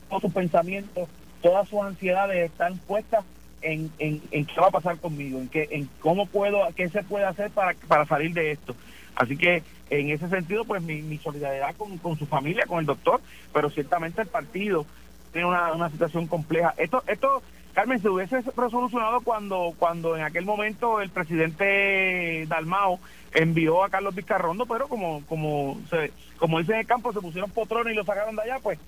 todos 0.09 0.23
sus 0.23 0.33
pensamientos, 0.33 1.09
todas 1.43 1.69
sus 1.69 1.81
ansiedades 1.81 2.51
están 2.51 2.79
puestas 2.79 3.25
en, 3.63 3.91
en, 3.99 4.23
en 4.31 4.45
qué 4.45 4.61
va 4.61 4.69
a 4.69 4.73
pasar 4.73 4.99
conmigo, 4.99 5.39
en, 5.39 5.49
qué, 5.49 5.69
en 5.71 5.89
cómo 6.01 6.27
puedo, 6.27 6.61
qué 6.75 6.89
se 6.89 7.03
puede 7.03 7.25
hacer 7.25 7.51
para, 7.51 7.75
para 7.89 8.07
salir 8.07 8.33
de 8.33 8.53
esto. 8.53 8.75
Así 9.15 9.37
que 9.37 9.63
en 9.91 10.11
ese 10.11 10.29
sentido, 10.29 10.65
pues 10.65 10.83
mi, 10.83 11.03
mi 11.03 11.19
solidaridad 11.19 11.75
con, 11.77 11.99
con, 11.99 12.19
su 12.19 12.27
familia, 12.27 12.65
con 12.67 12.81
el 12.81 12.87
doctor, 12.87 13.21
pero 13.53 13.71
ciertamente 13.71 14.23
el 14.23 14.29
partido 14.29 14.87
tiene 15.33 15.49
una, 15.49 15.73
una 15.73 15.91
situación 15.91 16.27
compleja. 16.27 16.75
Esto, 16.79 17.03
esto, 17.07 17.43
Carmen, 17.75 18.01
se 18.01 18.09
hubiese 18.09 18.43
resolucionado 18.57 19.21
cuando, 19.21 19.75
cuando 19.79 20.17
en 20.17 20.23
aquel 20.23 20.45
momento 20.45 21.01
el 21.01 21.11
presidente 21.11 22.47
Dalmao 22.49 23.01
envió 23.35 23.85
a 23.85 23.91
Carlos 23.91 24.15
Vizcarrondo, 24.15 24.67
pero 24.67 24.89
como, 24.89 25.25
como, 25.27 25.81
se, 25.91 26.13
como 26.39 26.59
dicen 26.59 26.77
en 26.77 26.81
el 26.81 26.87
campo, 26.87 27.13
se 27.13 27.21
pusieron 27.21 27.51
potrones 27.51 27.93
y 27.93 27.97
lo 27.97 28.05
sacaron 28.05 28.37
de 28.37 28.43
allá, 28.43 28.59
pues 28.63 28.79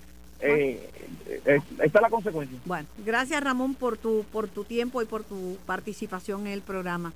eh, 0.45 0.89
eh, 1.27 1.61
esta 1.83 1.99
es 1.99 2.01
la 2.01 2.09
consecuencia. 2.09 2.57
Bueno, 2.65 2.87
gracias 3.05 3.43
Ramón 3.43 3.75
por 3.75 3.97
tu, 3.97 4.25
por 4.31 4.47
tu 4.47 4.63
tiempo 4.63 5.01
y 5.01 5.05
por 5.05 5.23
tu 5.23 5.57
participación 5.65 6.47
en 6.47 6.53
el 6.53 6.61
programa. 6.61 7.13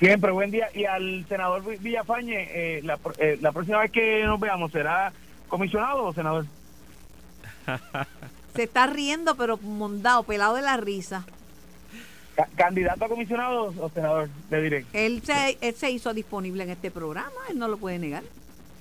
Siempre, 0.00 0.30
buen 0.30 0.50
día. 0.50 0.68
Y 0.74 0.86
al 0.86 1.26
senador 1.28 1.62
Villafañe, 1.78 2.48
eh, 2.52 2.80
la, 2.82 2.98
eh, 3.18 3.38
la, 3.40 3.52
próxima 3.52 3.80
vez 3.80 3.90
que 3.90 4.24
nos 4.24 4.40
veamos, 4.40 4.72
¿será 4.72 5.12
comisionado 5.48 6.04
o 6.04 6.14
senador? 6.14 6.46
Se 8.56 8.62
está 8.62 8.86
riendo, 8.86 9.36
pero 9.36 9.58
mondado, 9.58 10.22
pelado 10.22 10.54
de 10.54 10.62
la 10.62 10.78
risa. 10.78 11.26
C 12.34 12.44
¿Candidato 12.56 13.04
a 13.04 13.08
comisionado 13.08 13.74
o 13.78 13.90
senador? 13.90 14.30
Le 14.50 14.62
diré. 14.62 14.86
Él 14.94 15.22
se, 15.22 15.58
él 15.60 15.74
se 15.74 15.90
hizo 15.90 16.14
disponible 16.14 16.64
en 16.64 16.70
este 16.70 16.90
programa, 16.90 17.30
él 17.50 17.58
no 17.58 17.68
lo 17.68 17.76
puede 17.76 17.98
negar. 17.98 18.22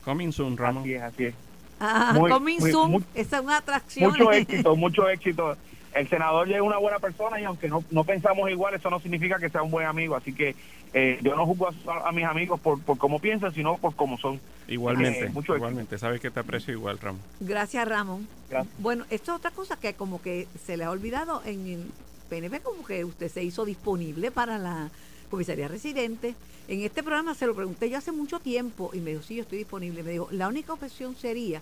Coming 0.06 0.32
soon, 0.32 0.56
Ramón. 0.56 0.84
Así 0.84 0.94
es, 0.94 1.02
así 1.02 1.26
es. 1.26 1.36
Ah, 1.80 2.14
muy, 2.14 2.30
coming 2.30 2.60
muy, 2.60 2.72
soon, 2.72 2.92
muy, 2.92 3.04
esa 3.16 3.38
es 3.38 3.44
una 3.44 3.58
atracción. 3.58 4.12
Mucho 4.12 4.32
éxito, 4.32 4.76
mucho 4.76 5.10
éxito 5.10 5.56
el 5.94 6.08
senador 6.08 6.48
ya 6.48 6.58
es 6.58 6.62
una 6.62 6.78
buena 6.78 7.00
persona 7.00 7.40
y 7.40 7.44
aunque 7.44 7.68
no, 7.68 7.84
no 7.92 8.04
pensamos 8.04 8.50
igual, 8.50 8.76
eso 8.76 8.90
no 8.90 9.00
significa 9.00 9.40
que 9.40 9.50
sea 9.50 9.64
un 9.64 9.72
buen 9.72 9.88
amigo. 9.88 10.16
Así 10.16 10.34
que 10.34 10.56
eh, 10.94 11.20
yo 11.22 11.36
no 11.36 11.46
juzgo 11.46 11.70
a, 11.88 12.08
a, 12.08 12.12
mis 12.12 12.26
amigos 12.26 12.60
por, 12.60 12.82
por 12.82 12.98
cómo 12.98 13.20
piensan, 13.20 13.54
sino 13.54 13.78
por 13.78 13.96
cómo 13.96 14.18
son. 14.18 14.40
Igualmente, 14.68 15.26
eh, 15.26 15.30
mucho 15.30 15.56
igualmente. 15.56 15.98
Sabes 15.98 16.22
que 16.22 16.30
te 16.30 16.40
aprecio 16.40 16.74
igual, 16.74 17.00
Ramón. 17.00 17.22
Gracias, 17.40 17.88
Ramón. 17.88 18.28
Gracias. 18.50 18.74
Bueno, 18.80 19.06
esto 19.10 19.32
es 19.32 19.38
otra 19.38 19.52
cosa 19.52 19.78
que 19.78 19.94
como 19.94 20.22
que 20.22 20.48
se 20.64 20.78
le 20.78 20.84
ha 20.84 20.92
olvidado 20.92 21.42
en 21.46 21.68
el 21.68 21.92
PNP, 22.30 22.60
como 22.60 22.86
que 22.86 23.04
usted 23.04 23.30
se 23.30 23.44
hizo 23.44 23.66
disponible 23.66 24.30
para 24.30 24.58
la 24.58 24.90
comisaría 25.30 25.68
residente. 25.68 26.36
En 26.68 26.82
este 26.82 27.04
programa 27.04 27.34
se 27.34 27.48
lo 27.48 27.56
pregunté 27.56 27.90
yo 27.90 27.98
hace 27.98 28.12
mucho 28.12 28.40
tiempo 28.40 28.92
y 28.94 29.00
me 29.00 29.12
dijo, 29.12 29.24
sí, 29.24 29.36
yo 29.36 29.44
estoy 29.44 29.60
disponible. 29.60 30.04
Me 30.04 30.12
dijo, 30.12 30.28
la 30.32 30.48
única 30.48 30.74
opción 30.74 31.16
sería, 31.16 31.62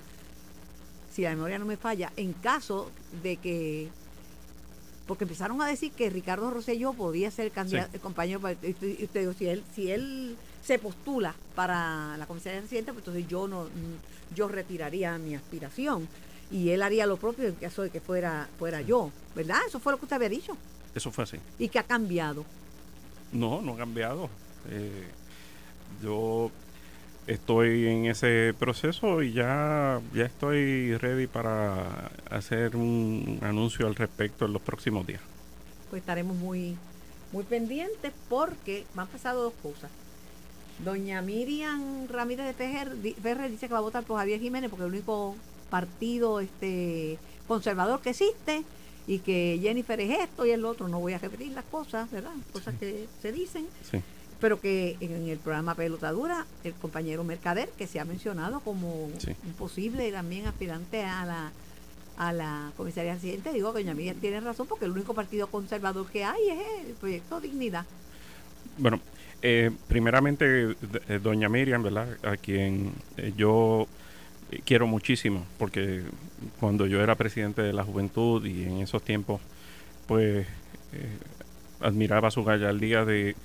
si 1.14 1.24
la 1.24 1.32
memoria 1.32 1.60
no 1.60 1.66
me 1.66 1.78
falla, 1.78 2.12
en 2.18 2.34
caso 2.34 2.92
de 3.24 3.38
que 3.38 3.90
porque 5.08 5.24
empezaron 5.24 5.62
a 5.62 5.68
decir 5.68 5.94
que 5.94 6.10
Ricardo 6.10 6.52
Rosselló 6.52 6.92
podía 6.92 7.32
ser 7.32 7.52
candidato, 7.52 7.92
sí. 7.94 8.00
compañero, 8.00 8.42
y 8.62 9.04
usted 9.06 9.22
dijo, 9.22 9.34
si 9.34 9.48
él, 9.48 9.64
si 9.74 9.90
él 9.90 10.36
se 10.62 10.78
postula 10.80 11.34
para 11.56 12.18
la 12.18 12.26
comisaría 12.28 12.60
residente, 12.60 12.92
pues 12.92 13.08
entonces 13.08 13.26
yo 13.28 13.48
no, 13.48 13.68
yo 14.36 14.50
retiraría 14.50 15.18
mi 15.18 15.34
aspiración 15.34 16.08
y 16.52 16.70
él 16.70 16.82
haría 16.82 17.06
lo 17.06 17.16
propio 17.16 17.48
en 17.48 17.56
caso 17.56 17.84
de 17.84 17.90
que 17.90 18.02
fuera, 18.02 18.50
fuera 18.60 18.82
yo, 18.82 19.12
¿verdad? 19.34 19.60
Eso 19.66 19.80
fue 19.80 19.94
lo 19.94 19.98
que 19.98 20.06
usted 20.06 20.18
había 20.18 20.30
dicho. 20.30 20.58
Eso 20.94 21.10
fue 21.12 21.24
así. 21.24 21.38
¿Y 21.58 21.70
qué 21.70 21.80
ha 21.80 21.84
cambiado? 21.84 22.46
No, 23.32 23.62
no 23.62 23.74
ha 23.74 23.78
cambiado. 23.78 24.30
Eh, 24.70 25.08
yo 26.02 26.52
estoy 27.28 27.88
en 27.88 28.06
ese 28.06 28.54
proceso 28.58 29.22
y 29.22 29.34
ya, 29.34 30.02
ya 30.14 30.26
estoy 30.26 30.98
ready 30.98 31.28
para 31.28 32.12
hacer 32.30 32.76
un 32.76 33.40
anuncio 33.42 33.86
al 33.86 33.96
respecto 33.96 34.46
en 34.46 34.54
los 34.54 34.62
próximos 34.62 35.06
días. 35.06 35.22
Pues 35.90 36.02
estaremos 36.02 36.36
muy, 36.38 36.78
muy 37.32 37.44
pendientes 37.44 38.14
porque 38.30 38.86
me 38.96 39.02
han 39.02 39.08
pasado 39.08 39.44
dos 39.44 39.54
cosas. 39.62 39.92
Doña 40.84 41.22
Miriam 41.22 42.08
Ramírez 42.08 42.46
de 42.46 42.54
Ferrer, 42.54 43.50
dice 43.50 43.68
que 43.68 43.74
va 43.74 43.80
a 43.80 43.82
votar 43.82 44.04
por 44.04 44.18
Javier 44.18 44.40
Jiménez 44.40 44.70
porque 44.70 44.84
es 44.84 44.88
el 44.88 44.94
único 44.94 45.36
partido 45.70 46.40
este 46.40 47.18
conservador 47.48 48.02
que 48.02 48.12
existe 48.12 48.64
y 49.08 49.20
que 49.20 49.60
Jennifer 49.62 50.00
es 50.00 50.20
esto 50.20 50.46
y 50.46 50.52
el 50.52 50.66
otro. 50.66 50.88
No 50.88 51.00
voy 51.00 51.14
a 51.14 51.18
repetir 51.18 51.52
las 51.54 51.66
cosas, 51.66 52.12
¿verdad? 52.12 52.34
Cosas 52.52 52.74
sí. 52.76 52.80
que 52.80 53.08
se 53.22 53.32
dicen. 53.32 53.66
Sí 53.90 54.02
pero 54.40 54.60
que 54.60 54.98
en 55.00 55.28
el 55.28 55.40
programa 55.40 55.74
Pelotadura, 55.74 56.46
el 56.64 56.74
compañero 56.74 57.24
Mercader, 57.24 57.70
que 57.70 57.88
se 57.88 58.00
ha 58.00 58.06
mencionado 58.06 58.60
como 58.60 59.10
sí. 59.18 59.36
un 59.44 59.54
posible 59.54 60.12
también 60.12 60.46
aspirante 60.46 61.04
a 61.04 61.26
la 61.26 61.52
a 62.18 62.34
la 62.34 62.72
comisaría 62.76 63.14
residente, 63.14 63.54
digo 63.54 63.72
que 63.74 63.80
doña 63.84 63.94
Miriam 63.94 64.18
tiene 64.18 64.42
razón, 64.42 64.66
porque 64.68 64.86
el 64.86 64.92
único 64.92 65.14
partido 65.14 65.48
conservador 65.48 66.08
que 66.08 66.24
hay 66.24 66.50
es 66.50 66.88
el 66.88 66.94
Proyecto 66.96 67.40
Dignidad. 67.40 67.86
Bueno, 68.80 69.00
eh, 69.44 69.70
primeramente, 69.88 70.76
eh, 71.08 71.20
doña 71.22 71.48
Miriam, 71.48 71.84
¿verdad? 71.84 72.18
A 72.24 72.36
quien 72.36 72.92
eh, 73.18 73.34
yo 73.38 73.88
quiero 74.66 74.88
muchísimo, 74.88 75.46
porque 75.58 76.04
cuando 76.60 76.86
yo 76.86 77.02
era 77.02 77.16
presidente 77.16 77.62
de 77.62 77.74
la 77.74 77.84
juventud 77.84 78.46
y 78.46 78.64
en 78.64 78.78
esos 78.80 79.04
tiempos, 79.04 79.42
pues 80.08 80.48
admiraba 81.82 82.32
su 82.32 82.44
gallardía 82.44 83.06
de 83.06 83.36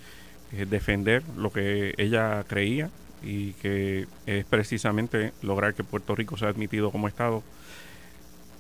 eh, 0.53 0.67
defender 0.69 1.23
lo 1.37 1.51
que 1.51 1.95
ella 1.99 2.45
creía 2.47 2.91
y 3.23 3.53
que 3.55 4.07
es 4.27 4.45
precisamente 4.45 5.33
lograr 5.43 5.75
que 5.75 5.85
Puerto 5.85 6.15
Rico 6.15 6.37
sea 6.37 6.49
admitido 6.49 6.91
como 6.91 7.09
Estado. 7.09 7.43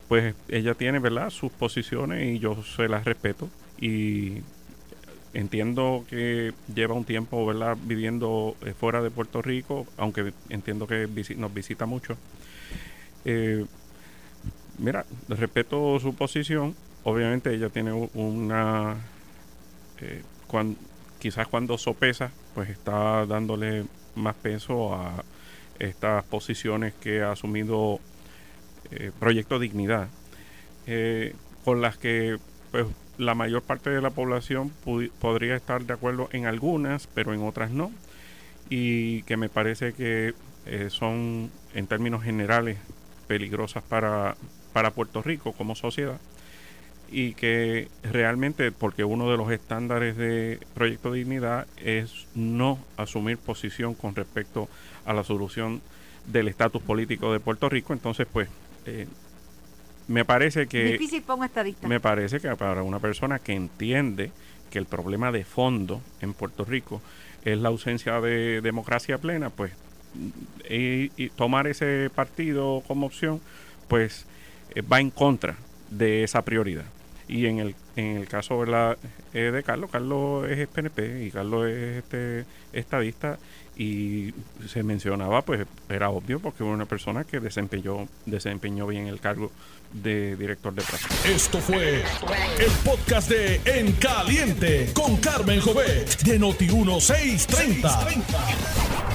Pues 0.09 0.35
ella 0.49 0.75
tiene, 0.75 0.99
¿verdad?, 0.99 1.31
sus 1.31 1.51
posiciones 1.53 2.35
y 2.35 2.39
yo 2.39 2.63
se 2.63 2.89
las 2.89 3.05
respeto 3.05 3.49
y 3.81 4.43
entiendo 5.35 6.05
que 6.09 6.53
lleva 6.75 6.95
un 6.95 7.05
tiempo, 7.05 7.45
¿verdad?, 7.47 7.77
viviendo 7.83 8.57
eh, 8.63 8.75
fuera 8.79 9.03
de 9.03 9.11
Puerto 9.11 9.43
Rico, 9.43 9.87
aunque 9.97 10.33
entiendo 10.49 10.87
que 10.87 11.09
nos 11.37 11.55
visita 11.55 11.87
mucho. 11.87 12.17
Eh, 13.25 13.65
mira, 14.79 15.07
respeto 15.29 15.99
su 16.01 16.15
posición. 16.15 16.75
Obviamente 17.05 17.55
ella 17.55 17.69
tiene 17.69 17.93
una... 18.15 18.97
Eh, 20.01 20.23
quizás 21.19 21.49
cuando 21.49 21.79
sopesa, 21.79 22.31
pues 22.55 22.69
está 22.69 23.25
dándole 23.25 23.85
más 24.17 24.35
peso 24.35 24.95
a 24.95 25.25
estas 25.79 26.25
posiciones 26.25 26.93
que 26.95 27.23
ha 27.23 27.33
asumido 27.33 28.01
Proyecto 29.19 29.59
Dignidad, 29.59 30.09
con 31.65 31.81
las 31.81 31.97
que 31.97 32.37
pues 32.71 32.87
la 33.23 33.35
mayor 33.35 33.63
parte 33.63 33.91
de 33.91 34.01
la 34.01 34.11
población 34.11 34.71
podría 35.21 35.57
estar 35.57 35.85
de 35.85 35.95
acuerdo 35.95 36.29
en 36.33 36.47
algunas, 36.47 37.07
pero 37.07 37.33
en 37.35 37.43
otras 37.43 37.71
no. 37.71 37.93
Y 38.69 39.23
que 39.23 39.37
me 39.37 39.49
parece 39.49 39.93
que 39.93 40.35
eh, 40.67 40.89
son, 40.91 41.51
en 41.75 41.87
términos 41.87 42.23
generales, 42.23 42.79
peligrosas 43.27 43.83
para, 43.83 44.37
para 44.73 44.91
Puerto 44.91 45.23
Rico 45.23 45.53
como 45.53 45.75
sociedad. 45.75 46.21
Y 47.11 47.35
que 47.35 47.89
realmente, 48.03 48.73
porque 48.73 49.05
uno 49.05 49.31
de 49.31 49.37
los 49.37 49.51
estándares 49.51 50.17
de 50.17 50.59
Proyecto 50.75 51.13
Dignidad 51.13 51.67
es 51.77 52.27
no 52.35 52.79
asumir 52.97 53.39
posición 53.39 53.95
con 53.95 54.15
respecto 54.15 54.69
a 55.05 55.13
la 55.13 55.23
solución 55.23 55.83
del 56.27 56.49
estatus 56.49 56.83
político 56.83 57.33
de 57.33 57.41
Puerto 57.41 57.69
Rico, 57.69 57.93
entonces 57.93 58.27
pues 58.33 58.49
eh, 58.87 59.07
me 60.09 60.25
parece 60.25 60.67
que... 60.67 60.85
Difícil 60.93 61.25
estadista. 61.45 61.89
Me 61.89 62.01
parece 62.01 62.41
que 62.41 62.55
para 62.57 62.83
una 62.83 62.99
persona 62.99 63.39
que 63.39 63.53
entiende 63.53 64.31
que 64.71 64.79
el 64.79 64.87
problema 64.87 65.33
de 65.33 65.45
fondo 65.45 66.01
en 66.21 66.33
Puerto 66.33 66.65
Rico 66.65 67.03
es 67.45 67.59
la 67.59 67.69
ausencia 67.69 68.21
de 68.21 68.61
democracia 68.61 69.19
plena, 69.19 69.51
pues 69.51 69.73
y, 70.69 71.29
tomar 71.31 71.67
ese 71.67 72.11
partido 72.15 72.83
como 72.87 73.07
opción, 73.07 73.41
pues 73.89 74.27
eh, 74.75 74.83
va 74.83 75.01
en 75.01 75.11
contra 75.11 75.57
de 75.91 76.25
esa 76.25 76.43
prioridad. 76.43 76.85
Y 77.29 77.47
en 77.47 77.59
el, 77.59 77.75
en 77.97 78.17
el 78.17 78.29
caso 78.29 78.65
eh, 79.33 79.39
de 79.39 79.63
Carlos, 79.63 79.91
Carlos 79.91 80.49
es 80.51 80.69
PNP 80.69 81.27
y 81.27 81.31
Carlos 81.31 81.67
es 81.69 81.99
este 81.99 82.45
estadista 82.73 83.39
y 83.77 84.35
se 84.69 84.83
mencionaba, 84.83 85.43
pues 85.43 85.67
era 85.89 86.11
obvio 86.11 86.41
porque 86.41 86.63
era 86.63 86.73
una 86.73 86.87
persona 86.87 87.25
que 87.25 87.41
desempeñó, 87.41 88.07
desempeñó 88.27 88.87
bien 88.87 89.07
el 89.07 89.21
cargo 89.21 89.51
de 89.93 90.37
director 90.37 90.75
de 90.75 90.83
prensa. 90.83 91.09
Esto 91.29 91.59
fue 91.59 92.03
el 92.59 92.71
podcast 92.85 93.29
de 93.29 93.61
En 93.65 93.93
Caliente 93.93 94.91
con 94.95 95.17
Carmen 95.17 95.61
Jovet 95.61 96.23
de 96.23 96.41
Noti1630. 96.41 98.23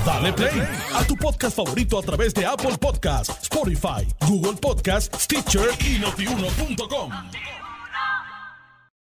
Dale 0.06 0.34
play 0.34 0.62
a 0.94 1.04
tu 1.04 1.16
podcast 1.16 1.58
favorito 1.58 2.00
a 2.00 2.02
través 2.02 2.34
de 2.34 2.46
Apple 2.46 2.78
Podcasts, 2.80 3.44
Spotify, 3.44 4.08
Google 4.28 4.54
Podcasts, 4.54 5.24
Stitcher 5.24 5.70
y 5.86 6.00
notiuno.com. 6.00 7.12